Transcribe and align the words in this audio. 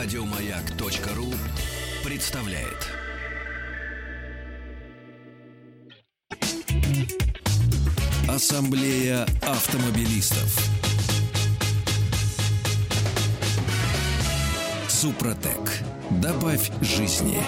Радиомаяк.ру 0.00 1.34
представляет. 2.08 2.86
Ассамблея 8.28 9.26
автомобилистов. 9.42 10.56
Супротек. 14.88 15.82
Добавь 16.22 16.70
жизни. 16.80 17.42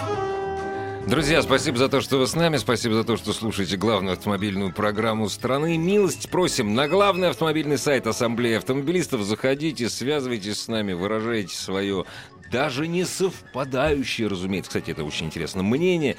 Друзья, 1.10 1.42
спасибо 1.42 1.76
за 1.76 1.88
то, 1.88 2.00
что 2.00 2.18
вы 2.18 2.28
с 2.28 2.36
нами, 2.36 2.56
спасибо 2.56 2.94
за 2.94 3.02
то, 3.02 3.16
что 3.16 3.32
слушаете 3.32 3.76
главную 3.76 4.12
автомобильную 4.12 4.72
программу 4.72 5.28
страны. 5.28 5.76
Милость 5.76 6.30
просим 6.30 6.76
на 6.76 6.86
главный 6.86 7.30
автомобильный 7.30 7.78
сайт 7.78 8.06
Ассамблеи 8.06 8.54
автомобилистов. 8.54 9.22
Заходите, 9.22 9.88
связывайтесь 9.88 10.60
с 10.60 10.68
нами, 10.68 10.92
выражайте 10.92 11.56
свое 11.56 12.04
даже 12.52 12.86
не 12.86 13.04
совпадающее, 13.04 14.28
разумеется, 14.28 14.70
кстати, 14.70 14.92
это 14.92 15.02
очень 15.02 15.26
интересно, 15.26 15.64
мнение 15.64 16.16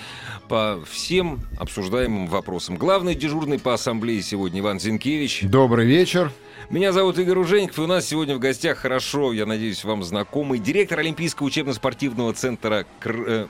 по 0.50 0.82
всем 0.90 1.40
обсуждаемым 1.58 2.28
вопросам. 2.28 2.76
Главный 2.76 3.16
дежурный 3.16 3.60
по 3.60 3.74
ассамблее 3.74 4.22
сегодня 4.22 4.60
Иван 4.60 4.82
Зинкевич. 4.82 5.44
Добрый 5.44 5.86
вечер. 5.86 6.34
Меня 6.70 6.92
зовут 6.92 7.18
Игорь 7.18 7.38
Ужеников, 7.38 7.80
и 7.80 7.82
у 7.82 7.88
нас 7.88 8.08
сегодня 8.08 8.36
в 8.36 8.40
гостях 8.40 8.78
хорошо, 8.78 9.32
я 9.32 9.46
надеюсь, 9.46 9.86
вам 9.86 10.04
знакомый 10.04 10.60
директор 10.60 11.00
Олимпийского 11.00 11.48
учебно-спортивного 11.48 12.34
центра 12.34 12.86
Кр... 13.00 13.48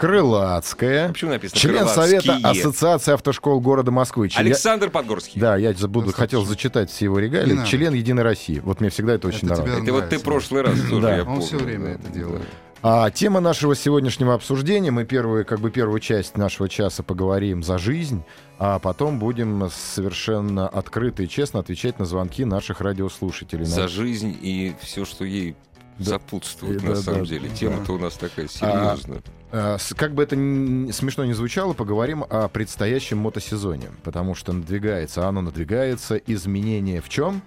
Крылатская. 0.00 1.08
Почему 1.08 1.30
написано 1.32 1.60
Член 1.60 1.76
«Крылатские»? 1.86 2.20
Совета 2.22 2.48
Ассоциации 2.48 3.12
автошкол 3.12 3.60
города 3.60 3.90
Москвы. 3.90 4.30
Член- 4.30 4.46
Александр 4.46 4.88
Подгорский. 4.90 5.38
Да, 5.40 5.56
я 5.56 5.72
забуду, 5.74 6.12
хотел 6.12 6.44
зачитать 6.44 6.90
все 6.90 7.04
его 7.04 7.18
регалии. 7.18 7.50
Не 7.50 7.58
надо. 7.58 7.68
Член 7.68 7.92
Единой 7.92 8.22
России. 8.22 8.60
Вот 8.60 8.80
мне 8.80 8.88
всегда 8.90 9.14
это 9.14 9.28
очень 9.28 9.46
Это 9.48 9.62
нравится. 9.62 9.82
Это 9.82 9.92
вот 9.92 10.08
ты 10.08 10.18
прошлый 10.18 10.62
раз 10.62 10.80
тоже, 10.88 11.02
Да. 11.02 11.14
я 11.16 11.20
Он 11.20 11.26
помню. 11.26 11.42
все 11.42 11.56
время 11.58 11.88
это 11.90 12.08
делает. 12.08 12.42
А 12.82 13.10
тема 13.10 13.40
нашего 13.40 13.76
сегодняшнего 13.76 14.32
обсуждения, 14.32 14.90
мы 14.90 15.04
первую, 15.04 15.44
как 15.44 15.60
бы 15.60 15.70
первую 15.70 16.00
часть 16.00 16.38
нашего 16.38 16.66
часа 16.66 17.02
поговорим 17.02 17.62
за 17.62 17.76
жизнь, 17.76 18.22
а 18.58 18.78
потом 18.78 19.18
будем 19.18 19.68
совершенно 19.70 20.66
открыто 20.66 21.22
и 21.22 21.28
честно 21.28 21.60
отвечать 21.60 21.98
на 21.98 22.06
звонки 22.06 22.46
наших 22.46 22.80
радиослушателей. 22.80 23.66
За 23.66 23.86
жизнь 23.86 24.34
и 24.40 24.74
все, 24.80 25.04
что 25.04 25.26
ей 25.26 25.56
Да. 25.98 26.12
сопутствует, 26.12 26.82
И 26.82 26.86
на 26.86 26.94
да, 26.94 27.00
самом 27.02 27.20
да, 27.20 27.26
деле. 27.26 27.48
да. 27.48 27.54
Тема-то 27.54 27.92
у 27.92 27.98
нас 27.98 28.14
такая 28.14 28.46
А, 28.46 28.48
серьезная. 28.96 29.22
Э, 29.52 29.76
с- 29.78 29.94
Как 29.94 30.14
бы 30.14 30.22
это 30.22 30.34
ни- 30.36 30.90
смешно 30.92 31.24
не 31.24 31.34
звучало, 31.34 31.72
поговорим 31.74 32.24
о 32.28 32.48
предстоящем 32.48 33.18
мотосезоне. 33.18 33.88
Потому 34.02 34.34
что 34.34 34.52
надвигается, 34.52 35.28
оно 35.28 35.42
надвигается. 35.42 36.16
Изменения 36.16 37.00
в 37.02 37.08
чем? 37.08 37.42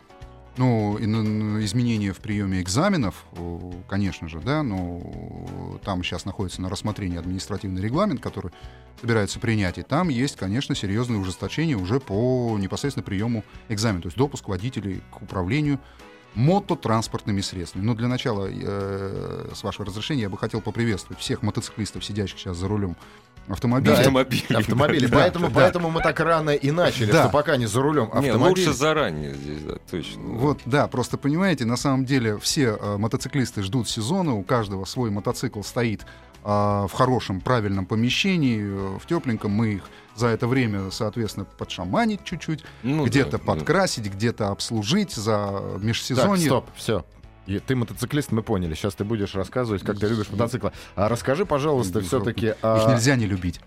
Ну, 0.55 0.99
ну, 0.99 1.23
ну, 1.23 1.63
изменения 1.63 2.13
в 2.13 2.19
приеме 2.19 2.61
экзаменов, 2.61 3.25
о, 3.37 3.73
конечно 3.89 4.29
же, 4.29 4.39
да, 4.39 4.61
но 4.61 5.79
там 5.83 6.03
сейчас 6.03 6.25
находится 6.25 6.61
на 6.61 6.69
рассмотрении 6.69 7.17
административный 7.17 7.81
регламент, 7.81 8.21
который 8.21 8.51
собирается 9.01 9.39
принять, 9.39 9.79
и 9.79 9.81
там 9.81 10.09
есть, 10.09 10.35
конечно, 10.35 10.75
серьезные 10.75 11.19
ужесточения 11.19 11.75
уже 11.75 11.99
по 11.99 12.55
непосредственно 12.59 13.03
приему 13.03 13.43
экзамена, 13.67 14.03
то 14.03 14.07
есть 14.09 14.17
допуск 14.17 14.47
водителей 14.47 15.01
к 15.09 15.23
управлению 15.23 15.79
мототранспортными 16.35 17.41
средствами. 17.41 17.83
Но 17.83 17.93
для 17.93 18.07
начала, 18.07 18.47
э, 18.51 19.49
с 19.53 19.63
вашего 19.63 19.85
разрешения, 19.85 20.23
я 20.23 20.29
бы 20.29 20.37
хотел 20.37 20.61
поприветствовать 20.61 21.19
всех 21.21 21.41
мотоциклистов, 21.41 22.03
сидящих 22.03 22.39
сейчас 22.39 22.57
за 22.57 22.67
рулем 22.67 22.95
автомобиля. 23.47 23.93
Да, 23.93 23.99
Автомобили. 23.99 24.53
Автомобили. 24.53 25.05
Да, 25.07 25.17
поэтому, 25.17 25.47
да. 25.47 25.53
поэтому 25.55 25.89
мы 25.89 26.01
так 26.01 26.19
рано 26.19 26.51
и 26.51 26.71
начали, 26.71 27.11
Да. 27.11 27.23
что 27.23 27.29
пока 27.29 27.57
не 27.57 27.65
за 27.65 27.81
рулем 27.81 28.05
Не, 28.05 28.29
автомобиля. 28.29 28.49
лучше 28.49 28.73
заранее 28.73 29.33
здесь, 29.33 29.61
да, 29.63 29.75
точно. 29.91 30.21
Вот, 30.21 30.59
да, 30.65 30.87
просто 30.87 31.17
понимаете, 31.17 31.65
на 31.65 31.75
самом 31.77 32.05
деле 32.05 32.37
все 32.39 32.77
э, 32.79 32.97
мотоциклисты 32.97 33.61
ждут 33.61 33.89
сезона, 33.89 34.33
у 34.33 34.43
каждого 34.43 34.85
свой 34.85 35.09
мотоцикл 35.11 35.61
стоит 35.61 36.01
э, 36.03 36.05
в 36.45 36.91
хорошем, 36.93 37.41
правильном 37.41 37.85
помещении, 37.85 38.61
э, 38.63 38.97
в 38.97 39.05
тепленьком, 39.07 39.51
мы 39.51 39.73
их 39.73 39.83
за 40.15 40.27
это 40.27 40.47
время, 40.47 40.91
соответственно, 40.91 41.45
подшаманить 41.45 42.23
чуть-чуть, 42.23 42.63
Ну 42.83 43.05
где-то 43.05 43.31
да, 43.31 43.37
да. 43.37 43.43
подкрасить, 43.43 44.05
где-то 44.11 44.49
обслужить 44.49 45.11
за 45.13 45.61
Так, 45.73 45.83
межсезонье. 45.83 46.45
стоп, 46.45 46.69
все. 46.75 47.05
ты 47.67 47.75
мотоциклист, 47.75 48.31
мы 48.31 48.43
поняли. 48.43 48.73
Сейчас 48.73 48.95
ты 48.95 49.03
будешь 49.03 49.33
рассказывать, 49.35 49.83
как 49.83 49.99
ты 49.99 50.07
любишь 50.07 50.29
мотоциклы. 50.29 50.71
А 50.95 51.09
расскажи, 51.09 51.45
пожалуйста, 51.45 52.01
все-таки... 52.01 52.47
Их 52.47 52.87
нельзя 52.87 53.15
не 53.15 53.25
любить. 53.25 53.59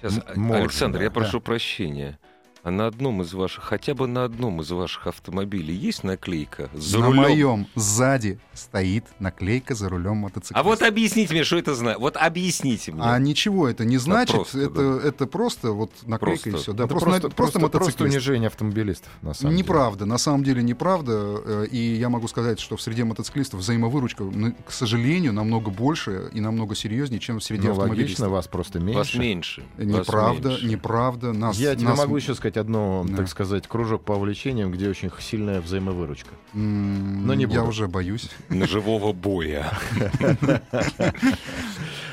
Сейчас, 0.00 0.18
А- 0.26 0.38
можно, 0.38 0.64
Александр, 0.64 0.98
да, 0.98 1.04
я 1.04 1.10
да. 1.10 1.14
прошу 1.14 1.40
прощения. 1.40 2.18
А 2.62 2.70
на 2.70 2.86
одном 2.86 3.22
из 3.22 3.32
ваших, 3.32 3.64
хотя 3.64 3.94
бы 3.94 4.06
на 4.06 4.24
одном 4.24 4.60
из 4.60 4.70
ваших 4.70 5.06
автомобилей 5.06 5.74
есть 5.74 6.04
наклейка 6.04 6.68
за 6.74 6.98
на 6.98 7.06
рулем? 7.06 7.22
моем 7.22 7.66
сзади 7.74 8.38
стоит 8.52 9.04
наклейка 9.18 9.74
за 9.74 9.88
рулем 9.88 10.18
мотоцикла. 10.18 10.60
А 10.60 10.62
вот 10.62 10.82
объясните 10.82 11.32
мне, 11.32 11.42
что 11.44 11.56
это 11.56 11.74
значит. 11.74 11.98
Вот 12.00 12.18
объясните 12.18 12.92
мне. 12.92 13.02
А 13.02 13.18
ничего 13.18 13.66
это 13.66 13.86
не 13.86 13.96
значит, 13.96 14.34
просто, 14.36 14.60
это, 14.60 15.00
это 15.02 15.26
просто 15.26 15.72
вот 15.72 15.90
наклейка 16.06 16.50
Просто. 16.50 16.50
и 16.50 16.62
все. 16.62 16.72
Да, 16.74 16.84
Это 16.84 16.88
просто, 16.94 17.06
просто, 17.08 17.28
на- 17.28 17.34
просто, 17.34 17.36
просто 17.36 17.58
мотоциклист. 17.60 18.00
унижение 18.14 18.48
автомобилистов, 18.48 19.10
на 19.22 19.32
самом 19.32 19.52
деле. 19.52 19.62
Неправда, 19.62 20.04
на 20.04 20.18
самом 20.18 20.44
деле 20.44 20.62
неправда. 20.62 21.40
э, 21.42 21.66
И 21.70 21.94
я 21.94 22.10
могу 22.10 22.28
сказать, 22.28 22.60
что 22.60 22.76
в 22.76 22.82
среде 22.82 23.04
мотоциклистов 23.04 23.60
взаимовыручка, 23.60 24.22
ну, 24.24 24.54
к 24.66 24.70
сожалению, 24.70 25.32
намного 25.32 25.70
больше 25.70 26.30
и 26.34 26.40
намного 26.40 26.74
серьезнее, 26.74 27.20
чем 27.20 27.38
в 27.40 27.42
среде 27.42 27.68
Ну, 27.68 27.74
логично, 27.74 27.84
автомобилистов. 27.84 28.28
вас 28.30 28.48
просто 28.48 28.80
меньше. 28.80 28.98
Вас 28.98 29.14
меньше. 29.14 29.64
вас 29.78 29.86
Неправда, 29.86 30.48
меньше. 30.50 30.66
неправда. 30.66 31.32
Нас, 31.32 31.56
Я 31.56 31.74
тебе 31.74 31.88
нас, 31.88 31.98
могу 31.98 32.16
еще 32.16 32.34
сказать 32.34 32.49
одно, 32.56 33.04
Да. 33.08 33.16
так 33.18 33.28
сказать, 33.28 33.66
кружок 33.66 34.02
по 34.04 34.12
увлечениям, 34.12 34.70
где 34.72 34.88
очень 34.88 35.10
сильная 35.20 35.60
взаимовыручка. 35.60 36.30
м, 36.54 37.26
Но 37.26 37.34
не 37.34 37.42
Я 37.42 37.48
буду. 37.48 37.64
уже 37.66 37.86
боюсь. 37.88 38.30
Ножевого 38.48 39.12
боя. 39.12 39.72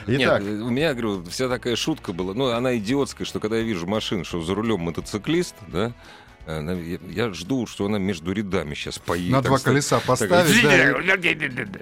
Итак, 0.09 0.41
Нет, 0.43 0.61
у 0.61 0.69
меня, 0.69 0.93
говорю, 0.93 1.23
вся 1.29 1.49
такая 1.49 1.75
шутка 1.75 2.13
была. 2.13 2.33
Ну, 2.33 2.47
она 2.47 2.77
идиотская, 2.77 3.25
что 3.25 3.39
когда 3.41 3.57
я 3.57 3.63
вижу 3.63 3.87
машину, 3.87 4.23
что 4.23 4.41
за 4.41 4.55
рулем 4.55 4.79
мотоциклист, 4.79 5.55
да, 5.67 5.91
она- 6.47 6.73
я, 6.73 6.97
я 7.09 7.33
жду, 7.33 7.65
что 7.67 7.85
она 7.85 7.97
между 7.99 8.31
рядами 8.31 8.73
сейчас 8.73 8.99
поедет. 8.99 9.31
На 9.31 9.41
два 9.41 9.57
сказать. 9.57 9.73
колеса 9.83 9.97
Так, 9.97 10.05
поставить. 10.05 10.63
да, 10.63 11.81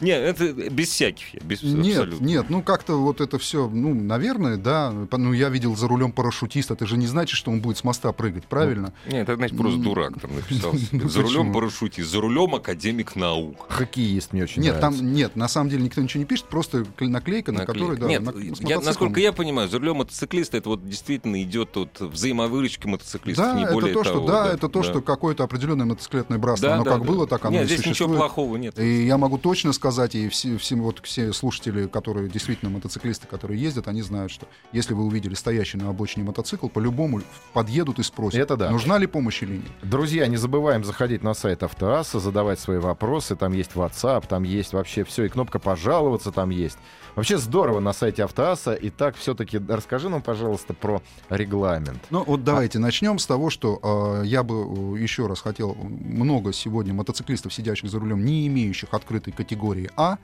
Нет, 0.00 0.40
это 0.40 0.70
без 0.70 0.88
всяких. 0.88 1.34
я, 1.34 1.40
Без, 1.40 1.62
Нет, 1.62 1.98
абсолютно. 1.98 2.24
нет, 2.24 2.46
ну 2.50 2.62
как-то 2.62 2.94
вот 3.00 3.20
это 3.20 3.38
все, 3.38 3.68
ну, 3.68 3.94
наверное, 3.94 4.56
да. 4.56 4.90
Ну, 5.12 5.32
я 5.32 5.48
видел 5.48 5.76
за 5.76 5.88
рулем 5.88 6.12
парашютиста, 6.12 6.74
это 6.74 6.86
же 6.86 6.96
не 6.96 7.06
значит, 7.06 7.36
что 7.36 7.50
он 7.50 7.60
будет 7.60 7.78
с 7.78 7.84
моста 7.84 8.12
прыгать, 8.12 8.44
правильно? 8.46 8.92
Нет, 9.06 9.22
это, 9.28 9.36
значит, 9.36 9.56
просто 9.56 9.78
дурак 9.78 10.20
там 10.20 10.34
написал. 10.34 10.72
ну 10.92 11.08
За 11.08 11.22
рулем 11.22 11.52
парашютист, 11.52 12.10
за 12.10 12.20
рулем 12.20 12.54
академик 12.54 13.16
наук. 13.16 13.66
хоккеист 13.68 14.32
мне 14.32 14.44
очень 14.44 14.62
Нет, 14.62 14.80
там 14.80 14.94
нет, 15.12 15.36
на 15.36 15.48
самом 15.48 15.70
деле 15.70 15.84
никто 15.84 16.00
ничего 16.00 16.20
не 16.20 16.26
пишет, 16.26 16.46
просто 16.46 16.84
кл- 16.98 17.08
наклейка, 17.08 17.52
на 17.52 17.66
которой, 17.66 17.96
да, 17.96 18.06
Нет, 18.06 18.84
насколько 18.84 19.20
я 19.20 19.32
понимаю, 19.32 19.68
за 19.68 19.78
рулем 19.78 19.96
мотоциклиста 19.96 20.56
это 20.56 20.68
вот 20.70 20.88
действительно 20.88 21.42
идет 21.42 21.76
от 21.76 22.00
взаимовыручки 22.00 22.86
мотоциклистов, 22.86 23.54
не 23.56 23.66
более 23.66 23.99
то, 24.02 24.10
что, 24.10 24.26
да, 24.26 24.52
это 24.52 24.68
то, 24.68 24.82
что 24.82 25.00
какое-то 25.00 25.44
определенное 25.44 25.86
мотоциклетное 25.86 26.38
братство. 26.38 26.68
Да, 26.68 26.74
оно 26.76 26.84
да, 26.84 26.90
как 26.92 27.00
да. 27.02 27.06
было, 27.06 27.26
так 27.26 27.44
оно 27.44 27.52
Нет, 27.52 27.62
и 27.62 27.66
здесь 27.66 27.78
ничего 27.80 27.92
существует. 27.92 28.18
плохого 28.18 28.56
нет. 28.56 28.78
И 28.78 29.06
я 29.06 29.18
могу 29.18 29.38
точно 29.38 29.72
сказать, 29.72 30.14
и 30.14 30.28
все, 30.28 30.56
все, 30.58 30.76
вот 30.76 31.00
все 31.02 31.32
слушатели, 31.32 31.86
которые 31.86 32.28
действительно 32.28 32.70
мотоциклисты, 32.70 33.26
которые 33.26 33.60
ездят, 33.60 33.88
они 33.88 34.02
знают, 34.02 34.32
что 34.32 34.46
если 34.72 34.94
вы 34.94 35.04
увидели 35.04 35.34
стоящий 35.34 35.78
на 35.78 35.88
обочине 35.88 36.24
мотоцикл, 36.24 36.68
по-любому 36.68 37.22
подъедут 37.52 37.98
и 37.98 38.02
спросят, 38.02 38.40
Это 38.40 38.56
да. 38.56 38.70
нужна 38.70 38.98
ли 38.98 39.06
помощь 39.06 39.42
или 39.42 39.56
нет. 39.56 39.70
Друзья, 39.82 40.26
не 40.26 40.36
забываем 40.36 40.84
заходить 40.84 41.22
на 41.22 41.34
сайт 41.34 41.62
Автоасса, 41.62 42.20
задавать 42.20 42.60
свои 42.60 42.78
вопросы. 42.78 43.36
Там 43.36 43.52
есть 43.52 43.72
WhatsApp, 43.72 44.26
там 44.28 44.42
есть 44.44 44.72
вообще 44.72 45.04
все, 45.04 45.24
и 45.24 45.28
кнопка 45.28 45.58
«Пожаловаться» 45.58 46.32
там 46.32 46.50
есть. 46.50 46.78
Вообще 47.16 47.38
здорово 47.38 47.80
на 47.80 47.92
сайте 47.92 48.24
Автоасса. 48.24 48.78
Итак, 48.80 49.16
все-таки 49.16 49.60
расскажи 49.68 50.08
нам, 50.08 50.22
пожалуйста, 50.22 50.74
про 50.74 51.02
регламент. 51.28 51.98
Ну 52.10 52.24
вот 52.24 52.44
давайте 52.44 52.78
начнем 52.78 53.18
с 53.18 53.26
того, 53.26 53.50
что 53.50 53.78
э, 53.90 54.26
я 54.26 54.42
бы 54.42 54.54
э, 54.96 55.02
еще 55.02 55.26
раз 55.26 55.40
хотел 55.40 55.74
много 55.74 56.52
сегодня 56.52 56.94
мотоциклистов, 56.94 57.52
сидящих 57.52 57.90
за 57.90 57.98
рулем, 57.98 58.24
не 58.24 58.46
имеющих 58.46 58.94
открытой 58.94 59.32
категории 59.32 59.90
А. 59.96 60.18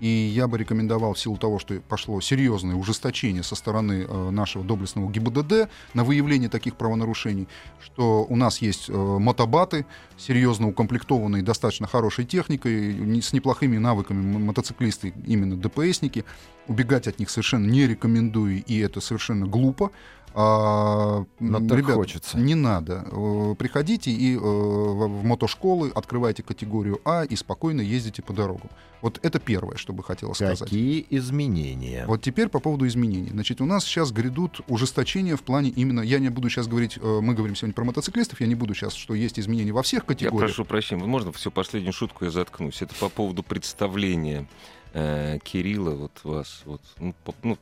И 0.00 0.08
я 0.08 0.48
бы 0.48 0.58
рекомендовал 0.58 1.14
в 1.14 1.18
силу 1.20 1.36
того, 1.36 1.60
что 1.60 1.80
пошло 1.88 2.20
серьезное 2.20 2.74
ужесточение 2.74 3.44
со 3.44 3.54
стороны 3.54 4.04
э, 4.08 4.30
нашего 4.30 4.64
доблестного 4.64 5.08
ГИБДД 5.08 5.70
на 5.94 6.02
выявление 6.02 6.48
таких 6.48 6.74
правонарушений, 6.74 7.46
что 7.80 8.26
у 8.28 8.34
нас 8.34 8.60
есть 8.60 8.88
э, 8.88 8.92
мотобаты, 8.92 9.86
серьезно 10.18 10.66
укомплектованные 10.66 11.44
достаточно 11.44 11.86
хорошей 11.86 12.24
техникой, 12.24 12.94
не- 12.94 13.22
с 13.22 13.32
неплохими 13.32 13.78
навыками 13.78 14.38
мотоциклисты, 14.38 15.14
именно 15.24 15.56
ДПСники. 15.56 16.24
Убегать 16.66 17.06
от 17.06 17.20
них 17.20 17.30
совершенно 17.30 17.70
не 17.70 17.86
рекомендую, 17.86 18.64
и 18.64 18.78
это 18.80 19.00
совершенно 19.00 19.46
глупо. 19.46 19.92
А, 20.34 21.24
Но 21.40 21.58
ребят, 21.58 21.94
хочется. 21.94 22.38
Не 22.38 22.54
надо. 22.54 23.06
Э, 23.10 23.54
Приходите 23.58 24.10
и 24.10 24.34
э, 24.34 24.38
в 24.38 25.24
мотошколы, 25.24 25.90
открывайте 25.94 26.42
категорию 26.42 27.00
А 27.04 27.24
и 27.24 27.36
спокойно 27.36 27.80
ездите 27.80 28.22
по 28.22 28.32
дорогам. 28.32 28.70
Вот 29.02 29.18
это 29.22 29.38
первое, 29.40 29.76
что 29.76 29.92
бы 29.92 30.02
хотела 30.02 30.32
сказать. 30.32 30.60
Какие 30.60 31.04
изменения? 31.10 32.04
Вот 32.06 32.22
теперь 32.22 32.48
по 32.48 32.60
поводу 32.60 32.86
изменений. 32.86 33.28
Значит, 33.30 33.60
у 33.60 33.64
нас 33.66 33.84
сейчас 33.84 34.12
грядут 34.12 34.60
ужесточения 34.68 35.36
в 35.36 35.42
плане 35.42 35.70
именно... 35.70 36.00
Я 36.00 36.18
не 36.18 36.28
буду 36.28 36.48
сейчас 36.48 36.66
говорить... 36.68 36.98
э, 37.00 37.20
Мы 37.20 37.34
говорим 37.34 37.56
сегодня 37.56 37.74
про 37.74 37.84
мотоциклистов. 37.84 38.40
Я 38.40 38.46
не 38.46 38.54
буду 38.54 38.74
сейчас, 38.74 38.94
что 38.94 39.14
есть 39.14 39.38
изменения 39.40 39.72
во 39.72 39.82
всех 39.82 40.02
Я 40.02 40.06
категориях. 40.06 40.50
прошу 40.50 40.64
прощения, 40.64 41.04
можно 41.04 41.32
всю 41.32 41.50
последнюю 41.50 41.92
шутку 41.92 42.24
я 42.24 42.30
заткнусь? 42.30 42.80
Это 42.80 42.94
по 42.94 43.08
поводу 43.08 43.42
представления 43.42 44.48
э, 44.94 45.38
Кирилла, 45.42 45.90
вот 45.90 46.12
вас, 46.22 46.62
вот, 46.64 46.80
ну, 46.98 47.14
по- 47.24 47.34
ну, 47.42 47.58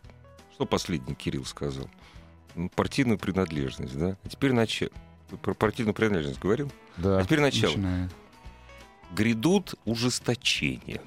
что 0.55 0.67
последний 0.67 1.15
Кирилл 1.15 1.45
сказал? 1.47 1.87
Ну, 2.55 2.69
партийную 2.69 3.19
принадлежность, 3.19 3.97
да? 3.97 4.17
А 4.25 4.29
теперь 4.29 4.53
начало. 4.53 4.91
Про 5.43 5.55
партийную 5.55 5.95
принадлежность 5.95 6.41
говорил? 6.41 6.71
Да. 6.97 7.19
А 7.19 7.25
теперь 7.25 7.41
начало. 7.41 7.71
Начинает. 7.71 8.11
Грядут 9.13 9.75
ужесточения. 9.85 11.01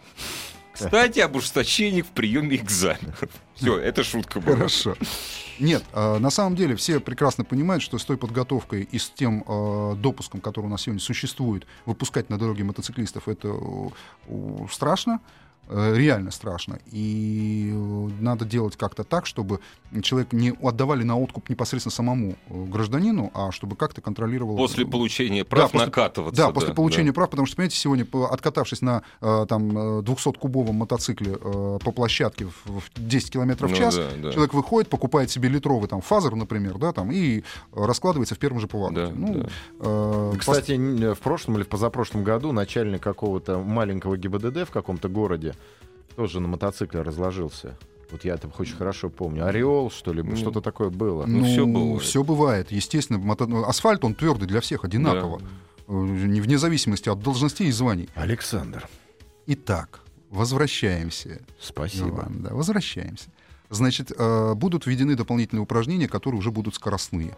Кстати, 0.74 1.20
об 1.20 1.36
ужесточении 1.36 2.02
в 2.02 2.08
приеме 2.08 2.56
экзаменов. 2.58 3.24
Все, 3.56 3.78
это 3.78 4.04
шутка 4.04 4.40
была. 4.40 4.56
Хорошо. 4.56 4.96
Нет, 5.60 5.84
э, 5.94 6.18
на 6.18 6.32
самом 6.32 6.56
деле 6.56 6.76
все 6.76 7.00
прекрасно 7.00 7.44
понимают, 7.44 7.84
что 7.84 8.00
с 8.00 8.06
той 8.06 8.18
подготовкой 8.18 8.88
и 8.92 8.98
с 8.98 9.10
тем 9.12 9.44
э, 9.48 9.96
допуском, 9.98 10.42
который 10.42 10.66
у 10.66 10.70
нас 10.70 10.82
сегодня 10.82 11.00
существует, 11.00 11.68
выпускать 11.86 12.32
на 12.32 12.40
дороге 12.40 12.64
мотоциклистов, 12.64 13.28
это 13.28 13.56
страшно, 14.72 15.22
реально 15.70 16.32
страшно. 16.32 16.80
И 16.92 17.72
э, 17.74 18.10
надо 18.22 18.46
делать 18.46 18.76
как-то 18.76 19.04
так, 19.04 19.26
чтобы 19.26 19.60
человек 20.02 20.34
не 20.34 20.54
отдавали 20.62 21.04
на 21.04 21.18
откуп 21.18 21.50
непосредственно 21.50 21.92
самому 21.92 22.36
э, 22.50 22.66
гражданину, 22.66 23.32
а 23.34 23.52
чтобы 23.52 23.76
как-то 23.76 24.02
контролировал... 24.02 24.58
После 24.58 24.86
получения 24.86 25.44
прав 25.46 25.72
после- 25.72 25.86
накатываться. 25.86 26.42
Да, 26.42 26.52
после 26.52 26.74
получения 26.74 27.14
прав, 27.14 27.30
потому 27.30 27.46
что, 27.46 27.56
понимаете, 27.56 27.78
сегодня, 27.78 28.06
откатавшись 28.30 28.82
на 28.82 29.04
э, 29.22 29.46
там, 29.48 29.78
э, 29.78 30.02
200-кубовом 30.02 30.74
мотоцикле 30.74 31.38
э, 31.40 31.80
по 31.84 31.92
площадке 31.92 32.46
в, 32.46 32.80
в 32.80 32.84
10 32.96 33.32
километров 33.32 33.70
в 33.70 33.74
Ну 33.74 33.78
час, 33.80 33.96
да, 33.96 34.10
да. 34.22 34.32
человек 34.32 34.54
выходит, 34.54 34.90
покупает 34.90 35.30
себе 35.32 35.50
литровый 35.50 35.88
там 35.88 36.02
фазер, 36.02 36.36
например, 36.36 36.78
да, 36.78 36.92
там, 36.92 37.12
и 37.12 37.40
э, 37.40 37.42
раскладывается 37.74 38.36
в 38.36 38.40
первом 38.40 38.60
же 38.60 38.68
повороте. 38.68 39.08
Да, 39.08 39.12
ну, 39.16 39.34
да. 39.34 39.50
э, 39.80 40.34
Кстати, 40.40 41.14
в 41.14 41.20
прошлом 41.20 41.56
или 41.58 41.64
в 41.64 41.68
позапрошлом 41.68 42.24
году 42.24 42.52
начальник 42.52 43.02
какого-то 43.02 43.60
маленького 43.60 44.18
ГИБДД 44.18 44.68
в 44.68 44.72
каком-то 44.72 45.10
городе 45.10 45.54
тоже 46.16 46.40
на 46.40 46.48
мотоцикле 46.48 47.02
разложился. 47.02 47.78
Вот 48.12 48.24
я 48.26 48.36
это 48.36 48.48
очень 48.60 48.76
хорошо 48.76 49.10
помню. 49.10 49.46
Ореол, 49.48 49.90
что 49.90 50.14
ли, 50.14 50.22
Ну, 50.22 50.36
что-то 50.36 50.62
такое 50.62 50.90
было. 50.90 51.26
ну, 51.26 51.44
всё 51.46 51.66
было. 51.66 52.00
всё 52.00 52.24
бывает. 52.24 52.72
Естественно, 52.72 53.18
мото- 53.18 53.48
ну, 53.48 53.64
асфальт, 53.64 54.04
он 54.06 54.14
твердый 54.14 54.48
для 54.48 54.62
всех, 54.62 54.84
одинаково. 54.84 55.42
Э, 55.88 55.92
не 55.94 56.40
Вне 56.42 56.58
зависимости 56.60 57.10
от 57.10 57.20
должностей 57.20 57.68
и 57.68 57.72
званий. 57.72 58.08
Александр, 58.16 58.88
Итак, 59.48 60.02
возвращаемся. 60.30 61.42
спасибо. 61.60 62.10
Иван, 62.10 62.42
да, 62.44 62.54
возвращаемся. 62.54 63.30
Значит, 63.70 64.12
э, 64.16 64.54
будут 64.54 64.86
введены 64.86 65.16
дополнительные 65.16 65.64
упражнения, 65.64 66.08
которые 66.08 66.38
уже 66.40 66.52
будут 66.52 66.76
скоростные. 66.76 67.36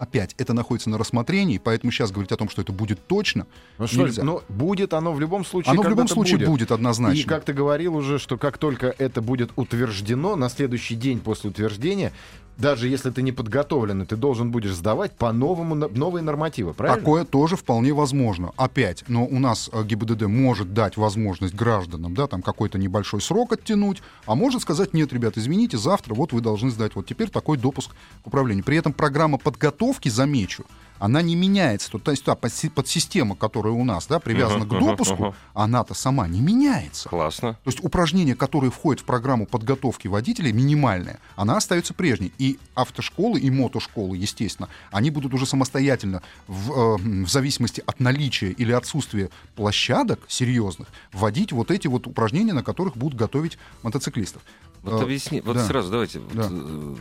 Опять, 0.00 0.34
это 0.38 0.54
находится 0.54 0.88
на 0.88 0.96
рассмотрении, 0.96 1.58
поэтому 1.62 1.92
сейчас 1.92 2.10
говорить 2.10 2.32
о 2.32 2.38
том, 2.38 2.48
что 2.48 2.62
это 2.62 2.72
будет 2.72 3.06
точно, 3.06 3.46
Ну 3.76 3.86
что, 3.86 3.98
нельзя. 4.06 4.24
ну, 4.24 4.40
будет 4.48 4.94
оно 4.94 5.12
в 5.12 5.20
любом 5.20 5.44
случае. 5.44 5.72
оно 5.72 5.82
в 5.82 5.88
любом 5.90 6.08
случае 6.08 6.38
будет, 6.38 6.48
будет. 6.48 6.72
однозначно. 6.72 7.20
И 7.20 7.22
как 7.22 7.44
ты 7.44 7.52
говорил 7.52 7.94
уже, 7.94 8.18
что 8.18 8.38
как 8.38 8.56
только 8.56 8.94
это 8.96 9.20
будет 9.20 9.50
утверждено, 9.56 10.36
на 10.36 10.48
следующий 10.48 10.94
день 10.94 11.20
после 11.20 11.50
утверждения, 11.50 12.12
даже 12.60 12.88
если 12.88 13.10
ты 13.10 13.22
не 13.22 13.32
подготовлен, 13.32 14.06
ты 14.06 14.16
должен 14.16 14.50
будешь 14.50 14.74
сдавать 14.74 15.12
по 15.12 15.32
новому 15.32 15.74
новые 15.74 16.22
нормативы, 16.22 16.74
правильно? 16.74 17.00
Такое 17.00 17.24
тоже 17.24 17.56
вполне 17.56 17.92
возможно. 17.92 18.52
Опять, 18.56 19.04
но 19.08 19.24
у 19.24 19.38
нас 19.38 19.70
э, 19.72 19.82
ГИБДД 19.82 20.22
может 20.22 20.74
дать 20.74 20.96
возможность 20.96 21.54
гражданам, 21.54 22.14
да, 22.14 22.26
там 22.26 22.42
какой-то 22.42 22.78
небольшой 22.78 23.20
срок 23.20 23.52
оттянуть, 23.52 24.02
а 24.26 24.34
может 24.34 24.62
сказать, 24.62 24.94
нет, 24.94 25.12
ребят, 25.12 25.36
извините, 25.36 25.78
завтра 25.78 26.14
вот 26.14 26.32
вы 26.32 26.40
должны 26.40 26.70
сдать 26.70 26.94
вот 26.94 27.06
теперь 27.06 27.30
такой 27.30 27.56
допуск 27.56 27.90
к 28.22 28.26
управлению. 28.26 28.64
При 28.64 28.76
этом 28.76 28.92
программа 28.92 29.38
подготовки, 29.38 30.08
замечу, 30.08 30.64
она 31.00 31.22
не 31.22 31.34
меняется. 31.34 31.90
То 31.98 32.10
есть 32.10 32.22
та 32.24 32.34
подси- 32.34 32.70
подсистема, 32.70 33.34
которая 33.34 33.72
у 33.72 33.82
нас, 33.84 34.06
да, 34.06 34.20
привязана 34.20 34.64
Мгм, 34.64 34.76
к 34.76 34.80
допуску, 34.80 35.24
мгм. 35.24 35.34
она-то 35.54 35.94
сама 35.94 36.28
не 36.28 36.40
меняется. 36.40 37.08
Классно. 37.08 37.54
То 37.54 37.70
есть 37.70 37.82
упражнения, 37.82 38.36
которые 38.36 38.70
входят 38.70 39.00
в 39.00 39.04
программу 39.04 39.46
подготовки 39.46 40.06
водителей, 40.08 40.52
минимальная, 40.52 41.18
она 41.36 41.56
остается 41.56 41.94
прежней. 41.94 42.32
И 42.38 42.58
автошколы, 42.74 43.40
и 43.40 43.50
мотошколы, 43.50 44.16
естественно, 44.16 44.68
они 44.92 45.10
будут 45.10 45.32
уже 45.34 45.46
самостоятельно, 45.46 46.22
в, 46.46 46.70
э, 46.70 46.96
в 47.24 47.28
зависимости 47.28 47.82
от 47.86 47.98
наличия 47.98 48.50
или 48.50 48.72
отсутствия 48.72 49.30
площадок 49.56 50.20
серьезных, 50.28 50.88
вводить 51.12 51.52
вот 51.52 51.70
эти 51.70 51.86
вот 51.86 52.06
упражнения, 52.06 52.52
на 52.52 52.62
которых 52.62 52.96
будут 52.96 53.18
готовить 53.18 53.58
мотоциклистов. 53.82 54.42
Вот 54.82 55.00
Э, 55.00 55.04
объясни, 55.04 55.40
вот 55.42 55.54
да. 55.56 55.64
сразу 55.66 55.90
давайте. 55.90 56.20
вот, 56.20 56.32
Да. 56.34 56.48
э, 56.50 56.94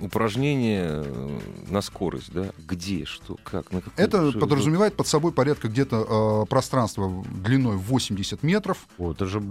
упражнение 0.00 1.02
э, 1.04 1.38
на 1.68 1.82
скорость, 1.82 2.32
да? 2.32 2.46
Где, 2.66 3.04
что, 3.04 3.36
как? 3.44 3.70
На 3.70 3.80
какую- 3.82 4.02
Это 4.06 4.30
что- 4.30 4.40
подразумевает 4.40 4.96
под 4.96 5.06
собой 5.06 5.30
порядка 5.32 5.68
где-то 5.68 6.42
э, 6.44 6.46
пространства 6.48 7.22
длиной 7.44 7.76
в 7.76 7.82
80 7.82 8.42
метров, 8.42 8.78
О, 8.98 9.12
это 9.12 9.26
же, 9.26 9.40
э, 9.40 9.42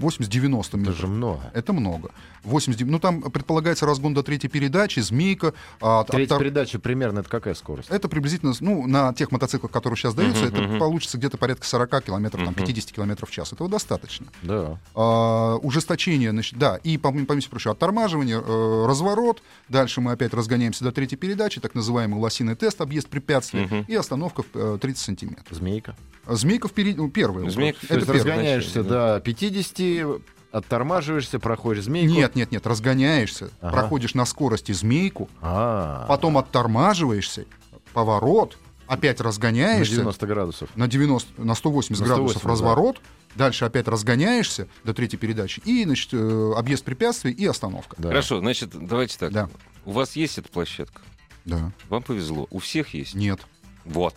80-90 0.00 0.68
это 0.68 0.76
метров. 0.78 0.96
же 0.98 1.06
много. 1.08 1.50
Это 1.52 1.72
много. 1.74 2.10
80, 2.44 2.88
ну 2.88 2.98
там 2.98 3.20
предполагается 3.22 3.84
разгон 3.86 4.14
до 4.14 4.22
третьей 4.22 4.48
передачи, 4.48 5.00
змейка. 5.00 5.52
а, 5.80 6.00
от- 6.00 6.08
Третья 6.08 6.34
от- 6.36 6.40
передача 6.40 6.78
примерно 6.78 7.20
это 7.20 7.28
какая 7.28 7.54
скорость? 7.54 7.90
Это 7.90 8.08
приблизительно, 8.08 8.52
ну, 8.60 8.86
на 8.86 9.12
тех 9.12 9.30
мотоциклах, 9.30 9.70
которые 9.70 9.96
сейчас 9.98 10.14
даются, 10.14 10.44
Мгм, 10.46 10.54
это 10.54 10.62
мгм. 10.68 10.78
получится 10.78 11.18
где-то 11.18 11.36
порядка 11.36 11.66
40 11.66 12.00
километров, 12.00 12.40
там, 12.44 12.52
Мгм. 12.54 12.64
50 12.64 12.92
километров 12.92 13.28
в 13.28 13.32
час. 13.32 13.52
Этого 13.52 13.68
достаточно. 13.68 14.26
Да. 14.42 14.78
А, 14.94 15.56
ужесточение, 15.56 16.30
значит, 16.30 16.58
да, 16.62 16.76
и, 16.76 16.96
помимо, 16.96 17.26
всего 17.40 17.50
прочего, 17.50 17.72
оттормаживание, 17.72 18.40
э, 18.40 18.86
разворот, 18.86 19.42
дальше 19.68 20.00
мы 20.00 20.12
опять 20.12 20.32
разгоняемся 20.32 20.84
до 20.84 20.92
третьей 20.92 21.18
передачи, 21.18 21.60
так 21.60 21.74
называемый 21.74 22.20
лосиный 22.20 22.54
тест, 22.54 22.80
объезд 22.80 23.08
препятствий, 23.08 23.62
Мгм. 23.64 23.84
и 23.88 23.94
остановка 23.96 24.42
в 24.44 24.46
э, 24.54 24.78
30 24.80 25.04
сантиметров. 25.04 25.48
Змейка. 25.50 25.96
Змейка 26.24 26.68
впереди, 26.68 26.98
ну, 26.98 27.10
первая. 27.10 27.50
Змейка, 27.50 27.80
То 27.80 27.86
это 27.86 27.94
есть 27.96 28.08
разгоняешься 28.08 28.82
значение, 28.84 29.14
до 29.14 29.20
50, 29.24 30.22
оттормаживаешься, 30.52 31.40
проходишь 31.40 31.82
змейку. 31.84 32.12
Нет, 32.14 32.36
нет, 32.36 32.52
нет, 32.52 32.64
разгоняешься, 32.64 33.50
Ага. 33.60 33.72
проходишь 33.72 34.14
на 34.14 34.24
скорости 34.24 34.70
змейку, 34.70 35.28
А, 35.40 36.06
потом 36.08 36.38
оттормаживаешься, 36.38 37.46
поворот, 37.92 38.56
опять 38.92 39.18
на 39.18 39.24
разгоняешься. 39.24 39.94
90 39.96 40.26
градусов. 40.26 40.68
на 40.76 40.86
90, 40.86 41.42
на 41.42 41.54
180 41.54 42.00
На 42.00 42.06
градусов 42.06 42.42
180, 42.42 42.44
да. 42.44 42.50
разворот, 42.50 43.00
дальше 43.34 43.64
опять 43.64 43.88
разгоняешься 43.88 44.68
до 44.84 44.92
третьей 44.94 45.18
передачи, 45.18 45.60
и, 45.64 45.84
значит, 45.84 46.10
э, 46.12 46.52
объезд 46.56 46.84
препятствий 46.84 47.32
и 47.32 47.46
остановка. 47.46 47.96
Да. 47.98 48.08
Хорошо, 48.08 48.40
значит, 48.40 48.70
давайте 48.72 49.18
так. 49.18 49.32
Да. 49.32 49.48
У 49.84 49.92
вас 49.92 50.14
есть 50.16 50.38
эта 50.38 50.48
площадка? 50.48 51.00
Да. 51.44 51.72
Вам 51.88 52.02
повезло. 52.02 52.46
У 52.50 52.58
всех 52.58 52.94
есть? 52.94 53.14
Нет. 53.14 53.40
Вот. 53.84 54.14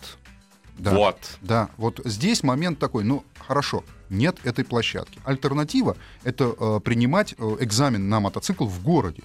Да. 0.78 0.92
Вот. 0.92 1.16
Да, 1.40 1.70
вот 1.78 2.00
здесь 2.04 2.42
момент 2.42 2.78
такой, 2.78 3.02
ну, 3.02 3.24
хорошо, 3.46 3.82
нет 4.10 4.36
этой 4.44 4.64
площадки. 4.64 5.18
Альтернатива— 5.24 5.96
это 6.22 6.54
э, 6.58 6.80
принимать 6.84 7.34
э, 7.38 7.56
экзамен 7.60 8.08
на 8.08 8.20
мотоцикл 8.20 8.66
в 8.66 8.82
городе. 8.82 9.22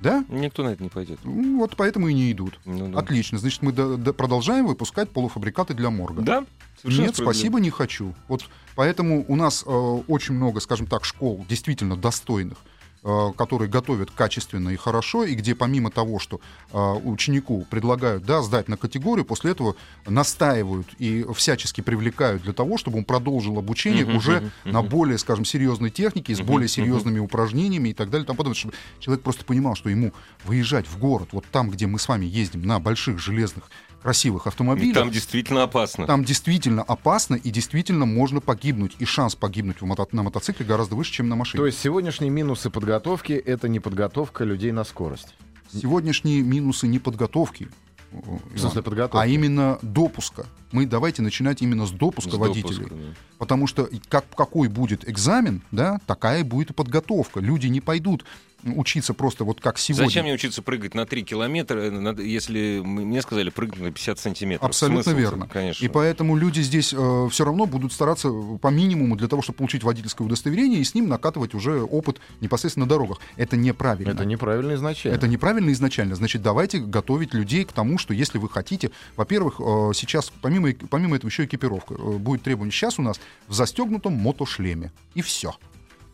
Да? 0.00 0.24
Никто 0.28 0.62
на 0.62 0.68
это 0.68 0.82
не 0.82 0.88
пойдет. 0.88 1.18
Ну, 1.24 1.58
Вот 1.58 1.76
поэтому 1.76 2.08
и 2.08 2.14
не 2.14 2.30
идут. 2.32 2.58
Ну 2.64 2.88
да. 2.88 2.98
Отлично, 2.98 3.38
значит, 3.38 3.62
мы 3.62 3.72
до- 3.72 3.96
до- 3.96 4.12
продолжаем 4.12 4.66
выпускать 4.66 5.10
полуфабрикаты 5.10 5.74
для 5.74 5.90
морга. 5.90 6.22
Да? 6.22 6.46
Совершенно 6.80 7.06
Нет, 7.06 7.16
спасибо, 7.16 7.58
не 7.60 7.70
хочу. 7.70 8.14
Вот 8.28 8.44
поэтому 8.74 9.24
у 9.26 9.36
нас 9.36 9.64
э, 9.66 9.70
очень 9.70 10.34
много, 10.34 10.60
скажем 10.60 10.86
так, 10.86 11.04
школ 11.04 11.44
действительно 11.48 11.96
достойных, 11.96 12.58
которые 13.36 13.68
готовят 13.68 14.10
качественно 14.10 14.70
и 14.70 14.76
хорошо, 14.76 15.24
и 15.24 15.34
где 15.34 15.54
помимо 15.54 15.90
того, 15.90 16.18
что 16.18 16.40
э, 16.72 16.78
ученику 17.04 17.64
предлагают 17.70 18.24
да, 18.24 18.42
сдать 18.42 18.68
на 18.68 18.76
категорию, 18.76 19.24
после 19.24 19.52
этого 19.52 19.76
настаивают 20.06 20.88
и 20.98 21.24
всячески 21.34 21.80
привлекают 21.82 22.42
для 22.42 22.52
того, 22.52 22.78
чтобы 22.78 22.98
он 22.98 23.04
продолжил 23.04 23.58
обучение 23.58 24.04
Мгм, 24.04 24.16
уже 24.16 24.40
мгм, 24.64 24.72
на 24.72 24.82
более, 24.82 25.18
скажем, 25.18 25.44
серьезной 25.44 25.90
технике, 25.90 26.34
с 26.34 26.40
более 26.40 26.68
серьезными 26.68 27.18
упражнениями 27.18 27.90
и 27.90 27.94
так 27.94 28.10
далее, 28.10 28.24
и 28.24 28.26
тому 28.26 28.36
подобное, 28.38 28.58
чтобы 28.58 28.74
человек 28.98 29.22
просто 29.22 29.44
понимал, 29.44 29.74
что 29.76 29.88
ему 29.88 30.12
выезжать 30.44 30.86
в 30.86 30.98
город, 30.98 31.28
вот 31.32 31.44
там, 31.52 31.70
где 31.70 31.86
мы 31.86 31.98
с 31.98 32.08
вами 32.08 32.26
ездим 32.26 32.62
на 32.62 32.80
больших 32.80 33.18
железных 33.18 33.70
красивых 34.02 34.46
И 34.46 34.48
автомобилях, 34.50 34.94
Там 34.94 35.10
действительно 35.10 35.64
опасно. 35.64 36.06
там 36.06 36.24
действительно 36.24 36.82
опасно 36.82 37.34
и 37.34 37.50
действительно 37.50 38.06
можно 38.06 38.40
погибнуть. 38.40 38.94
И 39.00 39.04
шанс 39.04 39.34
погибнуть 39.34 39.80
в 39.80 39.84
мото- 39.84 40.06
на 40.12 40.22
мотоцикле 40.22 40.64
гораздо 40.64 40.94
выше, 40.94 41.12
чем 41.12 41.28
на 41.28 41.34
машине. 41.34 41.60
То 41.60 41.66
есть 41.66 41.80
сегодняшние 41.80 42.30
минусы 42.30 42.70
подготовки— 42.70 42.95
это 43.34 43.68
не 43.68 43.80
подготовка 43.80 44.44
людей 44.44 44.72
на 44.72 44.84
скорость. 44.84 45.34
Сегодняшние 45.72 46.42
минусы 46.42 46.86
не 46.86 46.98
подготовки, 46.98 47.68
В 48.12 48.58
смысле 48.58 48.70
Иван, 48.80 48.84
подготовки? 48.84 49.24
а 49.24 49.26
именно 49.26 49.78
допуска. 49.82 50.46
Мы 50.72 50.86
давайте 50.86 51.22
начинать 51.22 51.60
именно 51.62 51.86
с 51.86 51.90
допуска 51.90 52.30
С 52.32 52.34
водителей. 52.34 52.84
допуска, 52.84 52.94
да. 52.94 53.14
Потому 53.38 53.66
что 53.66 53.88
как, 54.08 54.24
какой 54.34 54.68
будет 54.68 55.08
экзамен, 55.08 55.62
да, 55.72 56.00
такая 56.06 56.44
будет 56.44 56.70
и 56.70 56.72
подготовка. 56.72 57.40
Люди 57.40 57.66
не 57.66 57.80
пойдут 57.80 58.24
учиться 58.64 59.14
просто 59.14 59.44
вот 59.44 59.60
как 59.60 59.78
сегодня. 59.78 60.06
Зачем 60.08 60.24
мне 60.24 60.34
учиться 60.34 60.62
прыгать 60.62 60.94
на 60.94 61.06
3 61.06 61.22
километра, 61.22 61.78
э, 61.78 62.22
если 62.22 62.80
мне 62.84 63.22
сказали 63.22 63.50
прыгнуть 63.50 63.80
на 63.80 63.92
50 63.92 64.18
сантиметров? 64.18 64.66
Абсолютно 64.66 65.02
Смысл-то, 65.02 65.20
верно. 65.20 65.46
Конечно. 65.46 65.84
И 65.84 65.88
поэтому 65.88 66.36
люди 66.36 66.60
здесь 66.60 66.88
все 66.88 67.44
равно 67.44 67.66
будут 67.66 67.92
стараться 67.92 68.28
э, 68.28 68.58
по 68.58 68.68
минимуму 68.68 69.16
для 69.16 69.28
того, 69.28 69.42
чтобы 69.42 69.58
получить 69.58 69.84
водительское 69.84 70.26
удостоверение 70.26 70.80
и 70.80 70.84
с 70.84 70.94
ним 70.94 71.08
накатывать 71.08 71.54
уже 71.54 71.82
опыт 71.82 72.20
непосредственно 72.40 72.86
на 72.86 72.90
дорогах. 72.90 73.18
Это 73.36 73.56
неправильно. 73.56 74.10
Это 74.10 74.24
неправильно 74.24 74.74
изначально. 74.74 75.16
Это 75.16 75.28
неправильно 75.28 75.70
изначально. 75.70 76.16
Значит, 76.16 76.42
давайте 76.42 76.78
готовить 76.78 77.34
людей 77.34 77.64
к 77.64 77.72
тому, 77.72 77.98
что 77.98 78.14
если 78.14 78.38
вы 78.38 78.48
хотите, 78.48 78.90
во-первых, 79.16 79.60
э, 79.60 79.92
сейчас 79.94 80.32
помимо 80.42 80.56
помимо, 80.56 80.88
помимо 80.88 81.16
этого 81.16 81.28
еще 81.28 81.44
экипировка. 81.44 81.94
Э, 81.94 82.16
Будет 82.18 82.42
требование 82.42 82.72
сейчас 82.72 82.98
у 82.98 83.02
нас 83.02 83.20
в 83.48 83.54
застегнутом 83.54 84.14
мотошлеме. 84.14 84.92
И 85.14 85.22
все. 85.22 85.54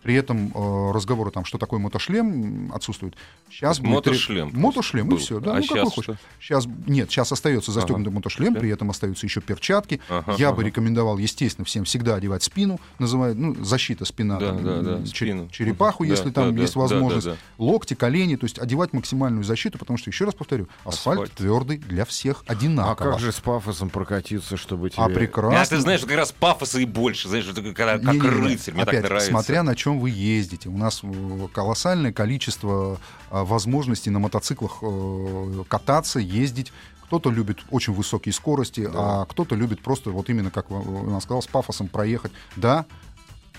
При 0.02 0.14
этом 0.14 0.52
э, 0.54 0.90
разговоры 0.92 1.30
там, 1.30 1.44
что 1.44 1.58
такое 1.58 1.78
мотошлем, 1.78 2.72
отсутствуют. 2.74 3.16
Сейчас 3.50 3.78
будет 3.78 3.92
Мотошлем 4.06 4.50
треб- 4.50 4.60
Мотошлем, 4.60 5.08
был. 5.08 5.16
и 5.16 5.20
все. 5.20 5.38
Да, 5.40 5.52
А 5.52 5.60
ну, 5.60 5.62
какой 5.62 5.78
щас 5.84 5.92
хочешь. 5.94 6.16
Сейчас, 6.40 6.66
нет, 6.86 7.10
сейчас 7.10 7.30
остается 7.32 7.70
застегнутый 7.72 8.12
мотошлем, 8.12 8.54
при 8.54 8.70
этом 8.70 8.90
остаются 8.90 9.26
еще 9.26 9.40
перчатки. 9.40 10.00
Ага, 10.08 10.34
Я 10.38 10.48
ага. 10.48 10.56
бы 10.56 10.64
рекомендовал, 10.64 11.18
естественно, 11.18 11.64
всем 11.64 11.84
всегда 11.84 12.16
одевать 12.16 12.42
спину, 12.42 12.80
называют, 12.98 13.38
ну, 13.38 13.54
защита 13.64 14.04
спина, 14.04 14.38
Да, 14.38 14.48
там, 14.48 14.64
да, 14.64 14.80
да, 14.82 14.90
чер- 15.02 15.06
спину. 15.06 15.48
черепаху, 15.50 16.04
Да, 16.04 16.10
если 16.10 16.30
да, 16.30 16.42
там 16.42 16.54
да, 16.56 16.62
есть 16.62 16.74
да, 16.74 16.80
возможность, 16.80 17.26
да, 17.26 17.32
да. 17.32 17.38
локти, 17.58 17.94
колени, 17.94 18.36
то 18.36 18.44
есть 18.44 18.58
одевать 18.58 18.92
максимальную 18.92 19.44
защиту, 19.44 19.78
потому 19.78 19.98
что, 19.98 20.10
еще 20.10 20.24
раз 20.24 20.34
повторю, 20.34 20.66
асфальт, 20.84 21.22
Асфальт. 21.22 21.32
твердый 21.38 21.78
для 21.78 22.04
всех 22.04 22.42
А 22.48 22.52
одинаково. 22.52 23.12
как 23.12 23.20
же 23.20 23.30
с 23.30 23.40
пафосом 23.40 23.88
прокатиться, 23.90 24.56
чтобы 24.56 24.90
тебе... 24.90 25.02
А 25.02 25.06
А 25.06 25.08
прекрасно. 25.10 25.76
ты 25.76 25.80
знаешь, 25.82 26.00
как 26.00 26.16
раз 26.16 26.32
пафоса 26.32 26.80
и 26.80 26.84
больше, 26.86 27.28
знаешь, 27.28 27.44
когда, 27.46 27.98
как 27.98 28.02
Не-не-не, 28.14 28.28
рыцарь, 28.28 28.74
мне 28.74 28.82
Опять, 28.82 29.02
так 29.02 29.10
нравится. 29.10 29.30
смотря 29.30 29.62
на 29.62 29.76
чем 29.76 29.91
вы 29.98 30.10
ездите. 30.10 30.68
У 30.68 30.76
нас 30.76 31.00
э, 31.02 31.48
колоссальное 31.52 32.12
количество 32.12 32.98
а, 33.30 33.44
возможностей 33.44 34.10
на 34.10 34.18
мотоциклах 34.18 34.78
э, 34.82 35.64
кататься, 35.68 36.18
ездить. 36.18 36.72
Кто-то 37.04 37.30
любит 37.30 37.58
очень 37.70 37.92
высокие 37.92 38.32
скорости, 38.32 38.88
а 38.92 39.26
кто-то 39.26 39.54
любит 39.54 39.82
просто 39.82 40.10
вот 40.10 40.30
именно, 40.30 40.50
как 40.50 40.70
у 40.70 41.10
нас 41.10 41.24
сказал, 41.24 41.42
с 41.42 41.46
пафосом 41.46 41.88
проехать. 41.88 42.32
Да, 42.56 42.86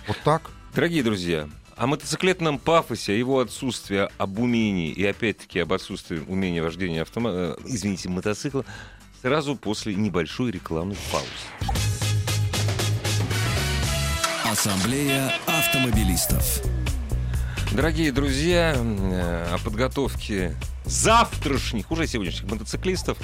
вот 0.08 0.18
так. 0.24 0.50
Дорогие 0.74 1.04
друзья, 1.04 1.48
о 1.76 1.88
мотоциклетном 1.88 2.58
пафосе, 2.58 3.14
о 3.14 3.16
его 3.16 3.40
отсутствии, 3.40 4.10
об 4.18 4.40
умении 4.40 4.92
и 4.92 5.06
опять-таки 5.06 5.60
об 5.60 5.74
отсутствии 5.74 6.20
умения 6.28 6.64
вождения 6.64 7.04
автомо... 7.04 7.30
э, 7.32 7.56
извините, 7.66 8.10
мотоцикла 8.10 8.66
сразу 9.22 9.56
после 9.56 9.96
небольшой 9.96 10.52
рекламной 10.52 10.98
паузы. 11.12 12.03
Ассамблея 14.58 15.34
автомобилистов. 15.48 16.62
Дорогие 17.72 18.12
друзья, 18.12 18.76
э, 18.78 19.48
о 19.52 19.58
подготовке 19.58 20.56
завтрашних, 20.86 21.90
уже 21.90 22.06
сегодняшних 22.06 22.52
мотоциклистов 22.52 23.18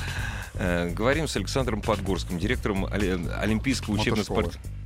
э, 0.55 0.89
говорим 0.89 1.27
с 1.27 1.35
Александром 1.37 1.83
Подгорским, 1.83 2.39
директором 2.39 2.83
Оли- 2.87 3.31
Олимпийского 3.41 3.91
Мотошколы. 3.97 4.21
учебно-спортивного 4.21 4.78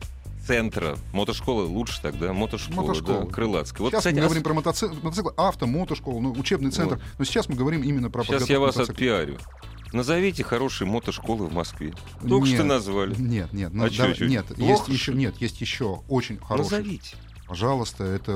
центра. 0.45 0.97
Мотошкола 1.13 1.63
лучше 1.65 2.01
тогда, 2.01 2.33
мотошкола, 2.33 2.81
Мотошкола. 2.87 3.25
да, 3.25 3.31
крылатская. 3.31 3.81
Вот, 3.83 3.91
сейчас 3.91 3.99
кстати, 3.99 4.15
мы 4.15 4.21
а 4.21 4.25
говорим 4.25 4.43
про 4.43 4.53
мотоцикл, 4.53 4.93
мотоцикл, 5.01 5.29
авто, 5.37 5.67
мотошколу, 5.67 6.19
ну, 6.21 6.31
учебный 6.33 6.71
центр. 6.71 6.95
Вот. 6.95 7.03
Но 7.19 7.25
сейчас 7.25 7.49
мы 7.49 7.55
говорим 7.55 7.81
именно 7.83 8.09
про 8.09 8.23
Сейчас 8.23 8.49
я 8.49 8.59
вас 8.59 8.75
мотоцикла. 8.75 8.93
отпиарю. 8.93 9.37
Назовите 9.93 10.43
хорошие 10.43 10.87
мотошколы 10.87 11.45
в 11.45 11.53
Москве. 11.53 11.93
Только 12.27 12.47
что 12.47 12.57
Нет, 12.57 12.65
назвали. 12.65 13.15
Нет, 13.19 13.53
нет, 13.53 13.71
ну, 13.73 13.83
А 13.85 13.89
чё, 13.91 14.07
да- 14.07 14.13
чё? 14.13 14.25
нет, 14.25 14.45
Плохо, 14.47 14.63
есть 14.63 14.83
что 14.83 14.91
еще, 14.91 15.13
нет, 15.13 15.35
есть 15.39 15.61
еще 15.61 16.01
очень 16.09 16.39
хороший. 16.39 16.71
Назовите. 16.79 17.15
Пожалуйста, 17.57 18.03
это 18.03 18.31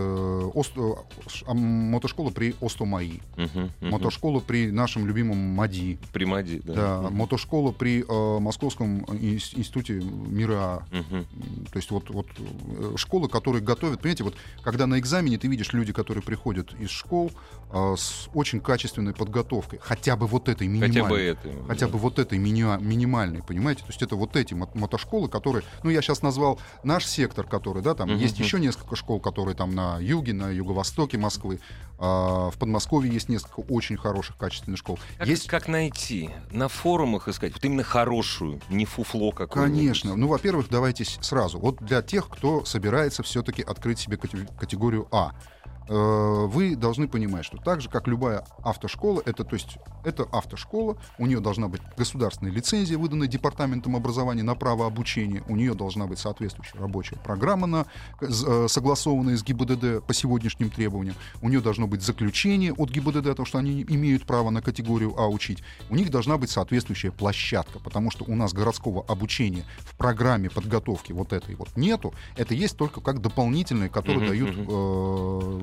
Ост- 0.54 0.74
э, 0.78 1.54
мотошкола 1.56 2.30
при 2.30 2.54
Остомаи, 2.62 3.20
Мгм, 3.36 3.72
мгм. 3.82 3.90
мотошкола 3.90 4.42
при 4.42 4.70
нашем 4.70 5.08
любимом 5.08 5.38
МАДИ, 5.40 5.98
Примади, 6.14 6.62
да. 6.64 6.74
да, 6.76 7.02
Мгм. 7.02 7.16
мотошкола 7.16 7.72
при 7.72 8.06
э, 8.08 8.40
Московском 8.40 9.00
ин- 9.06 9.40
институте 9.56 9.94
мира. 9.94 10.86
М, 10.92 11.26
То 11.72 11.78
есть 11.80 11.90
вот, 11.90 12.12
вот 12.12 12.28
э, 12.38 12.94
школы, 12.98 13.28
которые 13.28 13.64
готовят, 13.64 14.02
понимаете, 14.02 14.24
вот 14.24 14.36
когда 14.62 14.86
на 14.86 15.00
экзамене 15.00 15.40
ты 15.40 15.48
видишь 15.48 15.74
люди, 15.74 15.92
которые 15.94 16.22
приходят 16.24 16.72
из 16.80 16.92
школ 16.92 17.32
э, 17.74 17.96
с 17.98 18.30
очень 18.36 18.60
качественной 18.60 19.16
подготовкой, 19.16 19.80
хотя 19.82 20.16
бы 20.16 20.28
вот 20.28 20.48
этой 20.48 20.68
минимальной. 20.68 21.02
Хотя 21.02 21.10
бы 21.10 21.20
это. 21.20 21.50
Хотя 21.68 21.86
да. 21.88 21.92
бы 21.94 21.98
вот 21.98 22.20
этой 22.20 22.38
мини- 22.38 22.80
минимальной, 22.84 23.42
понимаете? 23.42 23.82
То 23.82 23.88
есть 23.90 24.04
это 24.04 24.16
вот 24.16 24.36
эти 24.36 24.54
мот- 24.54 24.76
мотошколы, 24.76 25.28
которые, 25.28 25.64
ну 25.84 25.90
я 25.90 26.04
сейчас 26.04 26.22
назвал 26.22 26.60
наш 26.84 27.08
сектор, 27.08 27.48
который, 27.48 27.82
да, 27.82 27.96
там 27.96 28.10
Мгм, 28.12 28.20
есть 28.20 28.38
еще 28.38 28.60
несколько 28.60 28.96
школ, 28.96 29.07
которые 29.20 29.56
там 29.56 29.72
на 29.72 29.98
юге, 30.00 30.34
на 30.34 30.50
юго-востоке 30.52 31.18
Москвы, 31.18 31.60
А, 32.00 32.52
в 32.52 32.58
Подмосковье 32.60 33.12
есть 33.12 33.28
несколько 33.28 33.62
очень 33.62 33.98
хороших, 33.98 34.38
качественных 34.38 34.78
школ. 34.78 35.00
Как, 35.18 35.28
есть, 35.28 35.48
как 35.48 35.68
найти? 35.68 36.30
На 36.52 36.68
форумах 36.68 37.28
искать? 37.28 37.54
Вот 37.54 37.66
именно 37.66 37.82
хорошую, 37.82 38.62
не 38.70 38.86
фуфло 38.86 39.32
какое 39.32 39.64
конечно. 39.64 40.16
Ну, 40.16 40.28
во-первых, 40.28 40.68
давайте 40.70 41.06
сразу. 41.06 41.58
Вот 41.58 41.78
для 41.78 42.04
тех, 42.04 42.30
кто 42.30 42.64
собирается 42.66 43.24
все-таки 43.24 43.64
открыть 43.64 43.98
себе 43.98 44.18
кате- 44.18 44.48
категорию 44.60 45.08
А. 45.12 45.32
э, 45.88 46.46
Вы 46.48 46.76
должны 46.76 47.08
понимать, 47.08 47.46
что 47.46 47.58
так 47.58 47.82
же, 47.82 47.90
как 47.90 48.08
любая 48.08 48.46
автошкола, 48.64 49.22
это, 49.26 49.44
то 49.44 49.56
есть, 49.56 49.78
это 50.04 50.28
автошкола, 50.32 50.98
у 51.18 51.26
нее 51.26 51.40
должна 51.40 51.68
быть 51.68 51.82
государственная 51.98 52.52
лицензия, 52.52 52.98
выданная 52.98 53.28
Департаментом 53.28 53.96
образования 53.96 54.44
на 54.44 54.56
право 54.56 54.86
обучения, 54.86 55.44
у 55.48 55.56
нее 55.56 55.74
должна 55.74 56.08
быть 56.08 56.20
соответствующая 56.20 56.80
рабочая 56.80 57.18
программа, 57.18 57.68
на, 57.68 57.86
э, 58.22 58.68
согласованная 58.68 59.38
с 59.38 59.44
ГИБДД 59.44 60.06
по 60.06 60.14
сегодняшним 60.14 60.70
требованиям, 60.70 61.16
у 61.42 61.50
нее 61.50 61.62
должно 61.62 61.88
быть 61.88 62.02
заключение 62.02 62.74
от 62.74 62.90
ГИБДД 62.90 63.28
о 63.28 63.36
том, 63.36 63.46
что 63.46 63.58
они 63.58 63.84
имеют 63.88 64.26
право 64.26 64.50
на 64.50 64.62
категорию 64.62 65.14
А 65.18 65.28
учить, 65.28 65.64
у 65.90 65.96
них 65.96 66.10
должна 66.10 66.38
быть 66.38 66.50
соответствующая 66.50 67.12
площадка, 67.12 67.80
потому 67.80 68.12
что 68.12 68.26
у 68.28 68.36
нас 68.36 68.54
городского 68.54 69.04
обучения 69.08 69.66
в 69.80 69.96
программе 69.98 70.50
подготовки 70.50 71.12
вот 71.12 71.34
этой 71.34 71.56
вот 71.56 71.76
нету, 71.76 72.14
это 72.36 72.54
есть 72.54 72.78
только 72.78 73.02
как 73.02 73.22
дополнительные, 73.22 73.90
которые 73.90 74.28
дают 74.28 74.56
э, 74.58 75.62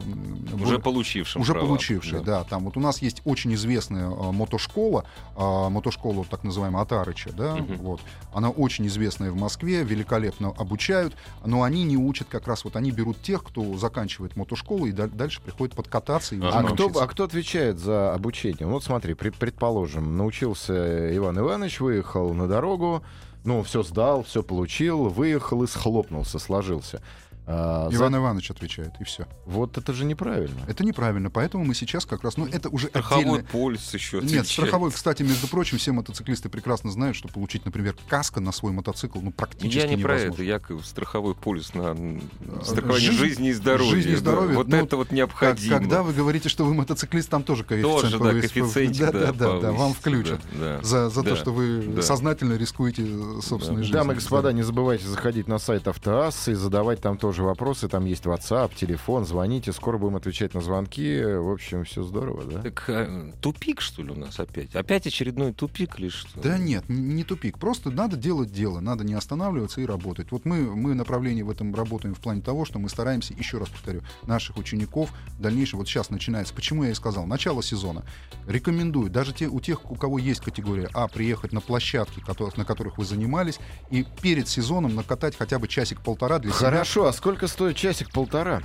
Уже 0.60 0.78
получившим 0.78 1.42
уже 1.42 1.52
права. 1.52 1.66
получившие, 1.66 2.22
да. 2.22 2.44
Там 2.44 2.64
вот 2.64 2.76
у 2.76 2.80
нас 2.80 3.02
есть 3.02 3.22
очень 3.24 3.54
известная 3.54 4.08
э, 4.08 4.30
мотошкола, 4.32 5.04
э, 5.36 5.68
мотошкола 5.68 6.24
так 6.24 6.44
называемая 6.44 6.82
Атарыча, 6.82 7.32
да, 7.32 7.56
Мгм. 7.56 7.76
вот. 7.78 8.00
Она 8.32 8.50
очень 8.50 8.86
известная 8.86 9.30
в 9.30 9.36
Москве, 9.36 9.82
великолепно 9.82 10.48
обучают, 10.56 11.14
но 11.44 11.62
они 11.62 11.84
не 11.84 11.96
учат 11.96 12.28
как 12.30 12.46
раз 12.46 12.64
вот 12.64 12.76
они 12.76 12.90
берут 12.90 13.20
тех, 13.22 13.42
кто 13.44 13.76
заканчивает 13.76 14.36
мотошколу 14.36 14.86
и 14.86 14.92
даль- 14.92 15.10
дальше 15.10 15.40
приходит 15.40 15.74
подкататься 15.74 16.34
и 16.34 16.38
уже 16.38 16.48
А 16.48 16.62
кто, 16.62 16.88
а 17.00 17.06
кто 17.06 17.24
отвечает 17.24 17.78
за 17.78 18.12
обучение? 18.14 18.66
Вот 18.66 18.84
смотри, 18.84 19.14
пред- 19.14 19.36
предположим, 19.36 20.16
научился 20.16 21.16
Иван 21.16 21.38
Иванович, 21.38 21.80
выехал 21.80 22.34
на 22.34 22.46
дорогу, 22.48 23.02
ну, 23.44 23.62
все 23.62 23.82
сдал, 23.82 24.22
все 24.24 24.42
получил, 24.42 25.04
выехал 25.08 25.62
и 25.62 25.66
схлопнулся, 25.66 26.38
сложился. 26.38 27.02
А, 27.46 27.90
за- 27.90 27.96
Иван 27.96 28.16
Иванович 28.16 28.50
отвечает, 28.52 28.92
и 29.00 29.04
все. 29.04 29.26
Вот 29.44 29.76
это 29.76 29.92
же 29.92 30.04
неправильно. 30.06 30.60
Это 30.66 30.82
неправильно, 30.84 31.28
поэтому 31.30 31.64
мы 31.64 31.74
сейчас 31.74 32.06
как 32.06 32.22
раз, 32.24 32.36
ну 32.38 32.46
это 32.46 32.70
уже 32.70 32.88
Страховой 32.88 33.24
отдельно. 33.40 33.48
полис 33.52 33.92
еще 33.92 34.20
Нет, 34.22 34.46
страховой, 34.48 34.90
кстати, 34.90 35.22
между 35.22 35.46
прочим, 35.48 35.76
все 35.78 35.92
мотоциклисты 35.92 36.48
прекрасно 36.48 36.90
знают, 36.90 37.16
что 37.16 37.28
получить, 37.28 37.64
например, 37.66 37.94
каска 38.08 38.40
на 38.40 38.50
свой 38.52 38.72
мотоцикл, 38.72 39.20
ну, 39.20 39.30
практически 39.30 39.76
Я 39.78 39.94
не 39.94 40.02
про 40.02 40.14
невозможно. 40.14 40.34
это, 40.34 40.42
Яков, 40.42 40.86
страховой 40.86 41.34
полис 41.34 41.74
на 41.74 41.88
м, 41.90 42.22
страхование 42.62 43.10
жизнь- 43.10 43.18
жизни 43.18 43.48
и 43.50 43.52
здоровья. 43.52 43.90
жизни 43.90 44.12
и 44.12 44.14
да. 44.14 44.20
здоровья, 44.20 44.54
Вот 44.56 44.68
ну, 44.68 44.76
это 44.78 44.96
вот 44.96 45.10
необходимо. 45.10 45.78
когда 45.78 46.02
вы 46.02 46.12
говорите, 46.14 46.48
что 46.48 46.64
вы 46.64 46.72
мотоциклист, 46.74 47.28
там 47.28 47.42
тоже 47.42 47.64
коэффициент 47.64 48.00
Тоже, 48.02 48.18
да, 48.18 48.30
коэффициентик, 48.30 49.00
да, 49.00 49.12
да, 49.12 49.20
да, 49.20 49.32
да, 49.32 49.60
да, 49.60 49.72
вам 49.72 49.92
включат. 49.92 50.40
да, 50.54 50.78
да. 50.78 50.82
За, 50.82 51.10
за 51.10 51.22
Да, 51.22 51.30
то, 51.30 51.36
что 51.36 51.52
вы 51.52 51.82
да. 51.96 52.00
сознательно 52.02 52.54
рискуете 52.54 53.04
собственной 53.42 53.82
жизнью. 53.82 53.98
Дамы 54.00 54.12
и 54.12 54.16
господа, 54.16 54.52
не 54.52 54.62
забывайте 54.62 55.06
заходить 55.06 55.46
на 55.48 55.58
сайт 55.58 55.86
Автоассы 55.88 56.52
и 56.52 56.54
задавать 56.54 57.00
там 57.02 57.18
тоже 57.18 57.33
вопросы. 57.42 57.88
Там 57.88 58.04
есть 58.04 58.24
WhatsApp, 58.24 58.72
телефон, 58.74 59.24
звоните. 59.24 59.72
Скоро 59.72 59.98
будем 59.98 60.16
отвечать 60.16 60.54
на 60.54 60.60
звонки. 60.60 61.22
В 61.24 61.50
общем, 61.52 61.84
все 61.84 62.02
здорово, 62.02 62.44
да? 62.44 62.62
Так 62.62 62.84
а, 62.88 63.32
тупик, 63.40 63.80
что 63.80 64.02
ли, 64.02 64.10
у 64.10 64.14
нас 64.16 64.38
опять? 64.38 64.74
Опять 64.74 65.06
очередной 65.06 65.52
тупик 65.52 65.98
или 65.98 66.08
что? 66.08 66.40
Да 66.40 66.58
нет, 66.58 66.84
не 66.88 67.24
тупик. 67.24 67.58
Просто 67.58 67.90
надо 67.90 68.16
делать 68.16 68.52
дело, 68.52 68.80
надо 68.80 69.04
не 69.04 69.14
останавливаться 69.14 69.80
и 69.80 69.86
работать. 69.86 70.30
Вот 70.30 70.44
мы, 70.44 70.74
мы 70.74 70.94
направление 70.94 71.44
в 71.44 71.50
этом 71.50 71.74
работаем 71.74 72.14
в 72.14 72.20
плане 72.20 72.40
того, 72.40 72.64
что 72.64 72.78
мы 72.78 72.88
стараемся, 72.88 73.34
еще 73.34 73.58
раз 73.58 73.68
повторю, 73.68 74.02
наших 74.26 74.56
учеников 74.56 75.10
в 75.38 75.40
дальнейшем, 75.40 75.78
вот 75.78 75.88
сейчас 75.88 76.10
начинается, 76.10 76.54
почему 76.54 76.84
я 76.84 76.90
и 76.90 76.94
сказал, 76.94 77.26
начало 77.26 77.62
сезона. 77.62 78.04
Рекомендую, 78.46 79.10
даже 79.10 79.32
те, 79.32 79.46
у 79.48 79.60
тех, 79.60 79.90
у 79.90 79.94
кого 79.94 80.18
есть 80.18 80.40
категория 80.40 80.88
А, 80.92 81.08
приехать 81.08 81.52
на 81.52 81.60
площадки, 81.60 82.20
которых- 82.20 82.56
на 82.56 82.64
которых 82.64 82.98
вы 82.98 83.04
занимались, 83.04 83.58
и 83.90 84.04
перед 84.22 84.48
сезоном 84.48 84.94
накатать 84.94 85.36
хотя 85.36 85.58
бы 85.58 85.66
часик-полтора 85.68 86.38
для 86.38 86.52
себя. 86.52 86.70
Хорошо, 86.70 87.06
а 87.06 87.12
сколько 87.24 87.46
стоит 87.48 87.74
часик-полтора? 87.76 88.60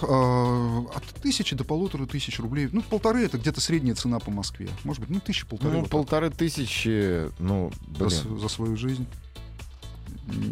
Э, 0.00 0.82
От 0.94 1.02
тысячи 1.20 1.56
до 1.56 1.64
полутора 1.64 2.06
тысяч 2.06 2.38
рублей. 2.38 2.68
Ну, 2.70 2.80
полторы 2.80 3.24
это 3.24 3.38
где-то 3.38 3.60
средняя 3.60 3.96
цена 3.96 4.20
по 4.20 4.30
Москве. 4.30 4.68
Может 4.84 5.00
быть, 5.00 5.10
ну, 5.10 5.18
тысячи 5.18 5.44
полторы. 5.44 5.72
Ну, 5.72 5.76
вот 5.78 5.84
так. 5.86 5.90
полторы 5.90 6.30
тысячи, 6.30 7.28
ну, 7.40 7.72
за, 7.98 8.04
блин. 8.04 8.10
с- 8.10 8.40
за 8.40 8.48
свою 8.48 8.76
жизнь. 8.76 9.04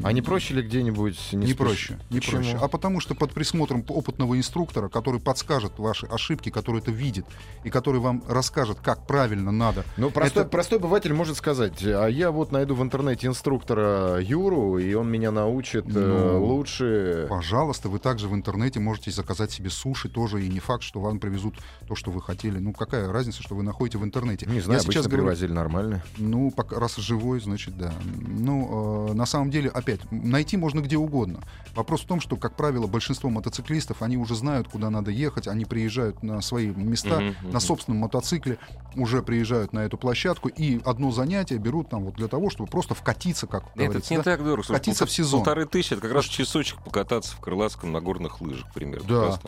А 0.02 0.12
не 0.12 0.22
проще 0.22 0.54
ли 0.54 0.62
где-нибудь 0.62 1.18
Не, 1.32 1.46
спеш- 1.46 1.56
проще, 1.56 1.98
не 2.10 2.18
Почему? 2.20 2.42
проще. 2.42 2.58
А 2.60 2.68
потому 2.68 3.00
что 3.00 3.14
под 3.14 3.32
присмотром 3.32 3.84
опытного 3.88 4.36
инструктора, 4.38 4.88
который 4.88 5.20
подскажет 5.20 5.78
ваши 5.78 6.06
ошибки, 6.06 6.50
который 6.50 6.80
это 6.80 6.90
видит, 6.90 7.26
и 7.64 7.70
который 7.70 8.00
вам 8.00 8.22
расскажет, 8.28 8.78
как 8.80 9.06
правильно 9.06 9.50
надо. 9.52 9.84
Ну, 9.96 10.10
простой, 10.10 10.42
Это- 10.42 10.50
простой 10.50 10.78
обыватель 10.78 11.12
может 11.12 11.36
сказать, 11.36 11.82
а 11.84 12.06
я 12.06 12.30
вот 12.30 12.52
найду 12.52 12.74
в 12.74 12.82
интернете 12.82 13.26
инструктора 13.26 14.20
Юру, 14.20 14.78
и 14.78 14.94
он 14.94 15.10
меня 15.10 15.30
научит 15.30 15.84
э, 15.86 15.90
Ну, 16.34 16.44
лучше... 16.44 17.26
Пожалуйста, 17.28 17.88
вы 17.88 17.98
также 17.98 18.28
в 18.28 18.34
интернете 18.34 18.80
можете 18.80 19.10
заказать 19.10 19.50
себе 19.50 19.70
суши 19.70 20.08
тоже, 20.08 20.44
и 20.44 20.48
не 20.48 20.60
факт, 20.60 20.82
что 20.82 21.00
вам 21.00 21.18
привезут 21.18 21.54
то, 21.88 21.94
что 21.94 22.10
вы 22.10 22.20
хотели. 22.22 22.58
Ну, 22.58 22.72
какая 22.72 23.10
разница, 23.10 23.42
что 23.42 23.54
вы 23.54 23.62
находите 23.62 23.98
в 23.98 24.04
интернете? 24.04 24.46
Не 24.46 24.60
знаю, 24.60 24.80
Я 24.80 24.84
сейчас 24.84 25.06
говорю, 25.06 25.24
привозили 25.24 25.52
нормально. 25.52 26.02
Ну, 26.18 26.50
пока, 26.50 26.78
раз 26.78 26.96
живой, 26.96 27.40
значит, 27.40 27.76
да. 27.76 27.92
Ну, 28.04 29.08
э, 29.10 29.14
на 29.14 29.26
самом 29.26 29.50
деле, 29.50 29.63
опять, 29.68 30.00
найти 30.10 30.56
можно 30.56 30.80
где 30.80 30.96
угодно. 30.96 31.40
Вопрос 31.74 32.02
в 32.02 32.06
том, 32.06 32.20
что, 32.20 32.36
как 32.36 32.56
правило, 32.56 32.86
большинство 32.86 33.30
мотоциклистов, 33.30 34.02
они 34.02 34.16
уже 34.16 34.34
знают, 34.34 34.68
куда 34.68 34.90
надо 34.90 35.10
ехать, 35.10 35.48
они 35.48 35.64
приезжают 35.64 36.22
на 36.22 36.40
свои 36.40 36.68
места, 36.68 37.20
Мгм, 37.20 37.34
мгм. 37.42 37.50
на 37.50 37.60
собственном 37.60 38.00
мотоцикле, 38.00 38.58
уже 38.96 39.22
приезжают 39.22 39.72
на 39.72 39.80
эту 39.80 39.96
площадку, 39.98 40.48
и 40.48 40.80
одно 40.84 41.10
занятие 41.10 41.58
берут 41.58 41.88
там 41.90 42.04
вот 42.04 42.14
для 42.14 42.28
того, 42.28 42.50
чтобы 42.50 42.70
просто 42.70 42.94
вкатиться, 42.94 43.46
как 43.46 43.64
Нет, 43.64 43.72
это 43.74 43.84
говорится. 43.84 44.12
не 44.14 44.18
да. 44.18 44.22
так 44.24 44.44
дорого. 44.44 44.62
Слушай, 44.64 44.78
Катиться 44.78 45.04
полта- 45.04 45.08
в 45.08 45.12
сезон. 45.12 45.40
Полторы 45.40 45.66
тысячи, 45.66 45.92
это 45.94 46.02
как 46.02 46.12
раз 46.12 46.24
часочек 46.26 46.82
покататься 46.82 47.34
в 47.36 47.40
Крылатском 47.40 47.92
на 47.92 48.00
горных 48.00 48.40
лыжах, 48.40 48.72
примерно. 48.72 49.06
Да. 49.08 49.38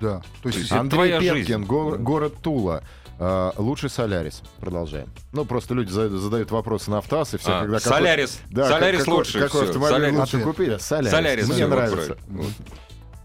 Да. 0.00 0.22
То 0.42 0.48
есть, 0.48 0.58
есть 0.58 0.70
это 0.70 0.80
Андрей 0.80 1.18
Пенкин, 1.18 1.34
жизнь. 1.34 1.64
го- 1.64 1.96
город 1.98 2.36
Тула. 2.40 2.84
А, 3.20 3.52
лучший 3.58 3.90
Солярис. 3.90 4.42
Продолжаем. 4.60 5.08
Ну, 5.32 5.44
просто 5.44 5.74
люди 5.74 5.90
за- 5.90 6.08
задают 6.08 6.50
вопросы 6.50 6.90
на 6.90 6.98
автоаз, 6.98 7.34
и 7.34 7.38
все, 7.38 7.50
А, 7.50 7.60
когда... 7.62 7.78
какой- 7.80 7.92
Солярис. 7.98 8.38
Да, 8.50 8.68
Солярис 8.68 9.00
какой, 9.00 9.14
лучше. 9.14 9.40
Какой 9.40 9.64
автомобиль 9.64 9.96
Солярис. 9.96 10.18
лучше 10.18 10.40
купили? 10.40 10.76
Солярис. 10.78 11.10
Солярис, 11.10 11.48
Мне 11.48 11.66
нравится. 11.66 11.96
правильно. 12.26 12.52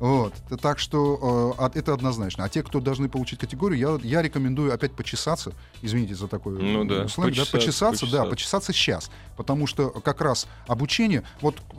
Вот, 0.04 0.34
так 0.62 0.80
что 0.80 1.54
э, 1.58 1.64
а- 1.64 1.72
это 1.74 1.94
однозначно. 1.94 2.44
А 2.44 2.50
те, 2.50 2.62
кто 2.62 2.82
должны 2.82 3.08
получить 3.08 3.40
категорию, 3.40 4.00
я, 4.04 4.10
я 4.18 4.22
рекомендую 4.22 4.74
опять 4.74 4.92
почесаться. 4.92 5.54
Извините 5.82 6.14
за 6.16 6.28
такой 6.28 6.62
Ну 6.62 6.84
да, 6.84 7.06
э, 7.06 7.08
сленг, 7.08 7.34
да, 7.36 7.44
почесаться, 7.46 7.52
почесаться, 7.58 8.06
да, 8.12 8.26
почесаться. 8.26 8.30
почесаться 8.30 8.74
сейчас. 8.74 9.12
Потому 9.38 9.66
что 9.66 9.92
как 9.92 10.20
раз 10.20 10.46
обучение, 10.68 11.24
вот 11.40 11.56
э, 11.56 11.76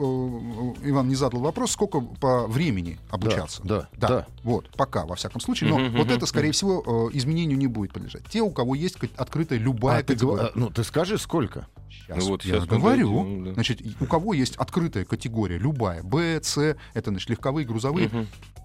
Иван 0.88 1.06
не 1.08 1.16
задал 1.16 1.40
вопрос, 1.40 1.72
сколько 1.72 2.00
по 2.00 2.46
времени 2.46 2.98
обучаться. 3.10 3.60
да, 3.62 3.88
да. 3.92 4.08
да. 4.08 4.26
Вот, 4.42 4.70
пока, 4.70 5.04
во 5.04 5.16
всяком 5.16 5.42
случае. 5.42 5.68
Но 5.68 5.76
вот 5.98 6.10
это, 6.10 6.24
скорее 6.24 6.52
всего, 6.52 7.10
э, 7.12 7.16
изменению 7.18 7.58
не 7.58 7.66
будет 7.66 7.92
подлежать. 7.92 8.24
Те, 8.30 8.40
у 8.40 8.50
кого 8.50 8.74
есть 8.74 8.96
открытая 9.18 9.58
любая 9.58 9.98
А 9.98 10.02
ты, 10.02 10.14
категория. 10.14 10.44
гла- 10.44 10.52
ну, 10.54 10.70
ты 10.70 10.82
скажи, 10.82 11.18
сколько? 11.18 11.68
Сейчас 11.90 12.18
Ну 12.18 12.30
вот 12.30 12.44
я 12.44 12.54
сейчас 12.56 12.66
говорю. 12.66 13.22
дойдем, 13.22 13.44
да. 13.44 13.54
Значит, 13.54 13.80
у 14.00 14.06
кого 14.06 14.34
есть 14.34 14.56
открытая 14.56 15.04
категория, 15.04 15.58
любая, 15.58 16.02
Б, 16.02 16.40
С, 16.42 16.76
это 16.94 17.10
значит 17.10 17.30
легковые, 17.30 17.66
грузовые, 17.66 18.10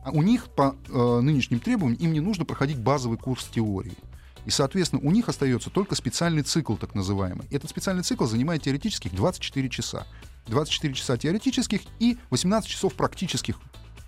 а 0.03 0.11
у 0.11 0.21
них 0.21 0.47
по 0.55 0.75
э, 0.87 1.19
нынешним 1.21 1.59
требованиям 1.59 1.99
им 2.01 2.13
не 2.13 2.19
нужно 2.19 2.45
проходить 2.45 2.77
базовый 2.79 3.17
курс 3.17 3.45
теории. 3.45 3.95
И, 4.45 4.49
соответственно, 4.51 5.01
у 5.03 5.11
них 5.11 5.29
остается 5.29 5.69
только 5.69 5.95
специальный 5.95 6.43
цикл, 6.43 6.75
так 6.75 6.95
называемый. 6.95 7.45
Этот 7.51 7.69
специальный 7.69 8.03
цикл 8.03 8.25
занимает 8.25 8.63
теоретических 8.63 9.13
24 9.13 9.69
часа. 9.69 10.07
24 10.47 10.93
часа 10.93 11.17
теоретических 11.17 11.81
и 11.99 12.17
18 12.31 12.67
часов 12.67 12.95
практических, 12.95 13.59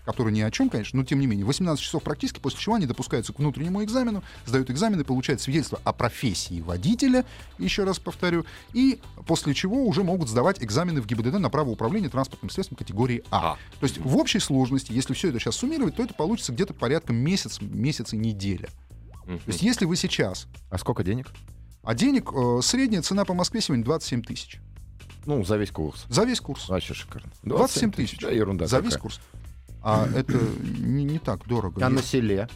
которые 0.05 0.33
ни 0.33 0.41
о 0.41 0.51
чем, 0.51 0.69
конечно, 0.69 0.99
но 0.99 1.05
тем 1.05 1.19
не 1.19 1.27
менее. 1.27 1.45
18 1.45 1.83
часов 1.83 2.03
практически, 2.03 2.39
после 2.39 2.59
чего 2.59 2.75
они 2.75 2.85
допускаются 2.85 3.33
к 3.33 3.39
внутреннему 3.39 3.83
экзамену, 3.83 4.23
сдают 4.45 4.69
экзамены, 4.69 5.03
получают 5.03 5.41
свидетельство 5.41 5.79
о 5.83 5.93
профессии 5.93 6.61
водителя, 6.61 7.25
еще 7.57 7.83
раз 7.83 7.99
повторю, 7.99 8.45
и 8.73 8.99
после 9.25 9.53
чего 9.53 9.85
уже 9.85 10.03
могут 10.03 10.29
сдавать 10.29 10.63
экзамены 10.63 11.01
в 11.01 11.05
ГИБДД 11.05 11.39
на 11.39 11.49
право 11.49 11.69
управления 11.69 12.09
транспортным 12.09 12.49
средством 12.49 12.77
категории 12.77 13.23
А. 13.31 13.53
А. 13.53 13.57
То 13.79 13.85
есть 13.85 13.97
в 13.97 14.17
общей 14.17 14.39
сложности, 14.39 14.91
если 14.91 15.13
все 15.13 15.29
это 15.29 15.39
сейчас 15.39 15.55
суммировать, 15.55 15.95
то 15.95 16.03
это 16.03 16.13
получится 16.13 16.51
где-то 16.51 16.73
порядка 16.73 17.13
месяц, 17.13 17.59
месяц 17.61 18.13
и 18.13 18.17
неделя. 18.17 18.69
Мгм. 19.25 19.39
То 19.39 19.47
есть 19.47 19.61
если 19.61 19.85
вы 19.85 19.95
сейчас... 19.95 20.47
А 20.69 20.77
сколько 20.77 21.03
денег? 21.03 21.27
А 21.83 21.95
денег, 21.95 22.31
э, 22.33 22.59
средняя 22.61 23.01
цена 23.01 23.25
по 23.25 23.33
Москве 23.33 23.61
сегодня 23.61 23.83
27 23.83 24.21
тысяч. 24.21 24.59
Ну, 25.25 25.43
за 25.43 25.57
весь 25.57 25.71
курс. 25.71 26.05
За 26.09 26.23
весь 26.23 26.39
курс. 26.39 26.67
Вообще 26.69 26.93
шикарно. 26.93 27.31
27 27.43 27.91
тысяч. 27.91 28.19
Да, 28.19 28.29
ерунда 28.29 28.67
За 28.67 28.77
какая. 28.77 28.89
весь 28.89 28.97
курс. 28.99 29.19
А 29.83 30.07
это 30.15 30.39
не, 30.61 31.03
не 31.03 31.19
так 31.19 31.47
дорого. 31.47 31.85
А 31.85 31.89
на 31.89 32.01
селе? 32.01 32.47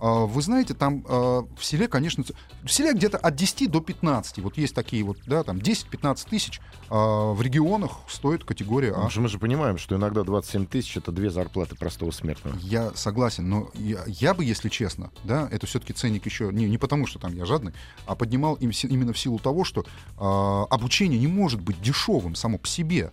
а, 0.00 0.26
Вы 0.26 0.42
знаете, 0.42 0.74
там 0.74 1.04
э, 1.08 1.42
в 1.56 1.64
селе, 1.64 1.88
конечно, 1.88 2.24
в 2.62 2.68
селе 2.68 2.92
где-то 2.94 3.18
от 3.18 3.34
10 3.34 3.70
до 3.70 3.80
15. 3.80 4.38
Вот 4.38 4.56
есть 4.56 4.74
такие 4.74 5.02
вот, 5.02 5.18
да, 5.26 5.42
там 5.42 5.56
10-15 5.56 6.28
тысяч. 6.28 6.60
а 6.90 7.32
в 7.32 7.42
регионах 7.42 7.92
стоит 8.08 8.44
категория 8.44 8.90
А. 8.90 8.94
Потому 8.94 9.10
что 9.10 9.20
мы 9.22 9.28
же 9.28 9.38
понимаем, 9.38 9.78
что 9.78 9.96
иногда 9.96 10.22
27 10.22 10.66
тысяч— 10.66 10.96
это 10.98 11.10
две 11.10 11.30
зарплаты 11.30 11.74
простого 11.74 12.10
смертного. 12.10 12.56
Я 12.60 12.92
согласен, 12.94 13.48
но 13.48 13.70
я, 13.74 14.04
я 14.06 14.34
бы, 14.34 14.44
если 14.44 14.68
честно, 14.68 15.10
да, 15.24 15.48
это 15.50 15.66
все-таки 15.66 15.92
ценник 15.92 16.24
еще 16.26 16.50
не, 16.52 16.68
не 16.68 16.78
потому, 16.78 17.06
что 17.06 17.18
там 17.18 17.34
я 17.34 17.46
жадный, 17.46 17.72
а 18.06 18.14
поднимал 18.14 18.54
им 18.54 18.70
именно 18.84 19.12
в 19.12 19.18
силу 19.18 19.38
того, 19.38 19.64
что 19.64 19.84
а, 20.18 20.66
обучение 20.70 21.18
не 21.18 21.26
может 21.26 21.60
быть 21.60 21.80
дешевым 21.80 22.34
само 22.34 22.58
по 22.58 22.68
себе. 22.68 23.10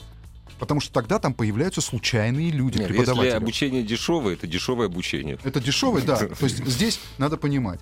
Потому 0.62 0.80
что 0.80 0.93
тогда 0.93 1.17
там 1.17 1.34
появляются 1.34 1.82
случайные 1.82 2.52
люди, 2.52 2.78
Нет, 2.78 2.89
если 2.89 3.00
преподаватели. 3.00 3.32
обучение 3.32 3.82
дешевое, 3.82 4.36
это 4.36 4.45
дешевое 4.45 4.86
обучение. 4.86 5.39
Это 5.43 5.60
дешевый, 5.60 6.04
да. 6.04 6.17
То 6.39 6.43
есть 6.43 6.63
здесь 6.63 7.00
надо 7.17 7.36
понимать. 7.36 7.80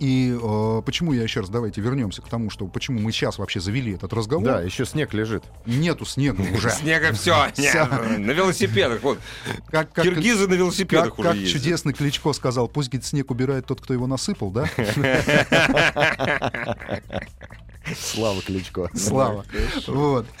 И 0.00 0.36
э, 0.36 0.82
почему 0.84 1.12
я 1.12 1.22
еще 1.22 1.40
раз 1.40 1.48
давайте 1.48 1.80
вернемся 1.80 2.22
к 2.22 2.28
тому, 2.28 2.50
что 2.50 2.66
почему 2.66 2.98
мы 2.98 3.12
сейчас 3.12 3.38
вообще 3.38 3.60
завели 3.60 3.94
этот 3.94 4.12
разговор. 4.12 4.44
Да, 4.44 4.60
еще 4.62 4.84
снег 4.84 5.14
лежит. 5.14 5.44
Нету 5.64 6.04
снега 6.04 6.40
уже. 6.40 6.70
Снега 6.70 7.12
все, 7.12 7.52
на 7.54 8.32
велосипедах. 8.32 9.00
Вот. 9.02 9.20
Как, 9.68 9.92
как- 9.92 10.06
Киргизы 10.06 10.48
на 10.48 10.54
велосипедах 10.54 11.10
как, 11.10 11.18
уже 11.20 11.28
как 11.28 11.38
ездят. 11.38 11.62
чудесный 11.62 11.92
Кличко 11.92 12.32
сказал, 12.32 12.66
пусть 12.66 12.88
говорит, 12.90 13.06
снег 13.06 13.30
убирает 13.30 13.66
тот, 13.66 13.80
кто 13.80 13.94
его 13.94 14.08
насыпал, 14.08 14.50
да? 14.50 14.68
Слава 17.94 18.42
Кличко. 18.42 18.90
Слава. 18.94 19.44
Вот. 19.86 20.26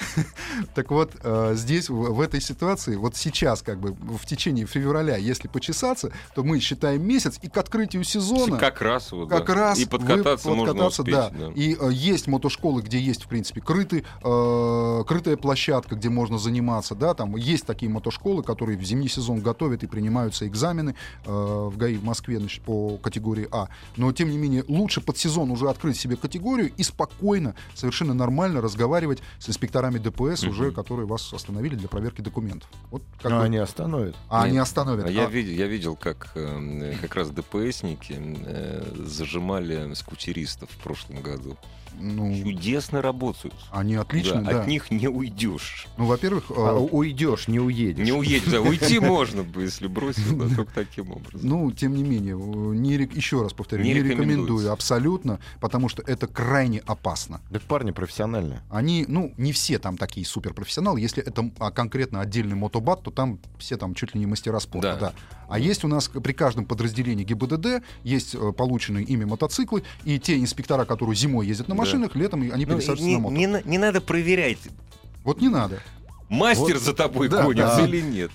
Так 0.74 0.90
вот, 0.90 1.12
э, 1.22 1.52
здесь, 1.54 1.88
в, 1.88 1.94
в 1.94 2.20
этой 2.20 2.40
ситуации, 2.40 2.96
вот 2.96 3.14
сейчас, 3.16 3.62
как 3.62 3.78
бы, 3.78 3.92
в 3.92 4.24
течение 4.26 4.66
февраля, 4.66 5.16
если 5.16 5.48
почесаться, 5.48 6.12
то 6.34 6.42
мы 6.42 6.60
считаем 6.60 7.06
месяц, 7.06 7.38
и 7.42 7.48
к 7.48 7.56
открытию 7.58 8.04
сезона... 8.04 8.56
Как 8.58 8.80
раз 8.80 9.12
вот, 9.12 9.28
Как 9.28 9.46
да. 9.46 9.54
раз 9.54 9.78
И 9.78 9.86
подкататься 9.86 10.48
вы- 10.48 10.56
можно 10.56 10.72
подкататься, 10.74 11.02
успеть. 11.02 11.14
да. 11.14 11.30
да. 11.30 11.52
И 11.54 11.76
э, 11.78 11.90
есть 11.92 12.26
мотошколы, 12.26 12.82
где 12.82 12.98
есть, 12.98 13.24
в 13.24 13.28
принципе, 13.28 13.60
крытый, 13.60 14.04
э, 14.22 15.04
крытая 15.06 15.36
площадка, 15.36 15.94
где 15.94 16.08
можно 16.08 16.38
заниматься, 16.38 16.94
да, 16.94 17.14
там 17.14 17.36
есть 17.36 17.66
такие 17.66 17.90
мотошколы, 17.90 18.42
которые 18.42 18.78
в 18.78 18.82
зимний 18.82 19.08
сезон 19.08 19.40
готовят 19.40 19.82
и 19.82 19.86
принимаются 19.86 20.46
экзамены 20.48 20.94
э, 21.24 21.30
в 21.30 21.76
ГАИ 21.76 21.96
в 21.96 22.04
Москве 22.04 22.38
значит, 22.38 22.62
по 22.62 22.96
категории 22.98 23.48
А. 23.52 23.68
Но, 23.96 24.10
тем 24.12 24.30
не 24.30 24.38
менее, 24.38 24.64
лучше 24.68 25.00
под 25.00 25.18
сезон 25.18 25.50
уже 25.50 25.68
открыть 25.68 25.98
себе 25.98 26.16
категорию 26.16 26.72
и 26.76 26.82
спокойно, 26.82 27.35
совершенно 27.74 28.14
нормально 28.14 28.60
разговаривать 28.60 29.20
с 29.38 29.48
инспекторами 29.48 29.98
ДПС 29.98 30.44
уже, 30.44 30.70
которые 30.72 31.06
вас 31.06 31.32
остановили 31.32 31.74
для 31.76 31.88
проверки 31.88 32.20
документов. 32.20 32.68
Вот 32.90 33.02
как 33.22 33.30
Но 33.32 33.38
бы- 33.38 33.44
они 33.44 33.56
остановят. 33.58 34.14
а 34.28 34.42
они 34.44 34.54
Нет. 34.54 34.62
остановят. 34.62 35.06
А 35.06 35.10
я, 35.10 35.26
А- 35.26 35.30
видел, 35.30 35.52
я 35.52 35.66
видел, 35.66 35.96
как 35.96 36.30
э, 36.34 36.94
как 37.00 37.14
раз 37.16 37.30
ДПСники 37.30 38.16
э, 38.18 38.82
зажимали 39.06 39.92
скутеристов 39.94 40.70
в 40.70 40.76
прошлом 40.78 41.20
году. 41.22 41.56
ну, 41.98 42.30
Чудесно 42.42 43.00
работают. 43.00 43.54
они 43.72 43.94
отлично, 43.94 44.42
Да, 44.42 44.52
да. 44.52 44.60
От 44.60 44.66
них 44.66 44.90
не 44.90 45.08
уйдешь. 45.08 45.86
Ну, 45.96 46.04
во-первых, 46.04 46.50
э, 46.50 46.54
А, 46.58 46.74
уйдешь, 46.78 47.48
не 47.48 47.58
уедешь. 47.58 48.04
Не 48.04 48.12
уедешь. 48.12 48.52
Да, 48.52 48.60
уйти 48.60 48.98
можно, 49.16 49.42
бы, 49.42 49.62
если 49.62 49.86
бросил, 49.86 50.36
да, 50.36 50.54
только 50.54 50.74
таким 50.74 51.10
образом. 51.12 51.48
Ну, 51.48 51.72
тем 51.72 51.94
не 51.96 52.02
менее, 52.02 52.34
э, 52.34 52.74
не, 52.76 52.92
еще 53.16 53.42
раз 53.42 53.54
повторю, 53.54 53.82
Не 53.82 53.94
рекомендую 53.94 54.70
абсолютно, 54.70 55.40
потому 55.58 55.88
что 55.88 56.02
это 56.02 56.26
крайне 56.26 56.80
опасно. 56.80 57.25
Да 57.50 57.60
парни 57.66 57.90
профессиональные. 57.90 58.60
Они, 58.70 59.04
ну, 59.08 59.32
не 59.36 59.52
все 59.52 59.78
там 59.78 59.96
такие 59.96 60.24
суперпрофессионалы. 60.26 61.00
Если 61.00 61.22
это 61.22 61.50
а, 61.58 61.70
конкретно 61.70 62.20
отдельный 62.20 62.56
мотобат, 62.56 63.02
то 63.02 63.10
там 63.10 63.38
все 63.58 63.76
там 63.76 63.94
чуть 63.94 64.14
ли 64.14 64.20
не 64.20 64.26
мастера 64.26 64.58
спорта. 64.60 64.96
Да. 65.00 65.06
Да. 65.08 65.12
А 65.48 65.58
есть 65.58 65.84
у 65.84 65.88
нас 65.88 66.08
при 66.08 66.32
каждом 66.32 66.64
подразделении 66.64 67.24
ГИБДД 67.24 67.82
есть 68.04 68.34
э, 68.34 68.52
полученные 68.52 69.04
ими 69.04 69.24
мотоциклы, 69.24 69.82
и 70.04 70.18
те 70.18 70.38
инспектора, 70.38 70.84
которые 70.84 71.14
зимой 71.16 71.46
ездят 71.46 71.68
на 71.68 71.74
Да. 71.74 71.80
машинах, 71.82 72.14
летом 72.16 72.42
и 72.42 72.50
они 72.50 72.64
Ну, 72.66 72.72
пересаживаются 72.74 73.06
не, 73.06 73.14
на 73.16 73.20
мото. 73.20 73.34
не 73.34 73.70
не 73.70 73.78
надо 73.78 74.00
проверять, 74.00 74.58
Вот 75.24 75.40
не 75.40 75.48
надо. 75.48 75.80
мастер 76.28 76.74
Вот, 76.74 76.82
за 76.82 76.94
тобой 76.94 77.28
да, 77.28 77.42
гонится 77.44 77.76
да. 77.78 77.86
или 77.86 78.00
нет. 78.00 78.30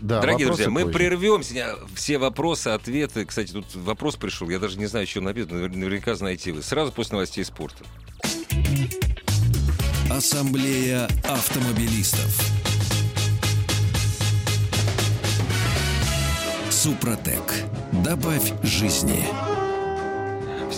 Да, 0.00 0.20
Дорогие 0.20 0.46
друзья, 0.46 0.70
мы 0.70 0.82
позже. 0.84 0.94
прервемся. 0.98 1.76
Все 1.94 2.18
вопросы, 2.18 2.68
ответы. 2.68 3.24
Кстати, 3.26 3.52
тут 3.52 3.66
вопрос 3.74 4.16
пришел. 4.16 4.48
Я 4.48 4.58
даже 4.58 4.78
не 4.78 4.86
знаю, 4.86 5.06
что 5.06 5.20
написано. 5.20 5.58
Навер- 5.58 5.76
Наверняка 5.76 6.14
знаете 6.14 6.52
вы. 6.52 6.62
Сразу 6.62 6.90
после 6.92 7.12
новостей 7.14 7.44
спорта. 7.44 7.84
Ассамблея 10.10 11.06
автомобилистов. 11.24 12.34
Супротек. 16.70 17.42
Добавь 17.92 18.52
жизни. 18.62 19.26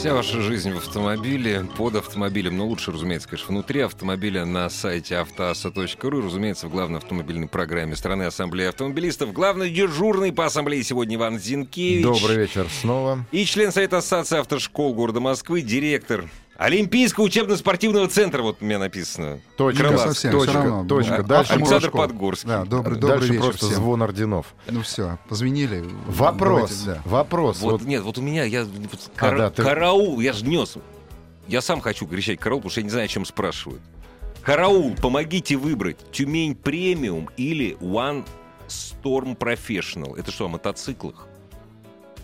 Вся 0.02 0.14
ваша 0.14 0.40
жизнь 0.40 0.72
в 0.72 0.78
автомобиле, 0.78 1.64
под 1.76 1.94
автомобилем, 1.94 2.56
но 2.56 2.66
лучше, 2.66 2.90
разумеется, 2.90 3.28
конечно, 3.28 3.50
внутри 3.50 3.82
автомобиля 3.82 4.44
на 4.44 4.68
сайте 4.68 5.14
автоаса.ру, 5.14 6.20
разумеется, 6.22 6.66
в 6.66 6.72
главной 6.72 6.98
автомобильной 6.98 7.46
программе 7.46 7.94
страны 7.94 8.24
Ассамблеи 8.24 8.66
автомобилистов. 8.66 9.32
Главный 9.32 9.70
дежурный 9.70 10.32
по 10.32 10.46
ассамблее 10.46 10.82
сегодня 10.82 11.14
Иван 11.14 11.38
Зинкевич. 11.38 12.02
Добрый 12.02 12.36
вечер 12.36 12.66
снова. 12.80 13.24
И 13.30 13.44
член 13.44 13.70
Совета 13.70 13.98
Ассоциации 13.98 14.40
автошкол 14.40 14.92
города 14.92 15.20
Москвы, 15.20 15.62
директор 15.62 16.28
Олимпийского 16.64 17.24
учебно-спортивного 17.24 18.06
центра, 18.08 18.42
вот 18.42 18.58
у 18.60 18.64
меня 18.64 18.78
написано. 18.78 19.40
Точка, 19.56 19.82
Крылатский. 19.82 20.08
совсем, 20.10 20.32
точка, 20.32 20.52
равно. 20.54 20.84
точка. 20.86 21.16
А- 21.16 21.22
Дальше, 21.22 21.52
Александр 21.54 21.86
школа. 21.88 22.02
Подгорский. 22.06 22.48
Да, 22.48 22.64
добрый, 22.64 22.98
добрый 22.98 23.18
дальше 23.18 23.32
вечер 23.32 23.44
просто 23.44 23.66
всем. 23.66 23.76
звон 23.78 24.02
орденов. 24.02 24.54
Ну 24.68 24.82
все, 24.82 25.18
позвонили. 25.28 25.84
Вопрос, 26.06 26.70
Давайте, 26.70 27.00
да. 27.04 27.10
вопрос. 27.10 27.60
Вот, 27.60 27.72
Вот 27.72 27.82
нет, 27.82 28.02
вот 28.02 28.18
у 28.18 28.22
меня, 28.22 28.44
я 28.44 28.64
вот 28.64 29.10
А, 29.16 29.18
кара- 29.18 29.38
да, 29.38 29.50
ты- 29.50 29.62
караул, 29.62 30.20
я 30.20 30.32
же 30.32 30.44
нес. 30.44 30.76
Я 31.48 31.60
сам 31.60 31.80
хочу 31.80 32.06
кричать 32.06 32.38
караул, 32.38 32.60
потому 32.60 32.70
что 32.70 32.80
я 32.80 32.84
не 32.84 32.90
знаю, 32.90 33.06
о 33.06 33.08
чем 33.08 33.24
спрашивают. 33.24 33.82
Караул, 34.42 34.94
помогите 34.94 35.56
выбрать 35.56 35.96
Тюмень 36.12 36.54
премиум 36.54 37.28
или 37.36 37.76
One 37.80 38.24
Storm 38.68 39.36
Professional. 39.36 40.16
Это 40.18 40.30
что, 40.30 40.44
о 40.46 40.48
мотоциклах? 40.48 41.26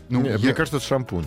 Ну, 0.09 0.21
Не, 0.23 0.31
я- 0.31 0.39
Мне 0.39 0.55
кажется, 0.55 0.77
это 0.79 0.87
шампунь. 0.87 1.27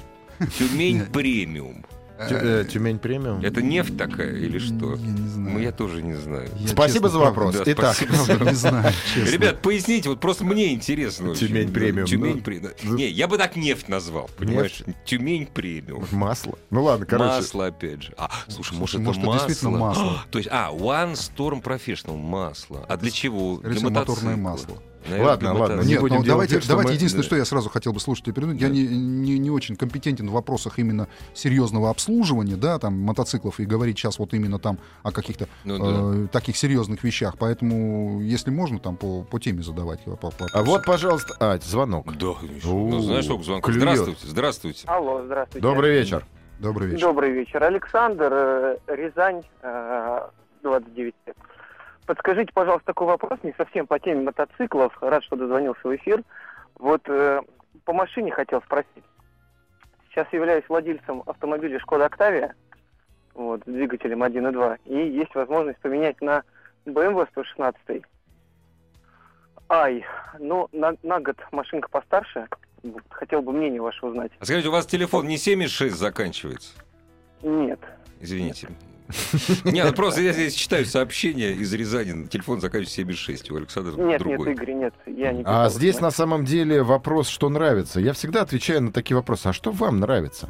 Тюмень 0.58 1.06
премиум. 1.14 1.86
Э, 2.30 2.66
Тюмень 2.70 3.00
премиум. 3.00 3.42
Это 3.42 3.62
нефть 3.62 3.98
такая 3.98 4.36
или 4.36 4.60
что? 4.60 4.96
Я 4.96 5.12
не 5.12 5.28
знаю. 5.28 5.54
Ну, 5.54 5.60
я 5.60 5.72
тоже 5.72 6.02
не 6.02 6.14
знаю. 6.14 6.50
Я, 6.58 6.68
Спасибо 6.68 7.08
честно, 7.08 7.10
за 7.10 7.20
вопрос. 7.20 7.56
да, 7.56 7.64
Итак, 7.66 7.96
спасибо. 7.96 8.46
не 8.50 8.56
знаю, 8.56 8.94
честно. 9.14 9.32
Ребят, 9.32 9.62
поясните, 9.62 10.10
вот 10.10 10.20
просто 10.20 10.44
мне 10.44 10.74
интересно. 10.74 11.36
Тюмень 11.36 11.72
премиум, 11.72 12.08
Тюмень 12.08 12.36
ну, 12.38 12.42
премиум. 12.42 12.74
ну. 12.84 12.96
Не, 12.96 13.10
я 13.10 13.28
бы 13.28 13.38
так 13.38 13.56
нефть 13.56 13.90
назвал, 13.90 14.30
понимаешь? 14.38 14.84
Тюмень 15.06 15.48
премиум. 15.48 16.06
масло. 16.12 16.58
Ну 16.70 16.84
ладно, 16.84 17.06
короче. 17.06 17.32
Масло, 17.36 17.68
опять 17.68 18.04
же. 18.04 18.14
А, 18.18 18.30
слушай, 18.48 18.78
может, 18.78 19.02
это 19.02 19.10
масло? 19.10 19.34
действительно 19.34 19.72
масло. 19.78 20.24
То 20.32 20.38
есть, 20.38 20.50
а, 20.52 20.72
One 20.72 21.14
Storm 21.14 21.62
Professional 21.62 22.18
масло. 22.18 22.86
А 22.88 22.98
для 22.98 23.12
чего? 23.12 23.58
Для 23.58 23.70
мотоцикла. 23.82 23.90
моторное 23.90 24.36
масло. 24.36 24.78
Наверное, 25.10 25.28
Ладно, 25.32 25.54
ладно, 25.54 25.82
не 25.82 25.90
Нет, 25.94 26.02
будем 26.02 26.16
ну, 26.18 26.24
делать 26.24 26.28
давайте, 26.28 26.56
вид, 26.56 26.64
что 26.64 26.74
давайте 26.74 26.92
мы- 26.92 26.96
единственное, 26.96 27.24
Да. 27.24 27.28
что 27.28 27.36
я 27.36 27.46
сразу 27.46 27.70
хотел 27.70 27.92
бы 27.94 28.00
слушать 28.00 28.26
передать. 28.26 28.62
Я 28.62 28.70
не, 28.70 28.86
не, 28.88 29.40
не 29.40 29.50
очень 29.50 29.76
компетентен 29.76 30.30
в 30.30 30.32
вопросах 30.32 30.78
именно 30.80 31.08
серьезного 31.34 31.90
обслуживания, 31.90 32.56
да, 32.56 32.78
там, 32.80 33.00
мотоциклов, 33.00 33.60
и 33.60 33.66
говорить 33.66 33.98
сейчас 33.98 34.20
вот 34.20 34.34
именно 34.34 34.60
там 34.60 34.78
о 35.04 35.12
каких-то 35.12 35.48
Ну 35.66 35.78
да. 35.80 36.24
э, 36.26 36.28
таких 36.28 36.56
серьезных 36.56 37.04
вещах. 37.04 37.36
Поэтому, 37.40 38.22
если 38.22 38.52
можно, 38.52 38.80
там 38.80 38.96
по, 38.96 39.24
по 39.24 39.40
теме 39.40 39.64
задавать 39.64 40.00
воп- 40.06 40.22
вопросы. 40.22 40.54
А 40.54 40.62
вот, 40.64 40.86
пожалуйста, 40.86 41.34
а, 41.40 41.58
звонок. 41.60 42.06
Да, 42.18 42.34
ну, 42.64 43.00
знаешь, 43.00 43.26
сколько 43.26 43.44
звонков? 43.44 43.74
клюет. 43.74 43.82
Здравствуйте, 43.90 44.28
здравствуйте. 44.28 44.84
Алло, 44.88 45.24
здравствуйте. 45.26 45.62
Добрый 45.68 45.92
вечер. 46.00 46.26
Добрый 46.60 46.90
вечер. 46.90 47.02
Добрый 47.08 47.32
вечер. 47.32 47.64
Александр, 47.64 48.32
э, 48.32 48.78
Рязань, 48.88 49.42
э, 49.64 50.20
29 50.62 51.16
лет. 51.26 51.36
Подскажите, 52.12 52.52
пожалуйста, 52.54 52.88
такой 52.88 53.08
вопрос, 53.08 53.40
не 53.42 53.54
совсем 53.54 53.88
по 53.88 53.98
теме 53.98 54.24
мотоциклов. 54.24 55.02
Рад, 55.02 55.24
что 55.24 55.38
дозвонился 55.38 55.80
в 55.88 55.96
эфир. 55.96 56.22
Вот 56.76 57.02
э, 57.08 57.40
по 57.86 57.94
машине 57.94 58.32
хотел 58.32 58.62
спросить. 58.64 59.06
Сейчас 60.10 60.28
являюсь 60.34 60.66
владельцем 60.68 61.24
автомобиля 61.26 61.80
Шкода 61.80 62.08
Октавия, 62.08 62.54
вот, 63.34 63.62
с 63.62 63.64
двигателем 63.64 64.24
1.2, 64.24 64.80
и 64.88 65.08
есть 65.08 65.34
возможность 65.36 65.80
поменять 65.80 66.20
на 66.20 66.44
BMW 66.86 67.26
116. 67.32 68.04
Ай, 69.70 70.06
ну, 70.38 70.68
на, 70.74 70.98
на 71.04 71.22
год 71.22 71.38
машинка 71.54 71.88
постарше. 71.88 72.50
Вот, 72.84 73.04
Хотел 73.10 73.42
бы 73.42 73.54
мнение 73.54 73.82
ваше 73.82 74.06
узнать. 74.06 74.34
А 74.38 74.44
скажите, 74.44 74.68
у 74.68 74.74
вас 74.74 74.86
телефон 74.86 75.30
не 75.30 75.38
76 75.38 75.96
заканчивается? 75.96 76.74
Нет. 77.42 77.80
Извините. 78.20 78.68
Нет, 79.64 79.86
ну 79.88 79.94
просто 79.94 80.22
я 80.22 80.34
здесь 80.34 80.54
читаю 80.54 80.86
сообщения 80.86 81.52
из 81.52 81.74
Рязани. 81.74 82.28
Телефон 82.28 82.62
заканчивается 82.62 82.96
76, 82.96 83.52
у 83.52 83.56
Александра 83.58 83.92
Нет, 84.02 84.20
другой. 84.20 84.50
нет, 84.50 84.58
Игорь, 84.58 84.74
нет, 84.74 84.94
я 85.06 85.32
не 85.32 85.44
А 85.46 85.70
здесь 85.70 85.94
знать. 85.98 86.04
на 86.04 86.12
самом 86.12 86.46
деле 86.46 86.84
вопрос, 86.84 87.28
что 87.28 87.50
нравится. 87.50 88.00
Я 88.00 88.14
всегда 88.14 88.42
отвечаю 88.42 88.82
на 88.84 88.92
такие 88.92 89.16
вопросы. 89.16 89.48
А 89.48 89.54
что 89.54 89.72
вам 89.72 90.00
нравится? 90.00 90.50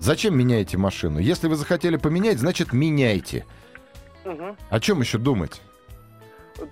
Зачем 0.00 0.36
меняете 0.38 0.76
машину? 0.78 1.18
Если 1.18 1.48
вы 1.48 1.56
захотели 1.56 1.96
поменять, 1.96 2.38
значит 2.38 2.72
меняйте. 2.72 3.44
Мгм. 4.24 4.56
О 4.70 4.80
чем 4.80 5.00
еще 5.00 5.18
думать? 5.18 5.60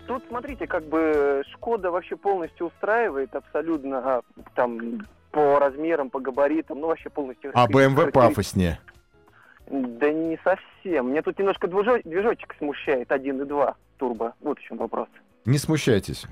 Тут, 0.07 0.22
смотрите, 0.29 0.66
как 0.66 0.85
бы 0.88 1.42
Шкода 1.53 1.90
вообще 1.90 2.16
полностью 2.16 2.66
устраивает 2.66 3.35
абсолютно 3.35 3.99
а, 3.99 4.22
там 4.55 5.07
по 5.31 5.59
размерам, 5.61 6.11
по 6.11 6.18
габаритам, 6.20 6.81
ну 6.81 6.88
вообще 6.88 7.09
полностью. 7.09 7.51
А 7.55 7.66
BMW 7.68 7.94
характери- 7.94 8.11
пафоснее. 8.11 8.81
Да 9.70 10.11
не 10.12 10.38
совсем. 10.44 10.66
Мне 10.87 11.22
тут 11.22 11.38
немножко 11.38 11.66
движо- 11.66 12.03
движочек 12.05 12.55
смущает 12.59 13.11
1.2 13.11 13.75
турбо. 13.99 14.35
Вот 14.40 14.59
в 14.59 14.62
чем 14.62 14.79
вопрос. 14.79 15.09
Не 15.44 15.59
смущайтесь. 15.59 16.25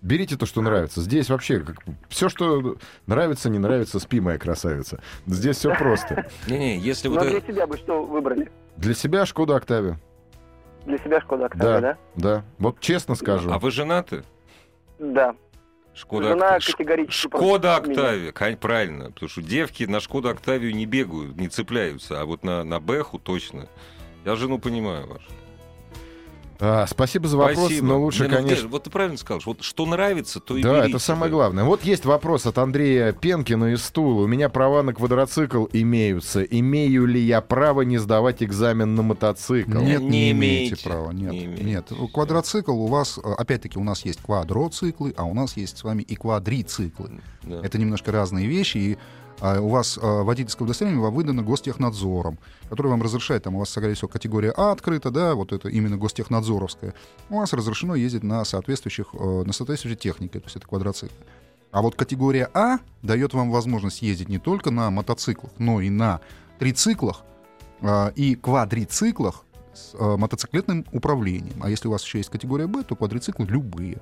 Берите 0.00 0.36
то, 0.36 0.46
что 0.46 0.62
нравится. 0.62 1.00
Здесь 1.00 1.30
вообще 1.30 1.64
все, 2.08 2.28
что 2.28 2.76
нравится, 3.06 3.48
не 3.48 3.58
нравится, 3.60 4.00
спи, 4.00 4.20
моя 4.20 4.36
красавица. 4.38 5.00
Здесь 5.26 5.58
все 5.58 5.74
просто. 5.76 6.26
Не-не, 6.48 6.76
если 6.78 7.08
Но 7.08 7.14
вот... 7.14 7.28
для 7.28 7.38
это- 7.38 7.46
себя 7.52 7.66
бы 7.66 7.76
что 7.76 8.04
выбрали? 8.04 8.50
Для 8.76 8.94
себя 8.94 9.26
Шкода 9.26 9.54
Октавия. 9.56 10.00
Для 10.86 10.98
себя 10.98 11.20
Шкода 11.20 11.46
Октавия, 11.46 11.80
да? 11.80 11.98
Да. 12.16 12.44
Вот 12.58 12.80
честно 12.80 13.14
скажу. 13.14 13.50
А 13.52 13.58
вы 13.60 13.70
женаты? 13.70 14.24
Да. 14.98 15.36
Шкода 15.94 16.28
Жена 16.28 16.56
Окта- 16.56 16.60
Ш- 16.60 16.72
категорически 16.72 17.26
Шкода 17.28 17.68
меня. 17.84 17.92
Октавия, 17.92 18.32
правильно. 18.56 19.10
Потому 19.12 19.28
что 19.28 19.42
девки 19.42 19.84
на 19.84 20.00
Шкоду 20.00 20.28
Октавию 20.30 20.74
не 20.74 20.86
бегают, 20.86 21.36
не 21.36 21.48
цепляются, 21.48 22.20
а 22.20 22.24
вот 22.24 22.44
на, 22.44 22.64
на 22.64 22.80
Бэху 22.80 23.18
точно. 23.18 23.68
Я 24.24 24.36
жену 24.36 24.58
понимаю 24.58 25.06
вашу. 25.06 25.26
А, 26.60 26.86
спасибо 26.86 27.28
за 27.28 27.36
вопрос, 27.36 27.66
Спасибо. 27.66 27.86
но 27.86 28.00
лучше, 28.00 28.22
Не, 28.24 28.28
ну, 28.28 28.36
конечно... 28.36 28.68
вот 28.68 28.84
ты 28.84 28.90
правильно 28.90 29.18
сказал, 29.18 29.40
вот 29.44 29.62
что 29.62 29.86
нравится, 29.86 30.40
то 30.40 30.56
и 30.56 30.62
Да, 30.62 30.74
берите, 30.80 30.90
это 30.90 30.98
самое 30.98 31.30
главное. 31.30 31.64
Вот 31.64 31.84
есть 31.84 32.04
вопрос 32.04 32.46
от 32.46 32.58
Андрея 32.58 33.12
Пенкина 33.12 33.72
из 33.74 33.82
Тула. 33.90 34.22
У 34.22 34.26
меня 34.26 34.48
права 34.48 34.82
на 34.82 34.92
квадроцикл 34.94 35.66
имеются. 35.72 36.42
Имею 36.42 37.06
ли 37.06 37.20
я 37.20 37.40
право 37.40 37.82
не 37.82 37.98
сдавать 37.98 38.42
экзамен 38.42 38.94
на 38.94 39.02
мотоцикл? 39.02 39.78
Нет, 39.78 40.00
Не 40.02 40.08
не, 40.08 40.30
имеете 40.32 40.66
имеете. 40.68 40.84
права. 40.84 41.10
Нет, 41.12 41.32
Не 41.32 41.44
имеете. 41.44 41.64
нет. 41.64 41.92
Квадроцикл 42.12 42.72
у 42.72 42.86
вас, 42.86 43.18
э, 43.22 43.32
опять-таки, 43.38 43.78
у 43.78 43.84
нас 43.84 44.04
есть 44.04 44.20
квадроциклы, 44.22 45.14
а 45.16 45.24
у 45.24 45.34
нас 45.34 45.56
есть 45.56 45.78
с 45.78 45.84
вами 45.84 46.02
и 46.02 46.14
квадрициклы. 46.14 47.10
Да. 47.42 47.60
Это 47.62 47.78
немножко 47.78 48.12
разные 48.12 48.46
вещи, 48.46 48.78
и 48.78 48.98
а, 49.42 49.60
у 49.60 49.68
вас 49.70 49.98
а, 50.00 50.22
водительское 50.22 50.64
удостоверение 50.64 51.02
вам 51.02 51.12
выдано 51.12 51.42
гостехнадзором, 51.42 52.38
который 52.70 52.86
вам 52.86 53.02
разрешает, 53.02 53.42
там 53.42 53.56
у 53.56 53.58
вас, 53.58 53.70
скорее 53.70 53.94
всего, 53.94 54.06
категория 54.06 54.52
А 54.56 54.70
открыта, 54.70 55.10
да, 55.10 55.34
вот 55.34 55.52
это 55.52 55.68
именно 55.68 55.96
гостехнадзоровская. 55.96 56.94
У 57.28 57.38
вас 57.38 57.52
разрешено 57.52 57.96
ездить 57.96 58.22
на 58.22 58.44
соответствующих, 58.44 59.08
э, 59.14 59.42
на 59.44 59.52
соответствующей 59.52 59.96
технике, 59.96 60.38
то 60.38 60.46
есть 60.46 60.54
это 60.54 60.68
квадроциклы. 60.68 61.16
А 61.72 61.82
вот 61.82 61.96
категория 61.96 62.48
А 62.54 62.78
дает 63.02 63.34
вам 63.34 63.50
возможность 63.50 64.00
ездить 64.00 64.28
не 64.28 64.38
только 64.38 64.70
на 64.70 64.92
мотоциклах, 64.92 65.50
но 65.58 65.80
и 65.80 65.90
на 65.90 66.20
трициклах 66.60 67.24
а, 67.80 68.12
и 68.14 68.36
квадрициклах 68.36 69.44
с 69.74 69.96
а, 69.98 70.16
мотоциклетным 70.18 70.86
управлением. 70.92 71.60
А 71.64 71.68
если 71.68 71.88
у 71.88 71.90
вас 71.90 72.04
еще 72.04 72.18
есть 72.18 72.30
категория 72.30 72.68
Б, 72.68 72.84
то 72.84 72.94
квадрициклы 72.94 73.44
любые. 73.46 74.00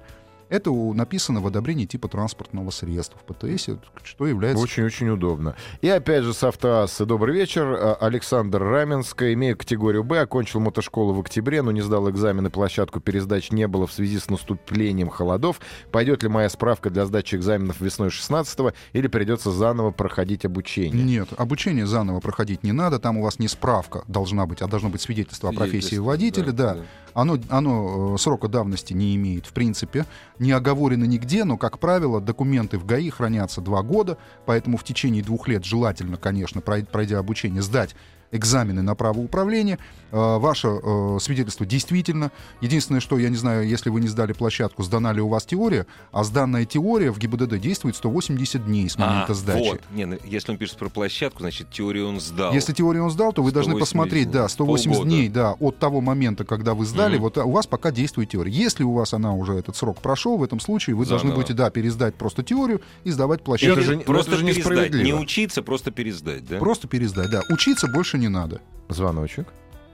Это 0.51 0.73
у- 0.73 0.93
написано 0.93 1.41
в 1.41 1.47
одобрении 1.47 1.87
типа 1.87 2.09
транспортного 2.09 2.71
средства 2.71 3.19
в 3.19 3.25
ПТС, 3.35 3.69
что 4.03 4.27
является... 4.27 4.63
Очень-очень 4.63 5.09
удобно. 5.09 5.55
И 5.81 5.89
опять 5.89 6.25
же 6.25 6.35
с 6.35 6.43
автоассы. 6.43 7.07
Добрый 7.07 7.35
вечер. 7.35 7.65
А, 7.81 7.95
Александр 8.01 8.61
Раменко. 8.63 9.33
Имею 9.33 9.57
категорию 9.57 10.03
Б. 10.03 10.21
Окончил 10.21 10.59
мотошколу 10.61 11.15
в 11.15 11.21
октябре, 11.21 11.63
но 11.63 11.71
не 11.71 11.81
сдал 11.81 12.11
экзамены. 12.11 12.51
Площадку 12.51 12.99
пересдач 13.01 13.53
не 13.53 13.69
было 13.69 13.87
в 13.87 13.93
связи 13.93 14.19
с 14.19 14.29
наступлением 14.29 15.09
холодов. 15.09 15.61
Пойдет 15.93 16.25
ли 16.25 16.29
моя 16.29 16.49
справка 16.49 16.91
для 16.91 17.07
сдачи 17.07 17.37
экзаменов 17.37 17.81
весной 17.81 18.09
16-го 18.09 18.73
или 18.93 19.07
придется 19.07 19.53
заново 19.53 19.93
проходить 19.93 20.45
обучение? 20.45 21.05
Нет, 21.05 21.29
обучение 21.37 21.87
заново 21.87 22.19
проходить 22.19 22.65
не 22.65 22.73
надо, 22.73 22.99
там 22.99 23.19
у 23.19 23.23
вас 23.23 23.39
не 23.39 23.47
справка 23.47 24.03
должна 24.09 24.47
быть, 24.47 24.63
а 24.63 24.67
должно 24.67 24.89
быть 24.89 25.01
свидетельство 25.01 25.51
о 25.51 25.53
профессии 25.53 25.97
водителя, 25.97 26.51
да. 26.53 26.79
Оно, 27.15 27.39
оно 27.49 28.15
э, 28.15 28.19
срока 28.19 28.49
давности 28.49 28.93
не 28.93 29.15
имеет, 29.17 29.47
в 29.47 29.53
принципе, 29.53 30.07
не 30.39 30.53
оговорено 30.53 31.05
нигде, 31.05 31.45
но, 31.45 31.57
как 31.57 31.79
правило, 31.79 32.21
документы 32.21 32.79
в 32.79 32.87
ГАИ 32.87 33.11
хранятся 33.11 33.61
два 33.61 33.83
года, 33.83 34.19
поэтому 34.47 34.77
в 34.77 34.85
течение 34.85 35.23
двух 35.23 35.49
лет 35.49 35.65
желательно, 35.65 36.17
конечно, 36.17 36.61
прой- 36.61 36.87
пройдя 36.87 37.19
обучение, 37.19 37.63
сдать 37.63 37.95
экзамены 38.33 38.83
на 38.83 38.95
право 38.95 39.19
управления. 39.19 39.79
Э, 40.13 40.39
Ваше 40.39 40.69
э, 40.69 41.19
свидетельство 41.21 41.67
действительно. 41.67 42.31
Единственное, 42.61 43.01
что, 43.01 43.19
я 43.19 43.29
не 43.29 43.37
знаю, 43.37 43.67
если 43.67 43.91
вы 43.91 44.01
не 44.01 44.09
сдали 44.09 44.33
площадку, 44.33 44.83
сдана 44.83 45.13
ли 45.13 45.21
у 45.21 45.29
вас 45.29 45.45
теория, 45.45 45.87
а 46.13 46.25
сданная 46.25 46.65
теория 46.65 47.11
в 47.13 47.19
ГИБДД 47.19 47.59
действует 47.61 47.97
180 47.97 48.65
дней 48.67 48.89
с 48.89 48.97
момента 48.99 49.33
А, 49.33 49.35
сдачи. 49.35 49.69
Вот. 49.71 49.81
Не, 49.93 50.07
ну, 50.07 50.19
если 50.25 50.53
он 50.53 50.59
пишет 50.59 50.77
про 50.79 50.89
площадку, 50.89 51.41
значит, 51.41 51.71
теорию 51.71 52.09
он 52.09 52.21
сдал. 52.21 52.53
Если 52.53 52.73
теорию 52.73 53.05
он 53.05 53.11
сдал, 53.11 53.33
то 53.33 53.43
вы 53.43 53.53
должны 53.53 53.73
180 53.73 53.81
посмотреть, 53.89 54.31
да, 54.31 54.49
180 54.49 54.89
полгода. 54.99 55.11
дней, 55.11 55.29
да, 55.29 55.53
от 55.53 55.79
того 55.79 56.01
момента, 56.01 56.45
когда 56.45 56.75
вы 56.75 56.87
сдали, 56.87 57.15
Мгм. 57.15 57.23
вот 57.23 57.39
а, 57.39 57.45
у 57.45 57.51
вас 57.53 57.67
пока 57.67 57.91
действует 57.91 58.31
теория. 58.31 58.53
Если 58.53 58.83
у 58.85 58.93
вас 58.93 59.13
она 59.15 59.33
уже 59.35 59.55
этот 59.55 59.77
срок 59.77 59.99
прошел, 60.01 60.37
в 60.39 60.43
этом 60.43 60.61
случае 60.61 60.97
вы 60.97 61.05
должны 61.07 61.29
Заново. 61.29 61.37
будете, 61.43 61.55
да, 61.55 61.71
пересдать 61.71 62.15
просто 62.15 62.43
теорию 62.43 62.81
и 63.05 63.11
сдавать 63.11 63.43
площадку. 63.43 63.81
Это 63.81 63.83
же- 63.93 63.99
просто 64.01 64.33
это 64.33 64.41
же 64.41 64.45
несправедливо. 64.45 65.05
Не 65.05 65.15
учиться, 65.15 65.63
просто 65.63 65.91
пересдать, 65.91 66.47
да? 66.47 66.59
Просто 66.59 66.89
пересдать, 66.89 67.31
да. 67.31 67.43
Учиться 67.51 67.87
больше 67.89 68.19
не 68.21 68.29
надо. 68.29 68.61
Звоночек. 68.89 69.47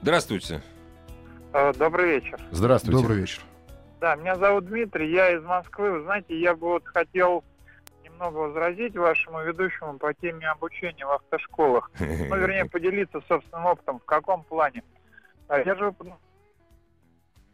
Здравствуйте. 0.03 0.61
Э, 1.53 1.73
Добрый 1.73 2.17
вечер. 2.21 2.39
Здравствуйте. 2.51 2.99
Добрый 3.01 3.19
вечер. 3.21 3.41
Да, 4.01 4.15
меня 4.17 4.37
зовут 4.37 4.67
Дмитрий, 4.67 5.11
я 5.13 5.31
из 5.35 5.43
Москвы. 5.43 5.91
Вы 5.93 6.03
знаете, 6.03 6.39
я 6.39 6.55
бы 6.55 6.69
вот 6.69 6.85
хотел 6.85 7.45
немного 8.05 8.37
возразить 8.37 8.95
вашему 8.97 9.43
ведущему 9.43 9.99
по 9.99 10.13
теме 10.15 10.49
обучения 10.49 11.07
в 11.07 11.13
автошколах. 11.13 11.91
Ну, 12.01 12.37
вернее, 12.37 12.67
поделиться 12.67 13.21
собственным 13.29 13.67
опытом. 13.67 14.01
В 14.01 14.05
каком 14.05 14.43
плане? 14.45 14.83
А 15.49 15.59
Я 15.61 15.75
же 15.77 15.95
ну, 16.01 16.17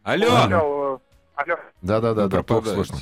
Алло! 0.03 0.27
э, 0.27 0.99
алло, 1.37 1.59
Да-да-да, 1.83 2.27
да, 2.27 2.43
плохо 2.43 2.71
слышно. 2.71 2.97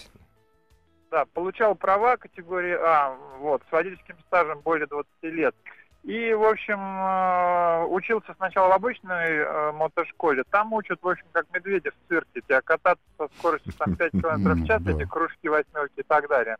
да, 1.10 1.24
получал 1.32 1.74
права 1.74 2.16
категории 2.16 2.76
А, 2.78 3.16
вот, 3.38 3.62
с 3.68 3.72
водительским 3.72 4.16
стажем 4.26 4.60
более 4.60 4.86
20 4.86 5.08
лет. 5.22 5.54
И, 6.02 6.32
в 6.32 6.44
общем, 6.44 6.78
э, 6.78 7.84
учился 7.86 8.34
сначала 8.36 8.68
в 8.68 8.72
обычной 8.72 9.36
э, 9.36 9.72
мотошколе. 9.72 10.44
Там 10.50 10.72
учат, 10.72 10.98
в 11.02 11.08
общем, 11.08 11.26
как 11.32 11.46
медведи 11.52 11.90
в 11.90 12.08
цирке. 12.08 12.40
Тебя 12.40 12.62
кататься 12.62 13.04
со 13.18 13.28
скоростью 13.36 13.72
там 13.74 13.96
5 13.96 14.12
км 14.12 14.54
в 14.54 14.66
час, 14.66 14.82
эти 14.86 15.06
кружки, 15.06 15.48
восьмерки 15.48 16.00
и 16.00 16.02
так 16.02 16.28
далее. 16.28 16.56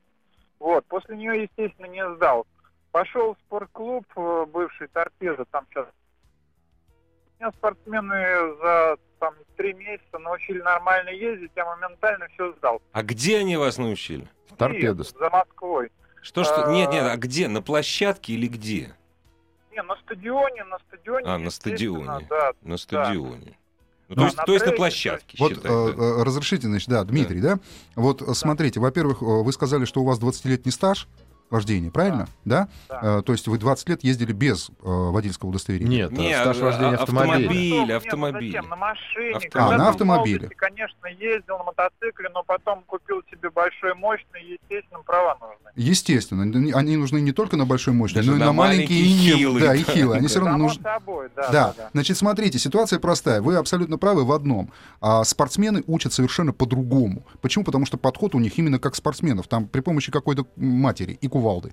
Вот. 0.58 0.84
После 0.86 1.16
нее, 1.16 1.42
естественно, 1.44 1.86
не 1.86 2.06
сдал. 2.16 2.46
Пошел 2.92 3.34
в 3.34 3.38
спортклуб, 3.46 4.04
э, 4.14 4.46
бывший 4.52 4.88
торпеда, 4.88 5.46
там 5.46 5.66
сейчас. 5.70 5.86
Меня 7.38 7.50
спортсмены 7.52 8.56
за 8.60 8.96
там 9.20 9.34
три 9.56 9.72
месяца 9.72 10.18
научили 10.18 10.60
нормально 10.60 11.10
ездить, 11.10 11.52
я 11.56 11.64
моментально 11.64 12.26
все 12.34 12.52
сдал. 12.54 12.82
А 12.92 13.02
где 13.02 13.38
они 13.38 13.56
вас 13.56 13.78
научили? 13.78 14.28
Торпедос. 14.58 15.12
И 15.12 15.18
за 15.18 15.30
Москвой. 15.30 15.90
Что, 16.22 16.44
что? 16.44 16.70
Нет, 16.70 16.90
нет, 16.90 17.06
а 17.10 17.16
где? 17.16 17.48
На 17.48 17.62
площадке 17.62 18.34
или 18.34 18.46
где? 18.46 18.94
Не, 19.80 19.86
на 19.86 19.96
стадионе, 19.96 20.64
на 20.64 20.78
стадионе. 20.78 21.26
А, 21.26 21.38
на 21.38 21.50
стадионе. 21.50 22.26
Да, 22.28 22.52
На 22.62 22.76
стадионе. 22.76 23.56
Ну, 24.08 24.16
Да, 24.16 24.22
то, 24.22 24.24
есть, 24.24 24.36
на 24.36 24.44
то 24.44 24.52
есть 24.54 24.66
на 24.66 24.72
площадке, 24.72 25.36
Вот 25.38 25.52
считай, 25.52 25.70
э, 25.70 25.92
да. 25.96 26.02
э, 26.02 26.22
разрешите, 26.24 26.66
значит, 26.66 26.88
да, 26.88 27.04
Дмитрий, 27.04 27.40
да? 27.40 27.60
Вот 27.94 28.22
э, 28.22 28.34
смотрите, 28.34 28.80
во-первых, 28.80 29.22
вы 29.22 29.52
сказали, 29.52 29.84
что 29.84 30.00
у 30.00 30.04
вас 30.04 30.18
20-летний 30.18 30.72
стаж 30.72 31.06
вождения, 31.50 31.90
правильно? 31.90 32.28
Да. 32.44 32.68
Да. 32.88 33.18
Э, 33.18 33.22
то 33.22 33.32
есть 33.32 33.46
вы 33.48 33.58
20 33.58 33.88
лет 33.88 34.04
ездили 34.04 34.32
без 34.32 34.70
э, 34.70 34.72
водительского 34.82 35.50
удостоверения? 35.50 36.08
Нет, 36.08 36.12
Не, 36.12 36.34
стаж 36.34 36.58
а- 36.60 36.64
вождения 36.64 36.96
а- 36.96 37.02
автомобиля. 37.02 37.36
автомобиль. 37.36 37.70
Нет, 37.88 37.90
автомобиль. 37.96 38.52
зачем? 38.52 38.68
На 38.70 38.76
машине. 38.76 39.36
Автомобиль. 39.36 39.74
А, 39.74 39.78
на 39.78 39.88
автомобиле. 39.88 40.38
молодости, 40.40 40.54
конечно, 40.54 41.06
ездил 41.08 41.58
на 41.58 41.64
мотоцикле, 41.64 42.28
но 42.32 42.42
потом 42.44 42.82
купил 42.86 43.22
себе 43.30 43.50
большой, 43.50 43.94
мощный, 43.94 44.58
естественно, 44.60 45.00
права 45.04 45.36
нужны. 45.40 45.70
Естественно, 45.76 46.42
они 46.78 46.96
нужны 46.96 47.20
не 47.20 47.32
только 47.32 47.56
на 47.56 47.66
большой 47.66 47.94
мощности, 47.94 48.26
Даже 48.26 48.30
но 48.30 48.36
и 48.36 48.40
на 48.40 48.46
на 48.46 48.52
маленькие 48.52 48.98
и 48.98 49.02
маленькие 49.02 49.34
не- 49.34 49.38
хилые, 49.38 49.66
Да, 49.66 49.74
и 49.74 49.84
да. 49.84 49.92
хилые. 49.92 50.18
Они 50.18 50.26
все 50.28 50.40
равно 50.40 50.58
нужны. 50.58 50.82
собой, 50.82 51.28
да, 51.36 51.42
Да. 51.42 51.50
да, 51.52 51.74
да. 51.76 51.90
значит, 51.92 52.16
смотрите, 52.16 52.58
ситуация 52.58 52.98
простая. 52.98 53.40
Вы 53.40 53.56
абсолютно 53.56 53.98
правы 53.98 54.24
в 54.24 54.32
одном. 54.32 54.70
А 55.00 55.24
спортсмены 55.24 55.82
учат 55.86 56.12
совершенно 56.12 56.52
по-другому. 56.52 57.24
Почему? 57.40 57.64
Потому 57.64 57.86
что 57.86 57.96
подход 57.98 58.34
у 58.34 58.38
них 58.38 58.58
именно 58.58 58.78
как 58.78 58.94
спортсменов. 58.94 59.46
Там 59.48 59.66
при 59.66 59.80
помощи 59.80 60.10
какой-то 60.12 60.46
матери 60.56 61.18
и 61.20 61.26
кувалды. 61.28 61.39
com 61.40 61.46
o 61.46 61.52
Walden. 61.52 61.72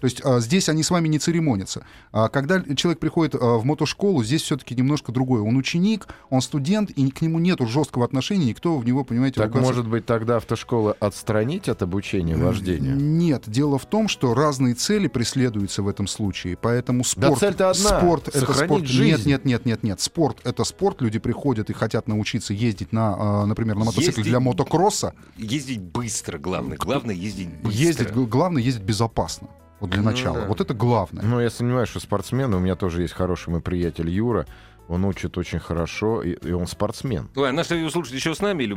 То 0.00 0.04
есть 0.04 0.20
а, 0.24 0.40
здесь 0.40 0.68
они 0.68 0.82
с 0.82 0.90
вами 0.90 1.08
не 1.08 1.18
церемонятся. 1.18 1.84
А, 2.12 2.28
когда 2.28 2.62
человек 2.76 2.98
приходит 3.00 3.34
а, 3.34 3.56
в 3.58 3.64
мотошколу, 3.64 4.22
здесь 4.24 4.42
все-таки 4.42 4.74
немножко 4.74 5.12
другое. 5.12 5.42
Он 5.42 5.56
ученик, 5.56 6.06
он 6.30 6.40
студент, 6.40 6.90
и 6.90 7.10
к 7.10 7.20
нему 7.20 7.38
нету 7.38 7.66
жесткого 7.66 8.04
отношения, 8.04 8.46
никто 8.46 8.78
в 8.78 8.84
него, 8.84 9.04
понимаете, 9.04 9.40
Так 9.40 9.50
ругаться- 9.50 9.66
может 9.66 9.88
быть 9.88 10.06
тогда 10.06 10.36
автошкола 10.36 10.96
отстранить 11.00 11.68
от 11.68 11.82
обучения 11.82 12.36
вождению? 12.36 12.96
Нет, 12.96 13.44
дело 13.46 13.78
в 13.78 13.86
том, 13.86 14.08
что 14.08 14.34
разные 14.34 14.74
цели 14.74 15.08
преследуются 15.08 15.82
в 15.82 15.88
этом 15.88 16.06
случае, 16.06 16.56
поэтому 16.60 17.04
спорт. 17.04 17.38
цель-то 17.40 17.70
одна 17.70 17.98
Спорт— 18.00 18.28
это 18.34 18.52
спорт. 18.52 18.82
Нет, 18.82 18.86
жизнь. 18.88 19.28
нет, 19.28 19.44
нет, 19.44 19.64
нет, 19.66 19.82
нет. 19.82 20.00
Спорт 20.00 20.38
это 20.44 20.64
спорт. 20.64 21.00
Люди 21.02 21.18
приходят 21.18 21.70
и 21.70 21.72
хотят 21.72 22.08
научиться 22.08 22.52
ездить 22.54 22.92
на, 22.92 23.46
например, 23.46 23.76
на 23.76 23.84
мотоцикле 23.86 24.08
Ездить- 24.08 24.24
для 24.24 24.40
мотокросса. 24.40 25.14
Ездить 25.36 25.80
быстро, 25.80 26.38
главное. 26.38 26.76
Главное 26.76 27.14
ездить 27.14 27.48
быстро. 27.62 27.70
Ездить, 27.82 28.12
главное 28.12 28.62
ездить 28.62 28.82
безопасно. 28.82 29.48
Вот 29.80 29.90
для 29.90 30.02
Ну 30.02 30.10
начала. 30.10 30.40
да. 30.40 30.46
Вот 30.46 30.60
это 30.60 30.74
главное. 30.74 31.22
Ну, 31.24 31.40
я 31.40 31.50
сомневаюсь, 31.50 31.88
что 31.88 32.00
спортсмены. 32.00 32.56
У 32.56 32.60
меня 32.60 32.74
тоже 32.76 33.02
есть 33.02 33.14
хороший 33.14 33.50
мой 33.50 33.60
приятель 33.60 34.08
Юра. 34.10 34.46
Он 34.88 35.04
учит 35.04 35.36
очень 35.38 35.58
хорошо, 35.58 36.22
и, 36.22 36.32
и 36.32 36.52
он 36.52 36.66
спортсмен. 36.66 37.28
Ой, 37.36 37.50
а 37.50 37.52
наш 37.52 37.66
слушатель 37.68 38.16
еще 38.16 38.34
с 38.34 38.40
нами? 38.40 38.62
Или... 38.64 38.74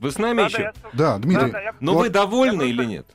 Вы 0.00 0.10
с 0.10 0.18
нами 0.18 0.38
Да, 0.38 0.44
еще? 0.46 0.58
да, 0.58 0.62
я- 0.62 0.72
Да, 0.92 1.18
Дмитрий. 1.18 1.46
да, 1.46 1.52
да, 1.52 1.60
я 1.62 1.74
Но 1.80 1.94
Вот. 1.94 2.00
вы 2.02 2.08
довольны 2.10 2.62
Я 2.62 2.68
или 2.68 2.76
просто- 2.76 2.90
нет? 2.92 3.06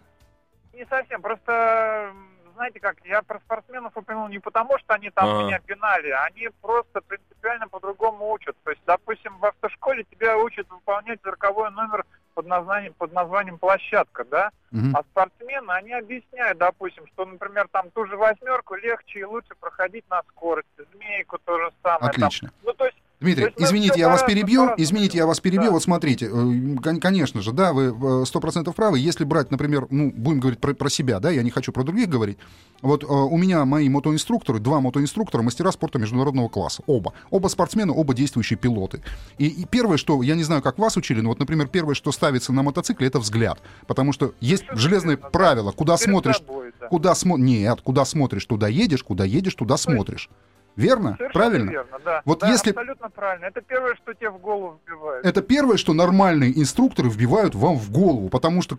Не 0.74 0.86
совсем, 0.86 1.22
просто, 1.22 2.12
знаете 2.56 2.80
как, 2.80 2.96
я 3.06 3.22
про 3.22 3.40
спортсменов 3.40 3.96
упомянул 3.96 4.28
не 4.28 4.40
потому, 4.40 4.78
что 4.80 4.94
они 4.94 5.10
там 5.10 5.28
Ага. 5.28 5.48
меня 5.48 5.60
пинали, 5.60 6.10
они 6.10 6.50
просто 6.62 7.02
принципиально 7.02 7.68
по-другому 7.70 8.32
учат. 8.32 8.56
То 8.64 8.72
есть, 8.72 8.82
допустим, 8.86 9.38
в 9.40 9.46
автошколе 9.46 10.06
тебя 10.10 10.38
учат 10.38 10.68
выполнять 10.70 11.22
цирковой 11.22 11.72
номер 11.72 12.06
под 12.36 12.46
названием, 12.46 12.94
под 12.94 13.14
названием 13.14 13.58
площадка, 13.58 14.26
да? 14.26 14.52
Мгм. 14.72 14.96
А 14.96 15.02
спортсмены, 15.04 15.72
они 15.72 15.94
объясняют, 15.94 16.60
допустим, 16.60 17.08
что, 17.08 17.26
например, 17.26 17.68
там 17.72 17.90
ту 17.92 18.06
же 18.06 18.18
восьмерку 18.18 18.76
легче 18.76 19.20
и 19.22 19.24
лучше 19.24 19.56
проходить 19.60 20.08
на 20.10 20.22
скорости, 20.30 20.86
змейку 20.94 21.40
то 21.44 21.58
же 21.58 21.72
самое. 21.82 22.12
там. 22.14 22.26
Отлично. 22.26 22.52
Ну, 22.64 22.74
то 22.74 22.86
есть, 22.86 22.98
Дмитрий, 23.22 23.46
мы 23.58 23.66
извините, 23.66 24.00
я 24.00 24.10
вас 24.10 24.24
перебью. 24.24 24.72
Извините, 24.78 25.18
я 25.18 25.26
вас 25.26 25.40
перебью. 25.40 25.68
Да. 25.68 25.72
Вот 25.72 25.84
смотрите, 25.84 26.26
э, 26.26 26.76
кон- 26.84 27.00
конечно 27.00 27.42
же, 27.42 27.54
да, 27.54 27.72
вы 27.72 28.26
сто 28.26 28.40
процентов 28.40 28.76
правы. 28.76 29.00
Если 29.00 29.24
брать, 29.24 29.52
например, 29.52 29.88
ну, 29.90 30.12
будем 30.12 30.42
говорить 30.42 30.60
про, 30.60 30.74
про 30.74 30.90
себя, 30.90 31.20
да, 31.20 31.30
я 31.32 31.42
не 31.42 31.50
хочу 31.50 31.72
про 31.72 31.84
других 31.84 32.10
говорить. 32.10 32.38
Вот 32.82 33.04
э, 33.04 33.08
у 33.08 33.38
меня 33.38 33.64
мои 33.66 33.88
мотоинструкторы, 33.88 34.60
два 34.60 34.82
мотоинструктора, 34.82 35.42
мастера 35.42 35.72
спорта 35.72 35.98
международного 35.98 36.50
класса. 36.50 36.84
Оба. 36.88 37.14
Оба 37.30 37.48
спортсмены, 37.48 37.94
оба 37.94 38.14
действующие 38.14 38.58
пилоты. 38.58 39.02
И, 39.38 39.48
и 39.48 39.66
первое, 39.66 39.98
что, 39.98 40.22
я 40.22 40.36
не 40.36 40.44
знаю, 40.44 40.62
как 40.62 40.78
вас 40.78 40.98
учили, 40.98 41.22
но 41.22 41.30
вот, 41.30 41.40
например, 41.40 41.68
первое, 41.68 41.96
что 41.96 42.12
ставится 42.12 42.52
на 42.52 42.64
мотоцикле, 42.64 43.08
это 43.08 43.20
взгляд. 43.20 43.60
Потому 43.88 44.12
что 44.12 44.34
есть 44.42 44.64
Совершенно 44.64 44.82
железное 44.82 45.16
верно, 45.16 45.24
да. 45.24 45.30
правило. 45.30 45.72
Куда 45.72 45.98
смотришь, 45.98 46.38
собой, 46.38 46.74
да. 46.80 46.88
куда 46.88 47.16
смотришь, 47.16 47.46
нет, 47.46 47.82
куда 47.82 48.04
смотришь, 48.04 48.46
туда 48.46 48.68
едешь, 48.68 49.04
куда 49.04 49.24
едешь, 49.24 49.56
туда 49.56 49.78
смотришь. 49.78 50.30
Верно? 50.76 51.16
Совершенно 51.18 51.34
Правильно? 51.34 51.72
верно, 51.72 52.00
да. 52.04 52.22
Вот 52.26 52.40
Да, 52.40 52.50
если- 52.50 52.72
абсолютно 52.72 53.10
правильно. 53.10 53.46
Это 53.46 53.62
первое, 53.62 53.96
что 53.96 54.14
тебе 54.14 54.30
в 54.30 54.38
голову 54.40 54.80
вбивают. 54.86 55.26
Это 55.26 55.42
первое, 55.42 55.78
что 55.78 55.94
нормальные 55.94 56.60
инструкторы 56.60 57.10
вбивают 57.10 57.56
вам 57.56 57.78
в 57.78 57.90
голову, 57.92 58.30
потому 58.30 58.62
что 58.62 58.78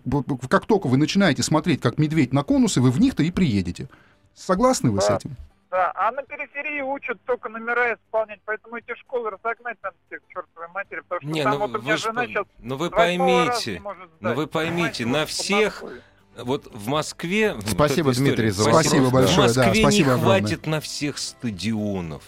как 0.49 0.65
только 0.65 0.87
вы 0.87 0.97
начинаете 0.97 1.41
смотреть 1.43 1.81
как 1.81 1.97
медведь 1.97 2.33
на 2.33 2.43
конусы, 2.43 2.81
вы 2.81 2.91
в 2.91 2.99
них-то 2.99 3.23
и 3.23 3.31
приедете. 3.31 3.87
Согласны 4.35 4.91
вы 4.91 5.01
с 5.01 5.07
Да. 5.07 5.15
этим? 5.15 5.35
Да, 5.69 5.91
а 5.95 6.11
на 6.11 6.21
периферии 6.23 6.81
учат 6.81 7.17
только 7.25 7.49
номера 7.49 7.93
исполнять, 7.95 8.39
поэтому 8.45 8.77
эти 8.77 8.95
школы 8.95 9.31
разогнать 9.31 9.77
надо 9.83 9.95
всех 10.07 10.21
чертовой 10.29 10.69
матери, 10.73 11.01
потому 11.01 11.21
что 11.21 11.29
Не, 11.29 11.43
там 11.43 11.51
ну 11.53 11.57
вот 11.59 11.75
у 11.75 11.81
меня 11.81 11.91
вы, 11.93 11.97
жена 11.97 12.25
сейчас 12.25 12.45
ну 12.59 12.77
вы 12.77 12.87
с 12.87 12.89
поймите, 12.91 13.73
не 13.73 13.79
может 13.79 14.09
ну 14.21 14.33
вы 14.33 14.47
поймите, 14.47 15.05
на 15.05 15.25
всех 15.25 15.81
Москвой. 15.81 16.01
Вот 16.43 16.69
в 16.73 16.87
Москве... 16.87 17.55
Спасибо, 17.67 18.13
Дмитрий, 18.13 18.49
за 18.49 18.63
вопрос. 18.63 18.85
Спасибо 18.85 19.09
большое, 19.09 19.47
В 19.49 19.53
да, 19.55 19.65
Москве 19.67 19.81
спасибо 19.83 20.07
не 20.07 20.13
огромное. 20.13 20.39
хватит 20.39 20.65
на 20.67 20.79
всех 20.81 21.17
стадионов. 21.17 22.23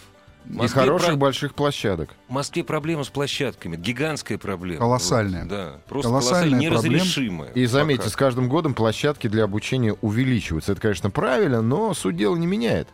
И 0.48 0.66
хороших 0.68 1.10
про- 1.10 1.16
больших 1.16 1.54
площадок. 1.54 2.10
В 2.28 2.32
Москве 2.32 2.64
проблема 2.64 3.04
с 3.04 3.08
площадками, 3.08 3.76
гигантская 3.76 4.38
проблема. 4.38 4.78
Колоссальная. 4.78 5.42
Вот, 5.42 5.48
да, 5.50 5.72
просто 5.86 6.08
Колоссальная 6.08 6.68
колоссальная, 6.68 6.90
неразрешимая. 6.98 7.50
И 7.52 7.66
заметьте, 7.66 8.04
пока. 8.04 8.10
с 8.10 8.16
каждым 8.16 8.48
годом 8.48 8.74
площадки 8.74 9.28
для 9.28 9.44
обучения 9.44 9.92
увеличиваются. 10.00 10.72
Это, 10.72 10.80
конечно, 10.80 11.10
правильно, 11.10 11.60
но 11.62 11.94
суть 11.94 12.16
дела 12.16 12.36
не 12.36 12.46
меняет. 12.46 12.88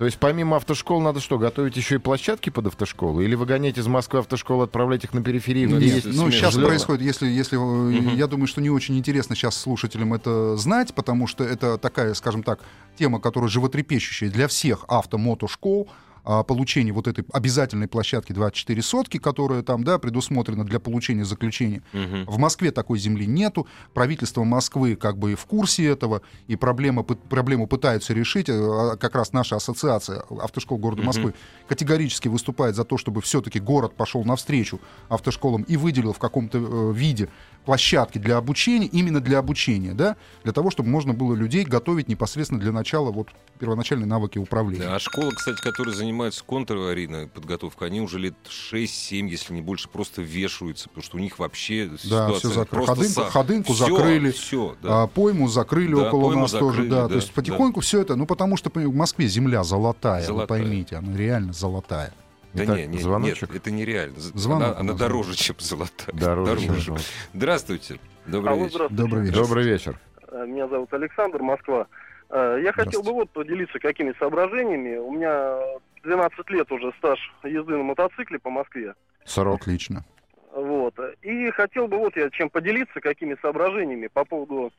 То 0.00 0.06
есть 0.06 0.16
помимо 0.16 0.56
автошкол 0.56 1.02
надо 1.02 1.20
что, 1.20 1.36
готовить 1.36 1.76
еще 1.76 1.96
и 1.96 1.98
площадки 1.98 2.48
под 2.48 2.68
автошколы? 2.68 3.22
Или 3.22 3.34
выгонять 3.34 3.76
из 3.76 3.86
Москвы 3.86 4.20
автошколы, 4.20 4.64
отправлять 4.64 5.04
их 5.04 5.12
на 5.12 5.22
периферию, 5.22 5.68
Ну, 5.68 5.76
где 5.76 5.88
есть 5.88 6.06
Ну, 6.06 6.30
сейчас 6.30 6.54
жилье? 6.54 6.68
происходит, 6.68 7.02
если, 7.02 7.26
если 7.28 7.58
э, 7.58 8.14
я 8.14 8.26
думаю, 8.26 8.46
что 8.46 8.62
не 8.62 8.70
очень 8.70 8.96
интересно 8.96 9.36
сейчас 9.36 9.60
слушателям 9.60 10.14
это 10.14 10.56
знать, 10.56 10.94
потому 10.94 11.26
что 11.26 11.44
это 11.44 11.76
такая, 11.76 12.14
скажем 12.14 12.42
так, 12.42 12.60
тема, 12.98 13.20
которая 13.20 13.50
животрепещущая 13.50 14.30
для 14.30 14.48
всех 14.48 14.86
автомотошкол. 14.88 15.90
а, 15.90 16.09
получения 16.46 16.92
вот 16.92 17.06
этой 17.06 17.24
обязательной 17.32 17.88
площадки 17.88 18.32
24 18.32 18.82
сотки, 18.82 19.18
которая 19.18 19.62
там, 19.62 19.84
да, 19.84 19.98
предусмотрена 19.98 20.64
для 20.64 20.80
получения 20.80 21.24
заключения. 21.24 21.82
Мгм. 21.92 22.24
В 22.26 22.38
Москве 22.38 22.70
такой 22.70 22.98
земли 22.98 23.26
нету. 23.26 23.66
Правительство 23.94 24.44
Москвы 24.44 24.96
как 24.96 25.18
бы 25.18 25.34
в 25.34 25.44
курсе 25.46 25.86
этого, 25.86 26.22
и 26.46 26.56
проблема, 26.56 27.02
проблему 27.02 27.66
пытаются 27.66 28.14
решить. 28.14 28.48
Э, 28.48 28.52
а 28.52 28.96
Как 28.96 29.14
раз 29.14 29.32
наша 29.32 29.56
ассоциация 29.56 30.22
автошкол 30.40 30.78
города. 30.78 31.02
Москвы 31.02 31.34
категорически 31.68 32.28
выступает 32.28 32.76
за 32.76 32.84
то, 32.84 32.96
чтобы 32.98 33.20
все-таки 33.20 33.60
город 33.60 33.94
пошел 33.96 34.24
навстречу 34.24 34.80
автошколам 35.08 35.62
и 35.62 35.76
выделил 35.76 36.12
в 36.12 36.18
каком-то 36.18 36.58
э, 36.58 36.92
виде 36.94 37.28
площадки 37.64 38.18
для 38.18 38.36
обучения, 38.36 38.86
именно 38.86 39.20
для 39.20 39.38
обучения, 39.38 39.92
да, 39.92 40.16
для 40.44 40.52
того, 40.52 40.70
чтобы 40.70 40.88
можно 40.88 41.12
было 41.12 41.34
людей 41.34 41.64
готовить 41.64 42.08
непосредственно 42.08 42.60
для 42.60 42.72
начала 42.72 43.10
вот 43.10 43.28
первоначальной 43.58 44.06
навыки 44.06 44.38
управления. 44.38 44.84
Да, 44.84 44.96
а 44.96 44.98
школы, 44.98 45.32
кстати, 45.32 45.60
которые 45.60 45.94
занимаются 46.20 46.44
контраварийной 46.44 47.26
подготовкой, 47.28 47.88
они 47.88 48.00
уже 48.00 48.18
лет 48.18 48.34
6-7, 48.46 49.26
если 49.28 49.54
не 49.54 49.62
больше, 49.62 49.88
просто 49.88 50.20
вешаются, 50.22 50.88
потому 50.88 51.02
что 51.02 51.16
у 51.16 51.20
них 51.20 51.38
вообще 51.38 51.86
Да, 51.86 51.96
ситуация 51.98 52.38
все 52.38 52.48
закрыто. 52.48 52.68
просто 52.76 52.94
Ходынку, 52.94 53.14
сахар. 53.14 53.32
ходынку 53.32 53.72
Всё, 53.72 53.86
закрыли, 53.86 54.30
всё, 54.32 54.76
да. 54.82 55.02
а, 55.02 55.06
пойму 55.06 55.48
закрыли 55.48 55.94
Да, 55.94 56.08
около 56.08 56.26
пойму 56.28 56.42
нас 56.42 56.50
тоже, 56.52 56.64
закрыли, 56.76 56.90
да. 56.90 57.02
да, 57.02 57.08
То 57.08 57.14
есть 57.14 57.32
потихоньку 57.32 57.80
все 57.80 58.02
это, 58.02 58.16
ну 58.16 58.26
потому 58.26 58.56
что 58.56 58.70
в 58.70 58.94
Москве 58.94 59.26
земля 59.28 59.62
золотая, 59.64 60.22
Золотая. 60.22 60.58
вы 60.58 60.64
поймите, 60.64 60.96
она 60.96 61.16
реально 61.16 61.52
золотая. 61.52 62.12
Да 62.52 62.64
Итак, 62.64 62.76
не, 62.78 62.86
не, 62.88 62.98
звоночек. 62.98 63.42
нет, 63.48 63.56
это 63.56 63.70
нереально. 63.70 64.16
Звонок 64.18 64.62
она, 64.70 64.78
она 64.78 64.92
дороже, 64.94 65.36
чем 65.36 65.56
золотая. 65.58 66.12
Дороже, 66.12 66.60
чем 66.66 66.80
золотая. 66.80 67.06
Здравствуйте. 67.32 68.00
Добрый 68.26 68.52
Алло, 68.52 68.64
вечер. 68.64 68.74
здравствуйте. 68.90 69.02
Добрый 69.02 69.22
вечер. 69.24 69.34
Добрый 69.42 69.64
вечер. 69.64 70.00
Э, 70.32 70.46
Меня 70.46 70.68
зовут 70.68 70.92
Александр, 70.92 71.42
Москва. 71.42 71.86
Э, 72.28 72.60
Я 72.62 72.72
хотел 72.72 73.02
бы 73.04 73.12
вот 73.12 73.30
поделиться 73.30 73.78
какими 73.78 74.12
соображениями. 74.18 74.96
У 74.98 75.12
меня 75.12 75.58
12 76.02 76.50
лет 76.50 76.70
уже 76.72 76.92
стаж 76.98 77.18
езды 77.44 77.76
на 77.76 77.82
мотоцикле 77.82 78.38
по 78.38 78.50
Москве. 78.50 78.94
Срок. 79.24 79.60
Отлично. 79.62 80.04
Вот. 80.52 80.94
И 81.22 81.50
хотел 81.50 81.86
бы 81.88 81.98
вот 81.98 82.16
я 82.16 82.30
чем 82.30 82.50
поделиться, 82.50 83.00
какими 83.00 83.36
соображениями 83.40 84.08
по 84.08 84.24
поводу 84.24 84.72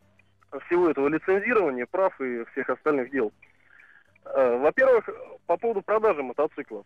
всего 0.66 0.90
этого 0.90 1.08
лицензирования, 1.08 1.86
прав 1.86 2.20
и 2.20 2.44
всех 2.52 2.70
остальных 2.70 3.12
дел. 3.12 3.32
Э, 4.26 4.58
Во-первых, 4.58 5.10
по 5.48 5.58
поводу 5.58 5.82
продажи 5.82 6.22
мотоциклов. 6.24 6.86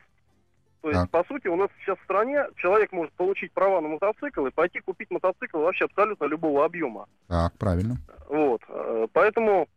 То 0.82 0.90
есть, 0.90 1.02
Так. 1.02 1.10
по 1.10 1.24
сути, 1.28 1.48
у 1.48 1.56
нас 1.56 1.70
сейчас 1.80 1.98
в 1.98 2.04
стране 2.04 2.46
человек 2.58 2.92
может 2.92 3.12
получить 3.14 3.52
права 3.54 3.82
на 3.82 3.88
мотоцикл 3.88 4.46
и 4.46 4.52
пойти 4.52 4.80
купить 4.82 5.10
мотоцикл 5.10 5.58
вообще 5.60 5.86
абсолютно 5.86 6.26
любого 6.26 6.64
объема. 6.64 7.08
Так, 7.28 7.54
правильно. 7.58 7.96
Вот. 8.30 8.62
э, 8.70 9.08
Поэтому 9.14 9.68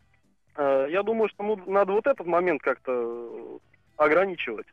э, 0.57 0.89
я 0.91 1.03
думаю, 1.03 1.31
что 1.31 1.43
ну, 1.45 1.57
надо 1.67 1.93
вот 1.93 2.07
этот 2.07 2.27
момент 2.27 2.61
как-то 2.61 3.59
ограничивать. 3.99 4.67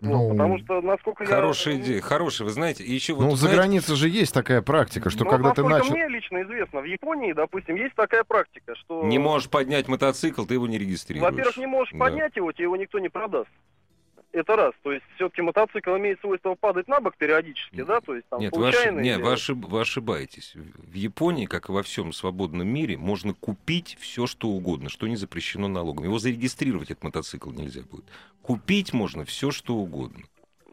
Вот, 0.00 0.10
Ну, 0.10 0.30
потому 0.30 0.58
что, 0.58 0.80
насколько 0.82 1.24
я... 1.24 1.30
Хорошая 1.30 1.76
идея, 1.76 2.00
хорошая. 2.00 2.46
Вы 2.46 2.52
знаете, 2.52 2.84
и 2.84 2.92
еще 2.92 3.14
вот, 3.14 3.22
Ну, 3.24 3.30
за 3.30 3.36
знаете, 3.46 3.56
границей 3.56 3.96
же 3.96 4.08
есть 4.08 4.34
такая 4.34 4.60
практика, 4.60 5.08
что 5.08 5.24
Ну, 5.24 5.30
когда 5.30 5.52
ты 5.52 5.62
начал... 5.62 5.92
мне 5.92 6.08
лично 6.08 6.42
известно, 6.42 6.80
в 6.80 6.84
Японии, 6.84 7.32
допустим, 7.32 7.76
есть 7.76 7.94
такая 7.94 8.24
практика, 8.24 8.74
что... 8.74 9.02
не 9.04 9.18
можешь 9.18 9.48
поднять 9.48 9.88
мотоцикл, 9.88 10.44
ты 10.44 10.54
его 10.54 10.66
не 10.66 10.78
регистрируешь. 10.78 11.30
Во-первых, 11.30 11.56
не 11.56 11.66
можешь 11.66 11.92
Да. 11.92 11.98
поднять 12.00 12.36
его, 12.36 12.52
тебе 12.52 12.64
его 12.64 12.76
никто 12.76 12.98
не 12.98 13.08
продаст. 13.08 13.48
Это 14.34 14.56
раз. 14.56 14.72
То 14.82 14.92
есть 14.92 15.04
все-таки 15.14 15.42
мотоцикл 15.42 15.96
имеет 15.96 16.20
свойство 16.20 16.56
падать 16.56 16.88
на 16.88 17.00
бок 17.00 17.16
периодически, 17.16 17.76
Нет. 17.76 17.86
да? 17.86 18.00
То 18.00 18.16
есть 18.16 18.26
там 18.28 18.40
Нет, 18.40 18.52
вы, 18.56 18.72
случайно... 18.72 18.98
нет 18.98 19.18
или- 19.18 19.24
вы, 19.24 19.32
ошиб- 19.32 19.66
вы 19.68 19.80
ошибаетесь. 19.80 20.54
В 20.54 20.92
Японии, 20.92 21.46
как 21.46 21.68
и 21.68 21.72
во 21.72 21.84
всем 21.84 22.12
свободном 22.12 22.66
мире, 22.66 22.96
можно 22.98 23.32
купить 23.32 23.96
все, 24.00 24.26
что 24.26 24.48
угодно, 24.48 24.88
что 24.90 25.06
не 25.06 25.14
запрещено 25.14 25.68
налогом. 25.68 26.04
Его 26.04 26.18
зарегистрировать, 26.18 26.90
этот 26.90 27.04
мотоцикл, 27.04 27.50
нельзя 27.52 27.82
будет. 27.88 28.06
Купить 28.42 28.92
можно 28.92 29.24
все, 29.24 29.52
что 29.52 29.76
угодно. 29.76 30.24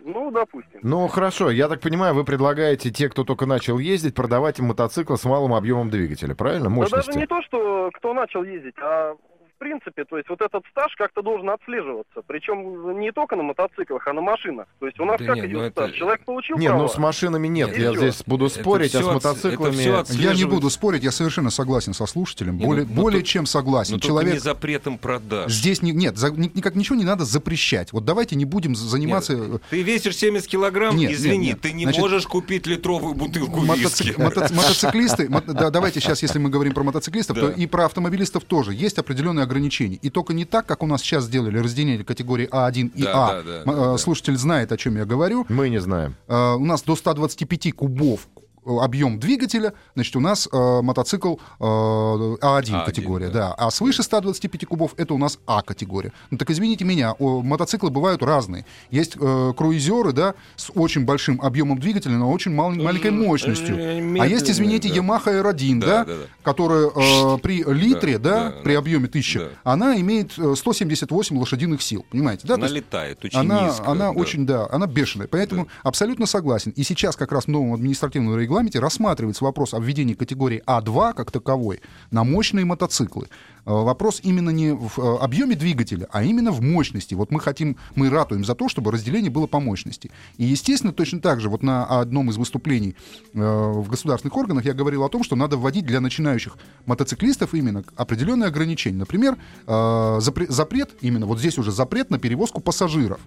Ну, 0.04 0.32
допустим. 0.32 0.80
Ну, 0.82 1.08
хорошо, 1.08 1.52
я 1.52 1.68
так 1.68 1.80
понимаю, 1.82 2.16
вы 2.16 2.24
предлагаете 2.24 2.90
те, 2.90 3.08
кто 3.10 3.24
только 3.24 3.46
начал 3.46 3.78
ездить, 3.78 4.16
продавать 4.16 4.58
им 4.58 4.66
мотоциклы 4.66 5.16
с 5.20 5.24
малым 5.26 5.54
объемом 5.54 5.92
двигателя, 5.92 6.34
правильно? 6.34 6.64
Да 6.64 6.70
Мощности. 6.72 7.06
даже 7.06 7.20
не 7.20 7.28
то, 7.28 7.42
что 7.44 7.92
кто 7.94 8.16
начал 8.16 8.44
ездить, 8.44 8.74
а 8.82 9.16
принципе, 9.62 10.06
то 10.06 10.18
есть 10.18 10.28
вот 10.28 10.42
этот 10.42 10.64
стаж 10.72 10.96
как-то 10.98 11.22
должен 11.22 11.48
отслеживаться. 11.52 12.22
Причем 12.26 13.00
не 13.00 13.12
только 13.12 13.36
на 13.36 13.44
мотоциклах, 13.44 14.08
а 14.08 14.14
на 14.14 14.22
машинах. 14.22 14.66
То 14.80 14.88
есть 14.88 15.00
у 15.00 15.06
нас 15.06 15.20
Да 15.20 15.26
как 15.28 15.36
нет, 15.36 15.46
ну 15.46 15.52
идет 15.52 15.62
это- 15.72 15.82
стаж? 15.88 15.92
Человек 15.98 16.26
получил 16.26 16.58
Не, 16.58 16.68
права. 16.68 16.82
ну 16.82 16.88
с 16.88 16.98
машинами 16.98 17.48
нет, 17.48 17.70
Нет, 17.70 17.78
я 17.78 17.96
здесь 17.96 18.24
буду 18.26 18.48
Это 18.48 18.60
спорить, 18.60 18.96
а 18.96 19.00
всё 19.02 19.12
с 19.12 19.14
мотоциклами... 19.14 20.00
это 20.02 20.14
Я 20.14 20.34
не 20.34 20.46
буду 20.46 20.70
спорить, 20.72 21.04
я 21.04 21.12
совершенно 21.12 21.52
согласен 21.52 21.94
со 21.94 22.08
слушателем. 22.08 22.58
Не, 22.58 22.66
более 22.66 22.86
ну, 22.86 22.92
ну, 22.96 23.02
более 23.04 23.22
то- 23.22 23.28
чем 23.28 23.46
согласен. 23.46 23.94
Но 23.96 24.00
Человек 24.00 24.34
не 24.34 24.40
запретом 24.40 24.98
продаж. 24.98 25.52
здесь 25.52 25.84
не, 25.84 25.92
нет, 25.92 26.18
за- 26.18 26.32
ни- 26.32 26.52
никак 26.56 26.74
ничего 26.76 26.96
не 26.98 27.06
надо 27.06 27.24
запрещать. 27.24 27.94
Вот 27.94 28.04
давайте 28.04 28.36
не 28.36 28.46
будем 28.46 28.74
заниматься. 28.76 29.34
э, 29.34 29.60
Ты 29.70 29.84
весишь 29.84 30.16
70 30.18 30.48
килограмм, 30.50 30.96
Нет, 30.96 31.12
извини, 31.12 31.38
нет, 31.38 31.48
нет. 31.48 31.62
ты 31.62 31.74
не 31.74 31.84
Значит, 31.84 32.02
можешь 32.02 32.26
купить 32.26 32.66
литровую 32.66 33.14
бутылку 33.14 33.60
Мотоци- 33.62 33.78
виски. 34.06 34.10
мотоци- 34.18 34.54
мотоциклисты, 34.56 35.30
мо- 35.30 35.42
да, 35.42 35.70
давайте 35.70 36.00
сейчас, 36.00 36.22
если 36.24 36.40
мы 36.40 36.50
говорим 36.50 36.74
про 36.74 36.84
мотоциклистов, 36.84 37.38
то 37.38 37.50
и 37.52 37.68
про 37.68 37.86
автомобилистов 37.86 38.44
тоже 38.46 38.74
есть 38.74 38.98
определенные 38.98 39.44
ограничения. 39.52 39.98
И 40.02 40.10
только 40.10 40.34
не 40.34 40.46
так, 40.46 40.66
как 40.66 40.82
у 40.84 40.88
нас 40.88 41.02
сейчас 41.02 41.26
сделали 41.26 41.58
разделение 41.60 42.04
категории 42.04 42.48
А1 42.50 42.92
и 42.96 43.04
Да, 43.04 43.12
А. 43.14 43.44
да, 43.44 43.44
да, 43.44 43.72
э, 43.72 43.76
да. 43.76 43.98
Слушатель 43.98 44.38
знает, 44.38 44.72
о 44.72 44.78
чем 44.78 44.96
я 44.98 45.06
говорю. 45.06 45.46
Мы 45.50 45.70
не 45.70 45.80
знаем. 45.82 46.16
Э, 46.28 46.54
У 46.56 46.66
нас 46.66 46.82
до 46.84 46.96
125 46.96 47.72
кубов 47.74 48.28
объем 48.66 49.20
двигателя, 49.20 49.74
значит, 49.96 50.16
у 50.16 50.20
нас 50.20 50.48
э, 50.52 50.82
мотоцикл 50.82 51.36
э, 51.60 51.64
А1 51.64 52.40
А1, 52.42 52.86
категория, 52.86 53.30
да. 53.30 53.50
да. 53.50 53.54
А 53.58 53.72
свыше 53.72 54.04
125 54.04 54.66
кубов 54.66 54.94
это 54.98 55.14
у 55.14 55.18
нас 55.18 55.40
А 55.48 55.62
категория. 55.62 56.12
Ну 56.30 56.38
так 56.38 56.50
извините 56.52 56.86
меня, 56.86 57.14
о, 57.14 57.42
мотоциклы 57.42 57.90
бывают 57.90 58.22
разные. 58.24 58.66
Есть 58.92 59.18
э, 59.20 59.54
круизеры, 59.58 60.14
да, 60.14 60.36
с 60.56 60.72
очень 60.76 61.06
большим 61.06 61.42
объемом 61.42 61.80
двигателя, 61.80 62.14
но 62.14 62.32
очень 62.32 62.52
мал- 62.54 62.72
маленькой 62.72 63.12
мощностью. 63.12 63.76
А 64.22 64.28
есть, 64.28 64.50
извините, 64.50 64.90
да. 64.90 64.96
Yamaha 64.96 65.42
R1, 65.42 65.80
Да, 65.80 65.88
да, 65.88 66.06
да, 66.06 66.14
да. 66.18 66.24
которая 66.44 66.88
э, 66.96 67.38
при 67.40 67.64
литре, 67.64 68.18
да, 68.20 68.50
да, 68.52 68.56
при 68.64 68.74
да. 68.74 68.80
объеме 68.80 69.08
1000, 69.08 69.40
Да. 69.40 69.72
она 69.72 70.00
имеет 70.00 70.38
э, 70.38 70.54
178 70.56 71.38
лошадиных 71.38 71.82
сил, 71.82 72.06
понимаете, 72.12 72.48
да? 72.48 72.54
Она 72.56 72.64
есть 72.66 72.76
летает 72.76 73.24
очень 73.26 73.40
она, 73.40 73.68
низко. 73.68 73.88
она 73.90 74.06
да. 74.06 74.12
очень, 74.12 74.46
да, 74.46 74.68
она 74.72 74.86
бешеная. 74.88 75.28
Поэтому 75.28 75.68
абсолютно 75.84 76.26
согласен. 76.26 76.72
И 76.76 76.84
сейчас 76.84 77.16
как 77.16 77.32
раз 77.32 77.46
в 77.46 77.48
новом 77.48 77.74
административном 77.74 78.38
регламенте 78.38 78.51
рассматривается 78.80 79.44
вопрос 79.44 79.74
о 79.74 79.80
введении 79.80 80.14
категории 80.14 80.62
А2 80.66 81.14
как 81.14 81.32
таковой 81.32 81.82
на 82.12 82.24
мощные 82.24 82.66
мотоциклы. 82.66 83.28
Э, 83.66 83.72
Вопрос 83.72 84.20
именно 84.24 84.50
не 84.50 84.74
в 84.74 85.00
э, 85.00 85.18
объеме 85.20 85.56
двигателя, 85.56 86.08
а 86.12 86.24
именно 86.24 86.52
в 86.52 86.62
мощности. 86.62 87.14
Вот 87.14 87.32
мы 87.32 87.40
хотим, 87.40 87.78
мы 87.96 88.10
ратуем 88.10 88.44
за 88.44 88.56
то, 88.56 88.70
чтобы 88.70 88.92
разделение 88.92 89.32
было 89.32 89.48
по 89.48 89.60
мощности. 89.60 90.12
И, 90.38 90.44
естественно, 90.46 90.94
точно 90.94 91.20
так 91.20 91.40
же 91.40 91.50
вот 91.50 91.64
на 91.64 91.86
одном 91.86 92.30
из 92.30 92.38
выступлений 92.38 92.96
э, 93.34 93.40
в 93.40 93.90
государственных 93.90 94.36
органах 94.36 94.66
я 94.66 94.74
говорил 94.74 95.04
о 95.04 95.10
том, 95.10 95.24
что 95.24 95.36
надо 95.36 95.58
вводить 95.58 95.86
для 95.86 96.02
начинающих 96.02 96.58
мотоциклистов 96.86 97.54
именно 97.54 97.84
определенные 97.96 98.48
ограничения. 98.48 98.98
Например, 98.98 99.38
запре- 99.66 100.52
запрет, 100.52 100.92
именно 101.02 101.26
вот 101.26 101.40
здесь 101.40 101.58
уже 101.58 101.72
запрет 101.72 102.10
на 102.10 102.20
перевозку 102.20 102.62
пассажиров. 102.62 103.20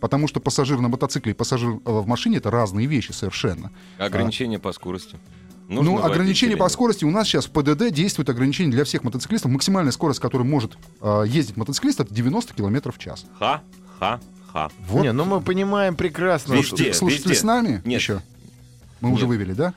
Потому 0.00 0.28
что 0.28 0.40
пассажир 0.40 0.80
на 0.80 0.88
мотоцикле 0.88 1.32
и 1.32 1.34
пассажир 1.34 1.70
э, 1.70 1.78
в 1.84 2.06
машине 2.06 2.38
это 2.38 2.50
разные 2.50 2.86
вещи 2.86 3.12
совершенно. 3.12 3.70
Ограничение 3.98 4.58
по 4.58 4.72
скорости. 4.72 5.18
Нужно 5.68 5.92
ну, 5.92 6.02
ограничение 6.02 6.56
по 6.56 6.68
скорости 6.68 7.04
у 7.04 7.10
нас 7.10 7.28
сейчас 7.28 7.46
в 7.46 7.50
ПДД 7.50 7.92
действует 7.92 8.28
ограничение 8.28 8.72
для 8.72 8.84
всех 8.84 9.04
мотоциклистов. 9.04 9.52
Максимальная 9.52 9.92
скорость, 9.92 10.18
которой 10.18 10.42
может 10.42 10.76
э, 11.00 11.24
ездить 11.28 11.56
мотоциклист, 11.56 12.00
это 12.00 12.12
90 12.12 12.54
км 12.54 12.90
в 12.90 12.98
час. 12.98 13.24
Ха, 13.38 13.62
ха, 14.00 14.20
ха. 14.52 14.70
Вот. 14.88 15.02
Не, 15.02 15.12
ну 15.12 15.24
мы 15.24 15.40
понимаем 15.40 15.94
прекрасно. 15.94 16.54
Везде. 16.54 16.92
Слушатели 16.92 17.28
везде. 17.28 17.40
с 17.40 17.44
нами 17.44 17.82
Нет. 17.84 18.00
еще? 18.00 18.20
Мы 19.00 19.10
Нет. 19.10 19.18
уже 19.18 19.26
вывели, 19.26 19.52
да? 19.52 19.74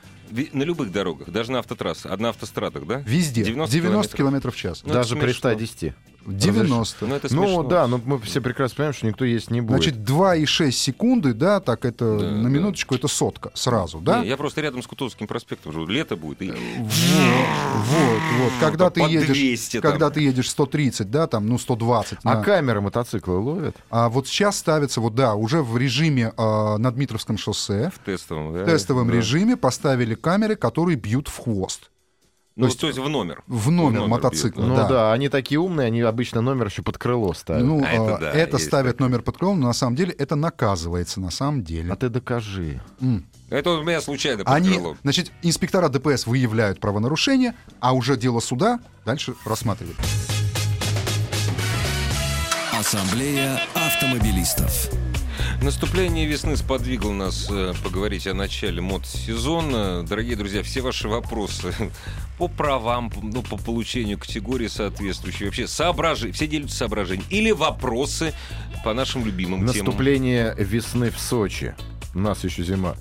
На 0.52 0.64
любых 0.64 0.90
дорогах, 0.90 1.30
даже 1.30 1.52
на 1.52 1.60
автотрассах, 1.60 2.10
а 2.10 2.16
на 2.16 2.30
автострадах, 2.30 2.86
да? 2.86 3.02
Везде. 3.06 3.44
90 3.44 3.72
90, 3.72 4.16
километров. 4.16 4.52
км 4.52 4.56
в 4.56 4.56
час. 4.56 4.82
Ну, 4.84 4.92
Даже 4.92 5.14
при 5.14 5.26
смешно. 5.32 5.50
110. 5.50 5.94
90. 6.26 7.06
Ну, 7.06 7.14
это 7.14 7.34
Ну 7.34 7.42
смешно. 7.44 7.62
да, 7.64 7.86
но 7.86 8.00
мы 8.04 8.18
все 8.20 8.40
прекрасно 8.40 8.76
понимаем, 8.76 8.94
что 8.94 9.06
никто 9.06 9.24
есть 9.24 9.50
не 9.50 9.60
будет. 9.60 9.82
Значит, 9.82 9.96
2,6 10.08 10.70
секунды, 10.72 11.34
да, 11.34 11.60
так 11.60 11.84
это 11.84 12.18
Да, 12.18 12.30
на 12.30 12.42
да. 12.44 12.48
минуточку, 12.48 12.94
это 12.94 13.08
сотка 13.08 13.50
сразу, 13.54 13.98
да? 14.00 14.20
Не, 14.22 14.28
я 14.28 14.36
просто 14.36 14.60
рядом 14.60 14.82
с 14.82 14.86
Кутузовским 14.86 15.26
проспектом 15.26 15.72
живу. 15.72 15.86
Лето 15.86 16.16
будет. 16.16 16.42
И... 16.42 16.50
Вот, 16.50 16.56
вот, 17.88 18.20
вот. 18.40 18.52
Когда 18.60 18.90
ты 18.90 19.00
едешь, 19.02 19.26
200 19.28 19.80
там. 19.80 19.90
когда 19.92 20.10
ты 20.10 20.20
едешь 20.20 20.50
130, 20.50 21.10
да, 21.10 21.26
там, 21.26 21.46
ну, 21.48 21.58
120. 21.58 22.18
А 22.24 22.34
на- 22.36 22.42
камеры 22.42 22.80
мотоцикла 22.80 23.34
ловят? 23.34 23.76
А 23.90 24.08
вот 24.08 24.26
сейчас 24.28 24.58
ставится, 24.58 25.00
вот 25.00 25.14
да, 25.14 25.34
уже 25.34 25.62
в 25.62 25.76
режиме 25.76 26.32
э, 26.36 26.76
на 26.78 26.90
Дмитровском 26.90 27.38
шоссе, 27.38 27.90
В 27.94 28.04
тестовом, 28.04 28.52
да? 28.54 28.62
в 28.62 28.66
тестовом 28.66 29.08
Да. 29.08 29.14
режиме 29.16 29.56
поставили 29.56 30.14
камеры, 30.14 30.56
которые 30.56 30.96
бьют 30.96 31.28
в 31.28 31.38
хвост. 31.38 31.90
Ну, 32.56 32.62
то 32.62 32.68
есть 32.68 32.80
то 32.80 32.86
есть 32.86 32.98
в 33.00 33.08
номер. 33.08 33.42
В 33.48 33.70
номер, 33.72 33.98
бьют, 34.00 34.10
мотоцикла. 34.10 34.62
да. 34.62 34.68
Ну 34.68 34.76
да. 34.76 34.88
да. 34.88 35.12
они 35.12 35.28
такие 35.28 35.58
умные, 35.58 35.88
они 35.88 36.02
обычно 36.02 36.40
номер 36.40 36.66
еще 36.66 36.82
под 36.82 36.98
крыло 36.98 37.34
ставят. 37.34 37.64
Ну, 37.64 37.82
А 37.84 37.88
это 37.88 38.12
э, 38.12 38.18
да, 38.20 38.30
это 38.30 38.58
ставят 38.58 38.92
такое. 38.96 39.08
номер 39.08 39.22
под 39.22 39.38
крылом, 39.38 39.60
но 39.60 39.66
на 39.66 39.72
самом 39.72 39.96
деле 39.96 40.12
это 40.12 40.36
наказывается, 40.36 41.20
на 41.20 41.30
самом 41.32 41.64
деле. 41.64 41.92
А 41.92 41.96
ты 41.96 42.08
докажи. 42.08 42.80
М. 43.00 43.26
Это 43.50 43.70
у 43.70 43.82
меня 43.82 44.00
случайно 44.00 44.44
под 44.44 44.54
Они, 44.54 44.70
крылом. 44.74 44.98
значит, 45.02 45.32
инспектора 45.42 45.88
ДПС 45.88 46.26
выявляют 46.28 46.78
правонарушение, 46.78 47.54
а 47.80 47.92
уже 47.92 48.16
дело 48.16 48.38
суда 48.38 48.78
дальше 49.04 49.34
рассматривают. 49.44 49.98
Ассамблея 52.72 53.60
автомобилистов. 53.74 54.90
Наступление 55.62 56.26
весны 56.26 56.56
сподвигло 56.56 57.12
нас 57.12 57.48
э, 57.50 57.72
поговорить 57.82 58.26
о 58.26 58.34
начале 58.34 58.80
мод-сезона. 58.80 60.02
Дорогие 60.02 60.36
друзья, 60.36 60.62
все 60.62 60.80
ваши 60.80 61.08
вопросы 61.08 61.74
по 62.38 62.48
правам, 62.48 63.12
ну, 63.22 63.42
по 63.42 63.56
получению 63.56 64.18
категории 64.18 64.68
соответствующей, 64.68 65.46
вообще 65.46 65.66
соображения, 65.66 66.32
все 66.32 66.46
делятся 66.46 66.76
соображения, 66.76 67.24
или 67.30 67.50
вопросы 67.50 68.34
по 68.84 68.92
нашим 68.92 69.24
любимым 69.24 69.60
темам. 69.60 69.86
Наступление 69.86 70.54
весны 70.58 71.10
в 71.10 71.18
Сочи. 71.18 71.74
У 72.14 72.18
нас 72.18 72.44
еще 72.44 72.62
зима. 72.62 72.96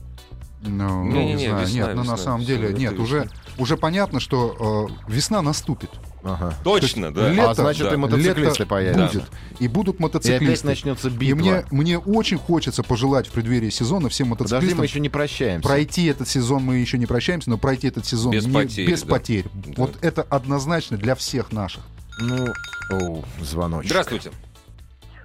Ну, 0.62 1.04
Не-не-не, 1.04 1.34
не 1.34 1.48
знаю. 1.48 1.65
весна, 1.65 1.76
нет, 1.76 1.88
ну 1.89 1.96
на 1.96 2.02
весна, 2.04 2.17
самом 2.17 2.46
деле, 2.46 2.74
нет, 2.74 2.98
уже, 2.98 3.24
весна. 3.24 3.32
уже 3.58 3.78
понятно, 3.78 4.19
что 4.22 4.88
э, 5.08 5.12
весна 5.12 5.41
наступит. 5.41 5.89
Ага. 6.24 6.54
Точно, 6.64 7.14
да. 7.14 7.30
Лето, 7.30 7.50
а 7.52 7.54
значит, 7.54 7.84
да. 7.90 7.94
и 7.94 7.98
мотоциклисты 7.98 8.42
Лето 8.42 8.66
появятся. 8.66 9.18
будет. 9.20 9.32
И 9.60 9.68
будут 9.68 9.96
И 9.96 9.98
опять 9.98 10.02
мотоциклисты. 10.14 10.68
начнется 10.68 11.08
И 11.10 11.12
битва. 11.12 11.36
мне, 11.38 11.66
мне 11.72 12.00
очень 12.00 12.38
хочется 12.38 12.82
пожелать 12.84 13.28
в 13.28 13.32
преддверии 13.32 13.70
сезона 13.70 14.08
всем 14.10 14.30
Подожди, 14.30 14.54
мотоциклистам 14.56 14.80
мы 14.80 14.86
еще 14.86 15.00
не 15.02 15.10
прощаемся. 15.10 15.68
пройти 15.68 16.06
этот 16.06 16.28
сезон, 16.28 16.64
мы 16.64 16.76
еще 16.78 16.97
не 16.97 17.06
прощаемся, 17.06 17.50
но 17.50 17.58
пройти 17.58 17.88
этот 17.88 18.06
сезон 18.06 18.32
Без 18.32 18.45
не- 18.45 18.54
потерь, 18.54 18.88
без 18.89 19.04
да. 19.04 19.10
потерь. 19.10 19.45
Да. 19.54 19.74
Вот 19.78 19.97
это 20.02 20.22
однозначно 20.24 20.97
для 20.97 21.16
всех 21.16 21.52
наших. 21.52 21.84
Ну, 22.20 22.47
оу, 22.91 23.26
звоночек. 23.41 23.89
Здравствуйте. 23.91 24.32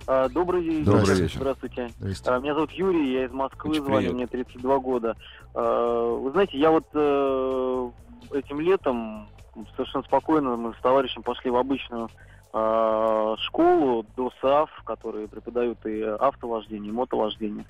А, 0.06 0.28
Добрый 0.30 0.62
вечер. 0.64 0.84
Добрый 0.84 1.16
вечер. 1.20 1.36
Здравствуйте. 1.36 1.90
Здрасте. 2.00 2.30
А, 2.30 2.38
Меня 2.40 2.54
зовут 2.54 2.70
Юрий, 2.72 3.12
я 3.12 3.24
из 3.26 3.30
Москвы, 3.30 3.72
Очень 3.72 3.84
звоню, 3.84 4.14
мне 4.14 4.26
32 4.26 4.78
года. 4.78 5.16
А, 5.54 6.16
Вы 6.16 6.30
знаете, 6.32 6.58
я 6.58 6.70
вот 6.70 6.86
э, 6.94 7.90
этим 8.32 8.60
летом 8.60 9.28
совершенно 9.76 10.04
спокойно 10.04 10.56
мы 10.56 10.74
с 10.74 10.82
товарищем 10.82 11.22
пошли 11.22 11.50
в 11.50 11.56
обычную 11.56 12.08
а, 12.52 13.36
школу 13.38 14.06
ДОСАФ, 14.16 14.70
которые 14.84 15.28
преподают 15.28 15.84
и 15.86 16.02
автовождение, 16.02 16.90
и 16.90 16.94
мотовождение. 16.94 17.64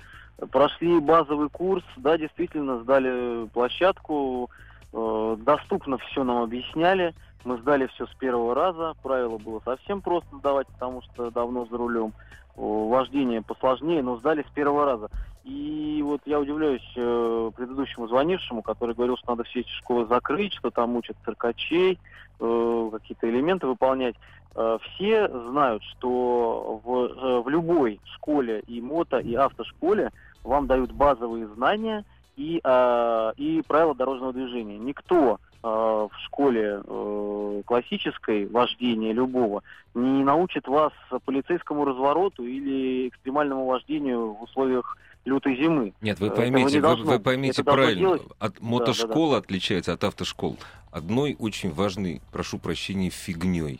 Прошли 0.51 0.99
базовый 0.99 1.49
курс, 1.49 1.83
да, 1.97 2.17
действительно, 2.17 2.79
сдали 2.79 3.47
площадку, 3.49 4.49
э, 4.93 5.37
доступно 5.39 5.97
все 5.97 6.23
нам 6.23 6.43
объясняли. 6.43 7.13
Мы 7.43 7.57
сдали 7.57 7.87
все 7.87 8.05
с 8.07 8.13
первого 8.15 8.55
раза. 8.55 8.93
Правило 9.03 9.37
было 9.37 9.61
совсем 9.65 10.01
просто 10.01 10.33
сдавать, 10.37 10.67
потому 10.67 11.01
что 11.01 11.29
давно 11.31 11.65
за 11.65 11.77
рулем. 11.77 12.13
О, 12.59 12.89
Вождение 12.89 13.41
посложнее, 13.41 14.03
но 14.03 14.17
сдали 14.17 14.43
с 14.43 14.53
первого 14.53 14.85
раза. 14.85 15.09
И 15.45 16.01
вот 16.03 16.21
я 16.25 16.39
удивляюсь 16.39 16.85
э, 16.97 17.51
предыдущему 17.55 18.07
звонившему, 18.07 18.61
который 18.61 18.93
говорил, 18.93 19.15
что 19.17 19.31
надо 19.31 19.45
все 19.45 19.61
эти 19.61 19.69
школы 19.69 20.05
закрыть, 20.07 20.53
что 20.53 20.69
там 20.69 20.97
учат 20.97 21.15
циркачей, 21.23 21.97
э, 22.39 22.89
какие-то 22.91 23.29
элементы 23.29 23.65
выполнять. 23.65 24.15
Э, 24.55 24.77
все 24.81 25.29
знают, 25.29 25.83
что 25.83 26.81
в, 26.83 26.95
э, 26.95 27.41
в 27.41 27.47
любой 27.47 28.01
школе 28.15 28.61
и 28.67 28.81
мото, 28.81 29.19
и 29.19 29.35
автошколе 29.35 30.11
вам 30.43 30.67
дают 30.67 30.91
базовые 30.91 31.47
знания 31.47 32.03
и, 32.35 32.59
э, 32.61 33.31
и 33.37 33.61
правила 33.65 33.95
дорожного 33.95 34.33
движения. 34.33 34.77
Никто 34.77 35.39
э, 35.39 35.48
в 35.61 36.11
школе 36.25 36.81
э, 36.83 37.61
классической 37.65 38.45
вождения 38.47 39.11
любого 39.11 39.63
не 39.93 40.23
научит 40.23 40.67
вас 40.67 40.93
полицейскому 41.25 41.85
развороту 41.85 42.45
или 42.45 43.09
экстремальному 43.09 43.65
вождению 43.65 44.33
в 44.33 44.43
условиях 44.43 44.97
лютой 45.25 45.55
зимы. 45.57 45.93
Нет, 46.01 46.19
вы 46.19 46.27
Этого 46.27 46.37
поймите, 46.37 46.81
вы, 46.81 46.95
вы 46.95 47.19
поймите 47.19 47.61
Это 47.61 47.71
правильно. 47.71 48.19
От 48.39 48.61
мотошкола 48.61 49.37
отличается 49.37 49.93
от 49.93 50.03
автошкол 50.03 50.57
одной 50.91 51.35
очень 51.39 51.71
важной, 51.71 52.21
прошу 52.31 52.57
прощения, 52.57 53.09
фигней. 53.09 53.79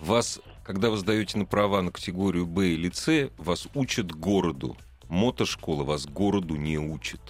Вас, 0.00 0.40
когда 0.64 0.90
вы 0.90 0.96
сдаете 0.96 1.38
на 1.38 1.44
права 1.44 1.82
на 1.82 1.90
категорию 1.90 2.46
Б 2.46 2.68
или 2.68 2.90
С, 2.90 3.30
вас 3.36 3.68
учат 3.74 4.12
городу. 4.12 4.76
Мотошкола 5.08 5.84
вас 5.84 6.06
городу 6.06 6.56
не 6.56 6.78
учит. 6.78 7.20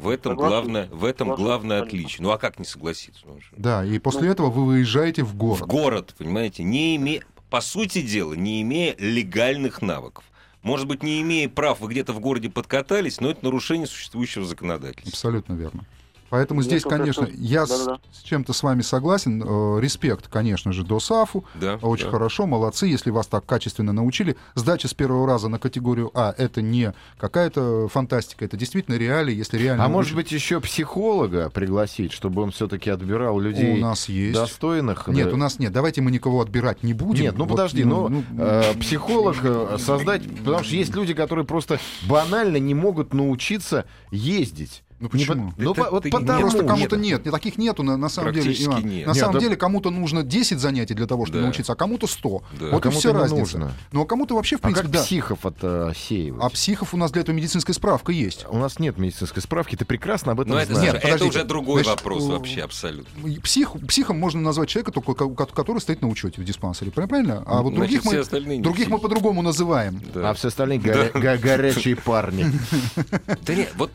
В 0.00 0.08
этом 0.08 0.34
главное, 0.34 0.88
в 0.90 1.04
этом 1.04 1.28
Согласен 1.28 1.44
главное 1.44 1.82
отличие. 1.82 2.22
Ну 2.22 2.30
а 2.30 2.38
как 2.38 2.58
не 2.58 2.64
согласиться? 2.64 3.20
Ну? 3.26 3.38
Да, 3.56 3.84
и 3.84 3.98
после 3.98 4.22
Ну, 4.22 4.32
этого 4.32 4.50
вы 4.50 4.64
выезжаете 4.64 5.22
в 5.22 5.28
В 5.32 5.36
город. 5.36 5.66
город, 5.68 6.14
понимаете, 6.16 6.62
не 6.62 6.96
имея, 6.96 7.22
по 7.50 7.60
сути 7.60 8.00
дела, 8.00 8.32
не 8.34 8.62
имея 8.62 8.94
легальных 8.98 9.82
навыков. 9.82 10.24
Может 10.62 10.86
быть, 10.86 11.02
не 11.02 11.20
имея 11.22 11.48
прав, 11.48 11.80
вы 11.80 11.90
где-то 11.90 12.12
в 12.12 12.20
городе 12.20 12.50
подкатались, 12.50 13.20
но 13.20 13.30
это 13.30 13.44
нарушение 13.44 13.86
существующего 13.86 14.44
законодательства. 14.44 15.10
Абсолютно 15.10 15.54
верно. 15.54 15.84
Поэтому 16.30 16.62
здесь, 16.62 16.82
только 16.84 16.98
конечно, 16.98 17.26
что- 17.26 17.34
я 17.36 17.66
с, 17.66 17.68
Да-да-да. 17.70 18.00
с 18.12 18.22
чем-то 18.22 18.52
с 18.52 18.62
вами 18.62 18.82
согласен. 18.82 19.42
Э, 19.42 19.80
респект, 19.80 20.28
конечно 20.28 20.72
же, 20.72 20.84
ДОСАФу. 20.84 21.44
Да, 21.56 21.74
Очень 21.82 22.06
да. 22.06 22.10
хорошо, 22.12 22.46
молодцы, 22.46 22.86
если 22.86 23.10
вас 23.10 23.26
так 23.26 23.44
качественно 23.44 23.92
научили. 23.92 24.36
Сдача 24.54 24.88
с 24.88 24.94
первого 24.94 25.26
раза 25.26 25.48
на 25.48 25.58
категорию 25.58 26.10
А 26.14 26.34
это 26.38 26.62
не 26.62 26.92
какая-то 27.18 27.88
фантастика, 27.88 28.44
это 28.44 28.56
действительно 28.56 28.94
реалии, 28.96 29.34
если 29.34 29.58
реально. 29.58 29.84
А 29.84 29.88
может 29.88 30.12
учат- 30.12 30.16
быть, 30.16 30.32
еще 30.32 30.60
психолога 30.60 31.50
пригласить, 31.50 32.12
чтобы 32.12 32.42
он 32.42 32.50
все-таки 32.52 32.90
отбирал 32.90 33.38
людей 33.40 33.78
у 33.78 33.80
нас 33.80 34.08
есть. 34.08 34.34
достойных? 34.34 35.08
Нет, 35.08 35.28
да? 35.28 35.34
у 35.34 35.36
нас 35.36 35.58
нет. 35.58 35.72
Давайте 35.72 36.00
мы 36.00 36.10
никого 36.10 36.40
отбирать 36.40 36.82
не 36.82 36.94
будем. 36.94 37.22
Нет, 37.22 37.34
ну 37.36 37.44
Вот, 37.44 37.50
подожди, 37.50 37.84
ну, 37.84 38.22
э, 38.38 38.74
психолог 38.80 39.36
э, 39.42 39.76
создать, 39.78 40.22
потому 40.38 40.62
что 40.64 40.74
есть 40.76 40.94
люди, 40.94 41.12
которые 41.14 41.44
просто 41.44 41.80
банально 42.08 42.58
не 42.58 42.74
могут 42.74 43.12
научиться 43.14 43.84
ездить. 44.10 44.82
Ну 45.00 45.08
Не 45.14 45.24
почему? 45.24 45.50
по- 45.52 45.62
ну, 45.62 45.72
Это 45.72 45.90
вот 45.90 46.02
ты- 46.02 46.10
потому 46.10 46.40
Просто 46.40 46.58
Нет, 46.62 46.68
кому-то 46.70 46.96
нет. 46.96 47.24
нет, 47.24 47.32
таких 47.32 47.56
нету 47.56 47.82
на, 47.82 47.96
на 47.96 48.08
самом 48.10 48.34
деле. 48.34 48.52
Иван. 48.52 48.84
нет. 48.86 49.06
На 49.06 49.12
Нет, 49.12 49.18
самом 49.18 49.34
да- 49.34 49.40
деле 49.40 49.56
кому-то 49.56 49.88
нужно 49.90 50.22
10 50.22 50.58
занятий 50.60 50.92
для 50.92 51.06
того, 51.06 51.24
чтобы 51.24 51.38
Да. 51.38 51.44
научиться, 51.44 51.72
а 51.72 51.74
кому-то 51.74 52.06
100. 52.06 52.42
Да. 52.60 52.66
Вот 52.66 52.78
и 52.78 52.80
Кому-то 52.82 52.90
все 52.98 53.12
не 53.12 53.18
разница. 53.18 53.40
нужно. 53.58 53.72
Ну 53.92 54.02
а 54.02 54.06
кому-то 54.06 54.34
вообще, 54.34 54.56
в 54.56 54.60
А 54.60 54.62
принципе, 54.64 54.82
как 54.82 54.92
да. 54.92 55.02
психов 55.02 55.46
отсеивать? 55.46 56.44
А 56.44 56.50
психов 56.50 56.92
у 56.92 56.96
нас 56.98 57.10
для 57.12 57.22
этого 57.22 57.34
медицинская 57.34 57.72
справка 57.74 58.12
есть. 58.12 58.44
У 58.50 58.58
нас 58.58 58.78
нет 58.78 58.98
медицинской 58.98 59.42
справки, 59.42 59.74
ты 59.74 59.86
прекрасно 59.86 60.32
об 60.32 60.40
этом 60.40 60.52
Но 60.52 60.60
это, 60.60 60.74
знаешь. 60.74 60.92
Нет, 60.92 60.96
это 60.96 61.06
подождите. 61.12 61.30
уже 61.38 61.44
другой 61.44 61.82
Значит, 61.82 62.00
вопрос 62.04 62.24
вообще 62.26 62.60
абсолютно. 62.62 63.26
И 63.26 63.38
Псих, 63.40 63.72
психом 63.88 64.18
можно 64.18 64.40
назвать 64.42 64.68
человека, 64.68 64.92
только, 64.92 65.14
ко- 65.14 65.30
ко- 65.30 65.46
который 65.46 65.78
стоит 65.78 66.02
на 66.02 66.08
учете 66.08 66.42
в 66.42 66.44
диспансере. 66.44 66.90
Правильно? 66.90 67.42
А 67.46 67.62
вот 67.62 67.72
Значит, 67.74 68.02
других 68.02 68.04
мы, 68.04 68.54
не 68.56 68.60
других 68.62 68.88
мы 68.88 68.98
по-другому 68.98 69.40
называем. 69.40 70.00
Да. 70.12 70.30
А 70.30 70.34
все 70.34 70.48
остальные 70.48 70.78
горя- 70.80 71.10
го- 71.14 71.20
горячие 71.42 71.96
парни. 71.96 72.46
Да 73.46 73.54
нет, 73.54 73.72
вот 73.76 73.90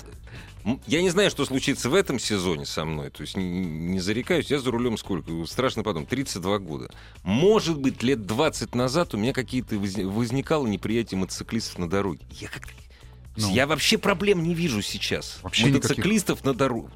я 0.87 1.01
не 1.01 1.09
знаю, 1.09 1.29
что 1.29 1.45
случится 1.45 1.89
в 1.89 1.95
этом 1.95 2.19
сезоне 2.19 2.65
со 2.65 2.85
мной. 2.85 3.09
То 3.09 3.21
есть 3.21 3.37
не, 3.37 3.43
не 3.43 3.99
зарекаюсь. 3.99 4.49
Я 4.49 4.59
за 4.59 4.71
рулем 4.71 4.97
сколько? 4.97 5.31
Страшно 5.45 5.83
потом. 5.83 6.05
32 6.05 6.59
года. 6.59 6.89
Может 7.23 7.77
быть, 7.79 8.01
лет 8.03 8.25
20 8.25 8.73
назад 8.75 9.13
у 9.13 9.17
меня 9.17 9.33
какие-то 9.33 9.77
воз- 9.77 9.95
возникало 9.97 10.65
неприятие 10.67 11.19
мотоциклистов 11.19 11.77
на 11.77 11.89
дороге. 11.89 12.25
Я 12.31 12.47
как 12.49 12.63
Ну. 13.37 13.51
Я 13.51 13.67
вообще 13.67 13.97
проблем 13.97 14.43
не 14.43 14.55
вижу 14.55 14.81
сейчас. 14.81 15.39
Вообще 15.43 15.63
никаких. 15.65 15.89
Мотоциклистов 15.89 16.43
на 16.45 16.53
дороге. 16.53 16.87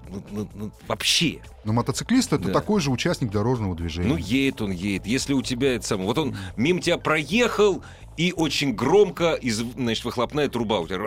Вообще. 0.87 1.41
Но 1.65 1.73
мотоциклист 1.73 2.31
это 2.33 2.45
Да. 2.45 2.53
такой 2.53 2.79
же 2.81 2.91
участник 2.91 3.29
дорожного 3.31 3.75
движения. 3.75 4.07
Ну, 4.07 4.15
едет 4.17 4.61
он, 4.61 4.71
едет. 4.71 5.05
Если 5.05 5.33
у 5.33 5.41
тебя 5.41 5.75
это 5.75 5.85
самое... 5.85 6.07
Вот 6.07 6.17
он 6.17 6.35
мимо 6.55 6.81
тебя 6.81 6.97
проехал, 6.97 7.83
и 8.19 8.33
очень 8.35 8.73
громко, 8.73 9.33
из, 9.35 9.59
значит, 9.77 10.03
выхлопная 10.03 10.49
труба 10.49 10.79
у 10.81 10.87
тебя. 10.87 10.97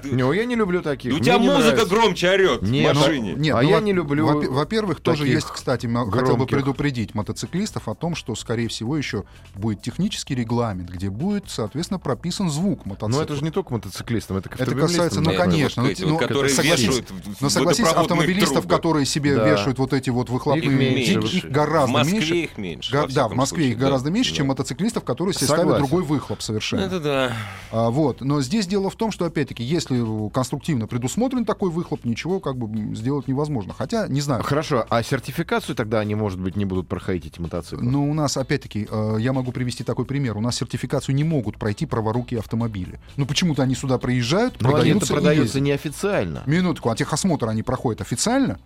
Ты- 0.00 0.14
Ну, 0.14 0.32
я 0.32 0.44
не 0.44 0.54
люблю 0.54 0.80
таких. 0.80 1.10
у 1.12 1.16
Мне 1.16 1.24
тебя 1.24 1.38
не 1.38 1.48
музыка 1.48 1.62
нравится. 1.72 1.86
громче 1.94 2.30
орет 2.30 2.62
Не, 2.62 2.88
в 2.88 2.94
ну, 2.94 3.00
машине. 3.00 3.32
Нет, 3.36 3.54
А 3.56 3.62
ну, 3.62 3.68
я 3.68 3.74
во- 3.76 3.82
не 3.82 3.92
люблю 3.92 4.26
во- 4.26 4.40
Во-первых, 4.52 5.00
тоже 5.00 5.26
есть, 5.26 5.48
кстати, 5.48 5.86
м- 5.86 6.08
хотел 6.08 6.36
бы 6.36 6.46
громких. 6.46 6.56
предупредить 6.56 7.16
мотоциклистов 7.16 7.88
о 7.88 7.96
том, 7.96 8.14
что, 8.14 8.36
скорее 8.36 8.68
всего, 8.68 8.96
еще 8.96 9.24
будет 9.56 9.82
технический 9.82 10.36
регламент, 10.36 10.88
где 10.88 11.10
будет, 11.10 11.46
соответственно, 11.48 11.98
прописан 11.98 12.48
звук 12.48 12.86
мотоцикла. 12.86 13.18
Но 13.18 13.22
это 13.24 13.34
же 13.34 13.42
не 13.42 13.50
только 13.50 13.72
мотоциклистам, 13.72 14.36
это 14.36 14.48
Это 14.56 14.74
касается, 14.76 15.20
ну, 15.20 15.30
Нет, 15.30 15.40
конечно. 15.40 15.82
вот 15.82 15.88
ну, 15.88 15.92
эти 15.92 16.02
ну, 16.04 16.10
вот, 16.12 16.20
которые 16.20 16.48
согласись, 16.54 16.86
вешают 16.86 17.12
Но 17.40 17.48
согласись, 17.50 17.86
автомобилистов, 17.86 18.60
трубы. 18.60 18.68
которые 18.76 19.04
себе 19.06 19.34
Да. 19.34 19.48
вешают 19.50 19.78
вот 19.80 19.92
эти 19.92 20.10
вот 20.10 20.30
выхлопные... 20.30 20.62
Их 20.70 20.78
меньше. 20.78 21.12
их- 21.38 21.44
их 21.44 21.50
гораздо 21.50 21.88
в 21.88 21.90
Москве 21.94 22.18
меньше. 22.18 22.34
их 22.36 22.56
меньше. 22.58 22.92
Да, 22.92 23.26
в 23.26 23.34
Москве 23.34 23.56
случае, 23.64 23.72
их 23.72 23.78
гораздо 23.78 24.08
да, 24.10 24.14
меньше, 24.14 24.30
да. 24.30 24.36
чем 24.36 24.46
мотоциклистов, 24.46 25.02
которые 25.02 25.34
себе 25.34 25.46
ставят 25.46 25.78
другой 25.78 26.02
выхлоп 26.04 26.40
совершенно. 26.52 26.80
Это 26.80 27.00
да. 27.00 27.32
А, 27.70 27.90
вот. 27.90 28.20
Но 28.20 28.40
здесь 28.42 28.66
дело 28.66 28.90
в 28.90 28.96
том, 28.96 29.10
что, 29.10 29.24
опять-таки, 29.24 29.62
если 29.62 30.02
конструктивно 30.30 30.86
предусмотрен 30.86 31.44
такой 31.44 31.70
выхлоп, 31.70 32.04
ничего 32.04 32.40
как 32.40 32.56
бы 32.56 32.94
сделать 32.94 33.28
невозможно. 33.28 33.74
Хотя, 33.76 34.08
не 34.08 34.20
знаю. 34.20 34.42
Хорошо, 34.42 34.86
а 34.88 35.02
сертификацию 35.02 35.74
тогда 35.74 36.00
они, 36.00 36.14
может 36.14 36.38
быть, 36.38 36.56
не 36.56 36.64
будут 36.64 36.88
проходить 36.88 37.26
эти 37.26 37.40
мотоциклы? 37.40 37.84
Но 37.84 38.04
у 38.04 38.14
нас, 38.14 38.36
опять-таки, 38.36 38.86
э, 38.90 39.16
я 39.18 39.32
могу 39.32 39.52
привести 39.52 39.84
такой 39.84 40.04
пример. 40.04 40.36
У 40.36 40.40
нас 40.40 40.56
сертификацию 40.56 41.14
не 41.14 41.24
могут 41.24 41.58
пройти 41.58 41.86
праворукие 41.86 42.40
автомобили. 42.40 43.00
Ну, 43.16 43.26
почему-то 43.26 43.62
они 43.62 43.74
сюда 43.74 43.98
приезжают, 43.98 44.60
Но 44.60 44.74
они 44.74 44.90
это 44.90 44.98
продаются 45.00 45.12
и 45.12 45.16
продаются 45.16 45.58
ездят. 45.58 45.62
неофициально. 45.62 46.42
Минутку, 46.46 46.90
а 46.90 46.96
техосмотр 46.96 47.48
они 47.48 47.62
проходят 47.62 48.00
официально? 48.00 48.58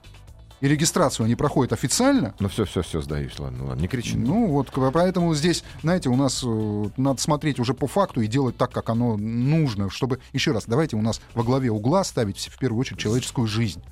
И 0.61 0.69
регистрацию 0.69 1.25
они 1.27 1.35
проходят 1.35 1.73
официально? 1.73 2.35
Ну 2.39 2.49
все, 2.49 2.65
все, 2.65 2.83
все, 2.83 3.01
сдаюсь, 3.03 3.39
ладно, 3.39 3.67
ладно, 3.67 3.81
не 3.81 3.89
кричи. 3.89 4.17
Ну, 4.17 4.47
вот 4.47 4.71
поэтому 4.93 5.35
здесь, 5.35 5.65
знаете, 5.83 6.09
у 6.09 6.17
нас 6.17 6.43
э, 6.45 6.85
надо 6.97 7.21
смотреть 7.21 7.59
уже 7.59 7.75
по 7.75 7.87
факту 7.87 8.23
и 8.23 8.27
делать 8.27 8.57
так, 8.57 8.71
как 8.71 8.89
оно 8.89 9.17
нужно, 9.17 9.91
чтобы, 9.91 10.21
еще 10.33 10.53
раз, 10.53 10.65
давайте 10.67 10.97
у 10.97 11.03
нас 11.03 11.21
во 11.35 11.43
главе 11.43 11.71
угла 11.71 12.05
ставить 12.05 12.49
в 12.51 12.59
первую 12.59 12.81
очередь 12.81 12.99
человеческую 12.99 13.47
жизнь. 13.47 13.83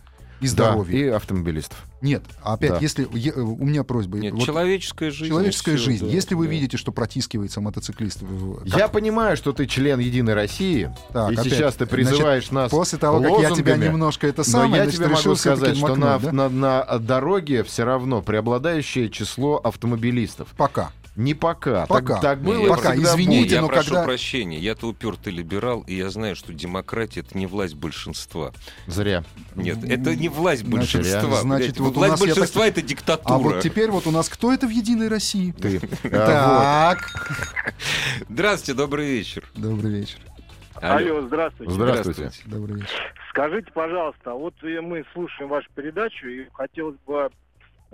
И 0.44 0.48
Да, 0.56 0.70
здоровья. 0.70 0.98
и 0.98 1.08
автомобилистов. 1.08 1.78
Нет, 2.02 2.22
опять, 2.42 2.72
Да. 2.72 2.78
если 2.80 3.08
е- 3.16 3.32
э, 3.34 3.40
у 3.40 3.64
меня 3.64 3.82
просьба, 3.82 4.18
Нет, 4.18 4.34
вот 4.34 4.44
человеческая 4.44 5.10
жизнь. 5.10 5.30
человеческая 5.30 5.76
жизнь. 5.78 6.04
да, 6.06 6.12
если 6.12 6.34
вы 6.34 6.44
да. 6.46 6.50
видите, 6.52 6.76
что 6.76 6.92
протискивается 6.92 7.60
мотоциклист, 7.60 8.20
в- 8.20 8.64
как- 8.68 8.78
Я 8.78 8.88
понимаю, 8.88 9.36
что 9.36 9.52
ты 9.52 9.66
член 9.66 9.98
Единой 9.98 10.34
России, 10.34 10.92
Так, 11.12 11.30
и 11.30 11.34
опять, 11.34 11.44
сейчас 11.52 11.74
ты 11.76 11.86
призываешь 11.86 12.50
нас 12.50 12.70
после 12.70 12.98
того, 12.98 13.20
как 13.22 13.40
я 13.40 13.50
тебя 13.52 13.76
немножко 13.76 14.26
это 14.26 14.40
Но 14.40 14.44
самое, 14.44 14.76
я 14.76 14.82
значит, 14.84 15.00
тебе 15.00 15.08
могу 15.14 15.34
сказать, 15.36 15.76
что 15.76 15.96
на, 15.96 16.18
да? 16.18 16.32
на, 16.32 16.48
на 16.48 16.98
дороге 16.98 17.64
все 17.64 17.84
равно 17.84 18.20
преобладающее 18.22 19.08
число 19.08 19.56
автомобилистов. 19.56 20.48
Пока. 20.56 20.90
Не 21.16 21.34
пока. 21.34 21.86
Пока. 21.86 22.14
Так, 22.14 22.22
так 22.22 22.42
было 22.42 22.62
я 22.62 22.68
пока, 22.68 22.96
извините, 22.96 23.40
будет. 23.40 23.52
я 23.52 23.60
но 23.62 23.68
прошу 23.68 23.90
когда- 23.90 24.04
прощения, 24.04 24.58
я-то 24.58 24.88
упертый 24.88 25.32
либерал, 25.32 25.82
и 25.82 25.94
я 25.94 26.10
знаю, 26.10 26.34
что 26.34 26.52
демократия 26.52 27.20
это 27.20 27.38
не 27.38 27.46
власть 27.46 27.74
большинства. 27.76 28.52
Зря. 28.88 29.22
Нет, 29.54 29.78
это 29.84 30.16
не 30.16 30.28
власть 30.28 30.66
Значит, 30.66 30.94
большинства. 31.00 31.40
значит, 31.40 31.68
блядь. 31.68 31.80
вот 31.80 31.90
у 31.96 31.98
власть 32.00 32.10
нас, 32.12 32.20
я 32.20 32.26
большинства 32.26 32.66
это 32.66 32.82
диктатура. 32.82 33.34
А 33.34 33.38
вот 33.38 33.60
теперь 33.60 33.90
вот 33.90 34.06
у 34.08 34.10
нас 34.10 34.28
кто 34.28 34.52
это 34.52 34.66
в 34.66 34.70
Единой 34.70 35.08
России? 35.08 35.52
Ты. 35.52 35.80
А, 36.12 36.94
Так. 36.94 37.74
Здравствуйте, 38.28 38.76
добрый 38.76 39.06
вечер. 39.08 39.44
Добрый 39.54 39.92
вечер. 40.00 40.18
Алло, 40.80 41.22
здравствуйте. 41.22 41.72
Здравствуйте. 41.72 42.30
Добрый 42.46 42.80
вечер. 42.80 43.14
Скажите, 43.30 43.70
пожалуйста, 43.72 44.32
а 44.32 44.34
вот 44.34 44.54
мы 44.62 45.04
слушаем 45.12 45.48
вашу 45.48 45.68
передачу, 45.74 46.26
и 46.26 46.46
хотелось 46.52 46.96
бы... 47.06 47.30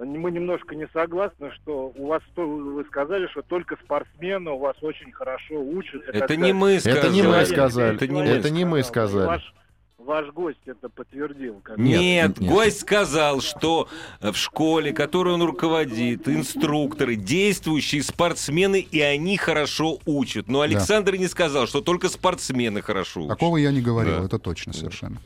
Мы 0.02 0.30
немножко 0.30 0.74
не 0.74 0.88
согласны, 0.94 1.50
что 1.62 1.92
у 1.94 2.06
вас, 2.06 2.22
вы 2.36 2.84
сказали, 2.86 3.26
что 3.28 3.42
только 3.42 3.76
спортсмены 3.84 4.50
у 4.52 4.58
вас 4.58 4.76
очень 4.80 5.12
хорошо 5.12 5.60
учат. 5.60 6.02
Это 6.08 6.26
так 6.28 6.38
не 6.38 6.52
мы 6.54 6.80
сказали. 6.80 6.98
Это 6.98 7.08
не 7.10 7.22
мы 7.22 7.44
сказали. 7.46 7.94
Это 7.96 8.06
не 8.08 8.22
мы 8.22 8.28
Это 8.28 8.50
не 8.50 8.64
мы 8.64 8.82
сказал, 8.82 9.08
сказали. 9.20 9.26
Ваш, 9.26 9.54
ваш 9.98 10.32
гость 10.32 10.60
это 10.66 10.88
подтвердил. 10.88 11.60
как 11.62 11.76
бы. 11.76 11.82
Нет, 11.82 12.00
Нет, 12.00 12.40
нет. 12.40 12.50
гость 12.50 12.80
сказал, 12.80 13.42
что 13.42 13.88
в 14.22 14.34
школе, 14.34 14.92
которой 14.94 15.34
он 15.34 15.42
руководит, 15.42 16.26
инструкторы, 16.28 17.16
действующие 17.16 18.02
спортсмены, 18.02 18.80
и 18.80 19.00
они 19.00 19.36
хорошо 19.36 19.98
учат. 20.06 20.48
Но 20.48 20.62
Александр 20.62 21.16
не 21.16 21.26
сказал, 21.28 21.66
что 21.66 21.82
только 21.82 22.08
спортсмены 22.08 22.80
хорошо 22.80 23.24
учат. 23.24 23.38
Такого 23.38 23.58
я 23.58 23.70
не 23.70 23.82
говорил, 23.82 24.20
Да. 24.20 24.24
это 24.24 24.38
точно 24.38 24.72
совершенно. 24.72 25.18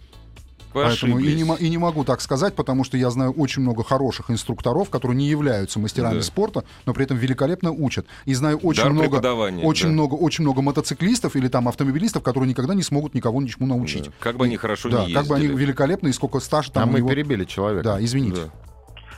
Вы 0.74 0.82
Поэтому 0.82 1.20
и 1.20 1.34
не, 1.34 1.56
и 1.58 1.70
не 1.70 1.78
могу 1.78 2.02
так 2.04 2.20
сказать, 2.20 2.54
потому 2.56 2.82
что 2.82 2.96
я 2.96 3.08
знаю 3.10 3.30
очень 3.32 3.62
много 3.62 3.84
хороших 3.84 4.28
инструкторов, 4.30 4.90
которые 4.90 5.16
не 5.16 5.28
являются 5.28 5.78
мастерами 5.78 6.16
Да. 6.16 6.22
спорта, 6.22 6.64
но 6.84 6.92
при 6.92 7.04
этом 7.04 7.16
великолепно 7.16 7.70
учат. 7.70 8.06
И 8.24 8.34
знаю 8.34 8.58
очень 8.58 8.82
Дар 8.82 8.92
много, 8.92 9.16
очень 9.62 9.86
да. 9.86 9.92
много, 9.92 10.14
очень 10.14 10.42
много 10.42 10.62
мотоциклистов 10.62 11.36
или 11.36 11.46
там 11.46 11.68
автомобилистов, 11.68 12.24
которые 12.24 12.48
никогда 12.50 12.74
не 12.74 12.82
смогут 12.82 13.14
никого 13.14 13.40
ничему 13.40 13.66
научить. 13.68 14.06
Да. 14.06 14.12
Как 14.18 14.36
бы 14.36 14.46
они 14.46 14.56
хорошо 14.56 14.88
Да, 14.90 15.06
не 15.06 15.14
как 15.14 15.26
бы 15.26 15.36
они 15.36 15.44
ездили. 15.44 15.62
великолепны 15.62 16.08
и 16.08 16.12
сколько 16.12 16.40
стажа 16.40 16.70
А 16.72 16.74
там 16.74 16.88
у 16.88 16.92
мы 16.92 16.98
него. 16.98 17.08
перебили 17.08 17.44
человека. 17.44 17.84
Да, 17.84 18.04
извините. 18.04 18.42
Да. 18.46 18.50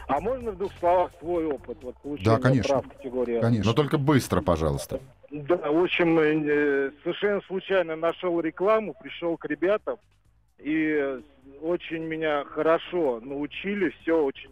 А 0.08 0.20
можно 0.20 0.52
в 0.52 0.58
двух 0.58 0.70
словах 0.78 1.10
свой 1.18 1.46
опыт 1.46 1.78
вот, 1.82 1.96
получения 2.02 2.30
Да, 2.30 2.38
конечно. 2.38 2.68
прав 2.80 2.84
категории? 2.96 3.38
А? 3.38 3.40
Конечно. 3.40 3.64
Но 3.70 3.72
только 3.72 3.96
быстро, 3.98 4.42
пожалуйста. 4.42 5.00
Да, 5.30 5.56
в 5.56 5.82
общем, 5.82 6.18
э, 6.20 6.90
совершенно 7.02 7.40
случайно 7.48 7.96
нашел 7.96 8.38
рекламу, 8.40 8.94
пришел 9.02 9.36
к 9.38 9.46
ребятам, 9.46 9.96
и 10.58 11.18
очень 11.62 12.02
меня 12.04 12.44
хорошо 12.44 13.20
научили, 13.20 13.90
все 14.02 14.22
очень 14.22 14.50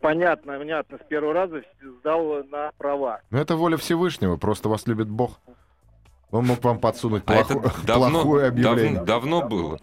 понятно, 0.00 0.58
понятно, 0.58 0.98
с 0.98 1.06
первого 1.06 1.34
раза 1.34 1.62
сдал 1.82 2.42
на 2.44 2.70
права. 2.78 3.20
Но 3.30 3.38
это 3.38 3.56
воля 3.56 3.76
Всевышнего, 3.76 4.36
просто 4.36 4.68
вас 4.68 4.86
любит 4.86 5.08
Бог. 5.08 5.38
Он 6.30 6.46
мог 6.46 6.62
вам 6.64 6.78
подсунуть 6.78 7.22
А 7.26 7.32
плохо- 7.44 7.58
это 7.58 7.86
давно, 7.86 8.10
плохое 8.22 8.48
объявление. 8.48 8.96
дав- 8.96 9.06
давно 9.06 9.42
было. 9.48 9.78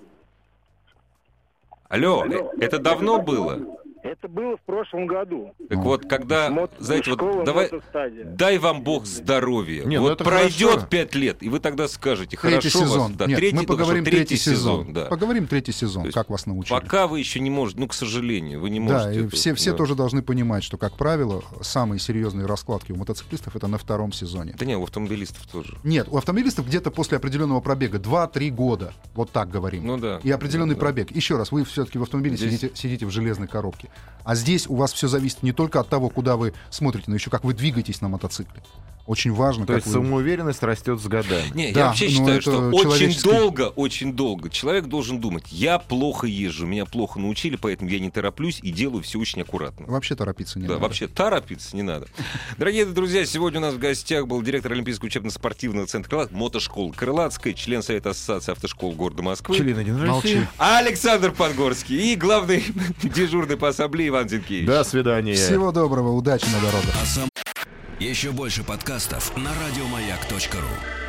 Алло, 1.89 2.25
э, 2.25 2.39
это 2.59 2.79
давно 2.79 3.21
было? 3.21 3.59
Это 4.05 4.27
было 4.27 4.55
в 4.55 4.61
прошлом 4.61 5.07
году. 5.07 5.55
Так 5.67 5.79
вот, 5.79 6.07
когда, 6.07 6.49
Мот- 6.51 6.71
знаете, 6.77 7.11
школа 7.13 7.37
вот 7.37 7.45
давай, 7.45 7.71
дай 8.23 8.59
вам 8.59 8.83
Бог 8.83 9.07
здоровья. 9.07 9.83
Не, 9.83 9.97
ну 9.97 10.03
вот 10.03 10.19
пройдет 10.19 10.89
пять 10.89 11.15
лет, 11.15 11.41
и 11.41 11.49
вы 11.49 11.59
тогда 11.59 11.87
скажете, 11.87 12.37
Третий 12.37 12.69
хорошо 12.69 12.85
сезон. 12.85 12.99
вас. 12.99 13.11
Да, 13.17 13.25
Нет, 13.25 13.39
третий, 13.39 13.55
мы 13.55 13.63
поговорим 13.63 14.03
что 14.05 14.11
третий 14.11 14.37
сезон. 14.37 14.93
да. 14.93 15.05
Поговорим 15.05 15.47
третий 15.47 15.71
сезон, 15.71 16.03
То 16.03 16.07
есть 16.09 16.13
как 16.15 16.29
вас 16.29 16.45
научили. 16.45 16.79
Пока 16.79 17.07
вы 17.07 17.17
еще 17.17 17.39
не 17.39 17.49
можете, 17.49 17.79
ну, 17.79 17.87
к 17.87 17.95
сожалению, 17.95 18.61
вы 18.61 18.69
не 18.69 18.79
Да, 18.79 18.93
можете. 18.93 19.19
и 19.21 19.25
это- 19.25 19.35
все, 19.35 19.55
все 19.55 19.71
да. 19.71 19.77
тоже 19.77 19.95
должны 19.95 20.21
понимать, 20.21 20.63
что, 20.63 20.77
как 20.77 20.97
правило, 20.97 21.43
самые 21.61 21.99
серьезные 21.99 22.45
раскладки 22.45 22.91
у 22.91 22.95
мотоциклистов 22.97 23.55
это 23.55 23.65
на 23.67 23.79
втором 23.79 24.11
сезоне. 24.13 24.53
Да 24.55 24.65
не, 24.65 24.77
у 24.77 24.83
автомобилистов 24.83 25.47
тоже. 25.47 25.77
Нет, 25.83 26.07
у 26.11 26.17
автомобилистов 26.17 26.67
где-то 26.67 26.91
после 26.91 27.17
определенного 27.17 27.59
пробега 27.59 27.97
2-3 27.97 28.51
года, 28.51 28.93
вот 29.15 29.31
так 29.31 29.49
говорим. 29.49 29.87
Ну 29.87 29.97
да. 29.97 30.19
И 30.21 30.29
определенный 30.29 30.75
Да. 30.75 30.81
пробег. 30.81 31.09
Еще 31.09 31.37
раз, 31.37 31.51
вы 31.51 31.63
все-таки 31.65 31.97
в 31.97 32.03
автомобиле 32.03 32.37
Здесь- 32.37 32.51
сидите, 32.59 32.75
сидите 32.75 33.05
в 33.07 33.09
железной 33.09 33.47
коробке. 33.47 33.89
А 34.23 34.35
здесь 34.35 34.67
у 34.67 34.75
вас 34.75 34.91
все 34.91 35.07
зависит 35.07 35.43
не 35.43 35.51
только 35.51 35.79
от 35.79 35.87
того, 35.89 36.09
куда 36.09 36.35
вы 36.35 36.53
смотрите, 36.71 37.05
но 37.09 37.15
еще 37.15 37.29
как 37.29 37.43
вы 37.43 37.53
двигаетесь 37.53 38.01
на 38.01 38.09
мотоцикле. 38.09 38.63
Очень 39.07 39.33
важно, 39.33 39.67
То 39.67 39.73
как 39.73 39.83
есть 39.83 39.95
вы... 39.95 40.03
самоуверенность 40.03 40.63
растет 40.63 40.99
с 40.99 41.05
годами. 41.05 41.51
Не, 41.53 41.71
Да, 41.71 41.79
я 41.79 41.85
вообще 41.87 42.05
но 42.05 42.11
считаю, 42.11 42.41
что 42.41 42.69
очень 42.69 42.81
человеческий- 42.81 43.29
долго, 43.29 43.61
очень 43.75 44.13
долго 44.13 44.49
человек 44.49 44.85
должен 44.85 45.19
думать, 45.19 45.43
я 45.51 45.77
плохо 45.77 46.25
езжу, 46.25 46.65
меня 46.65 46.85
плохо 46.85 47.19
научили, 47.19 47.55
поэтому 47.55 47.91
я 47.91 47.99
не 47.99 48.09
тороплюсь 48.09 48.59
и 48.63 48.71
делаю 48.71 49.03
все 49.03 49.19
очень 49.19 49.43
аккуратно. 49.43 49.85
Вообще 49.85 50.15
торопиться 50.15 50.57
не 50.57 50.65
да, 50.65 50.73
надо. 50.73 50.83
вообще 50.85 51.07
торопиться 51.07 51.75
не 51.75 51.83
надо. 51.83 52.07
Дорогие 52.57 52.85
друзья, 52.87 53.23
сегодня 53.27 53.59
у 53.59 53.61
нас 53.61 53.75
в 53.75 53.77
гостях 53.77 54.25
был 54.25 54.41
директор 54.41 54.71
Олимпийского 54.71 55.05
учебно-спортивного 55.05 55.85
центра 55.85 56.09
«Крылат», 56.09 56.31
мотошколы 56.31 56.91
Крылатская, 56.91 57.53
член 57.53 57.83
Совета 57.83 58.09
Ассоциации 58.09 58.53
автошкол 58.53 58.93
города 58.93 59.21
Москвы. 59.21 59.55
Член. 59.55 59.75
России. 60.01 60.47
Александр 60.57 61.31
Подгорский 61.31 62.13
и 62.13 62.15
главный 62.15 62.63
дежурный 63.03 63.55
по 63.55 63.71
ассамблее 63.85 64.09
Иван 64.09 64.27
Зинкевич. 64.27 64.65
До 64.65 64.83
свидания. 64.83 65.35
Всего 65.35 65.71
доброго, 65.71 66.11
удачи 66.11 66.45
на 66.45 66.59
дорогах. 66.59 66.95
Еще 67.99 68.31
больше 68.31 68.63
подкастов 68.63 69.35
на 69.37 69.51
радиомаяк.ру. 69.51 71.04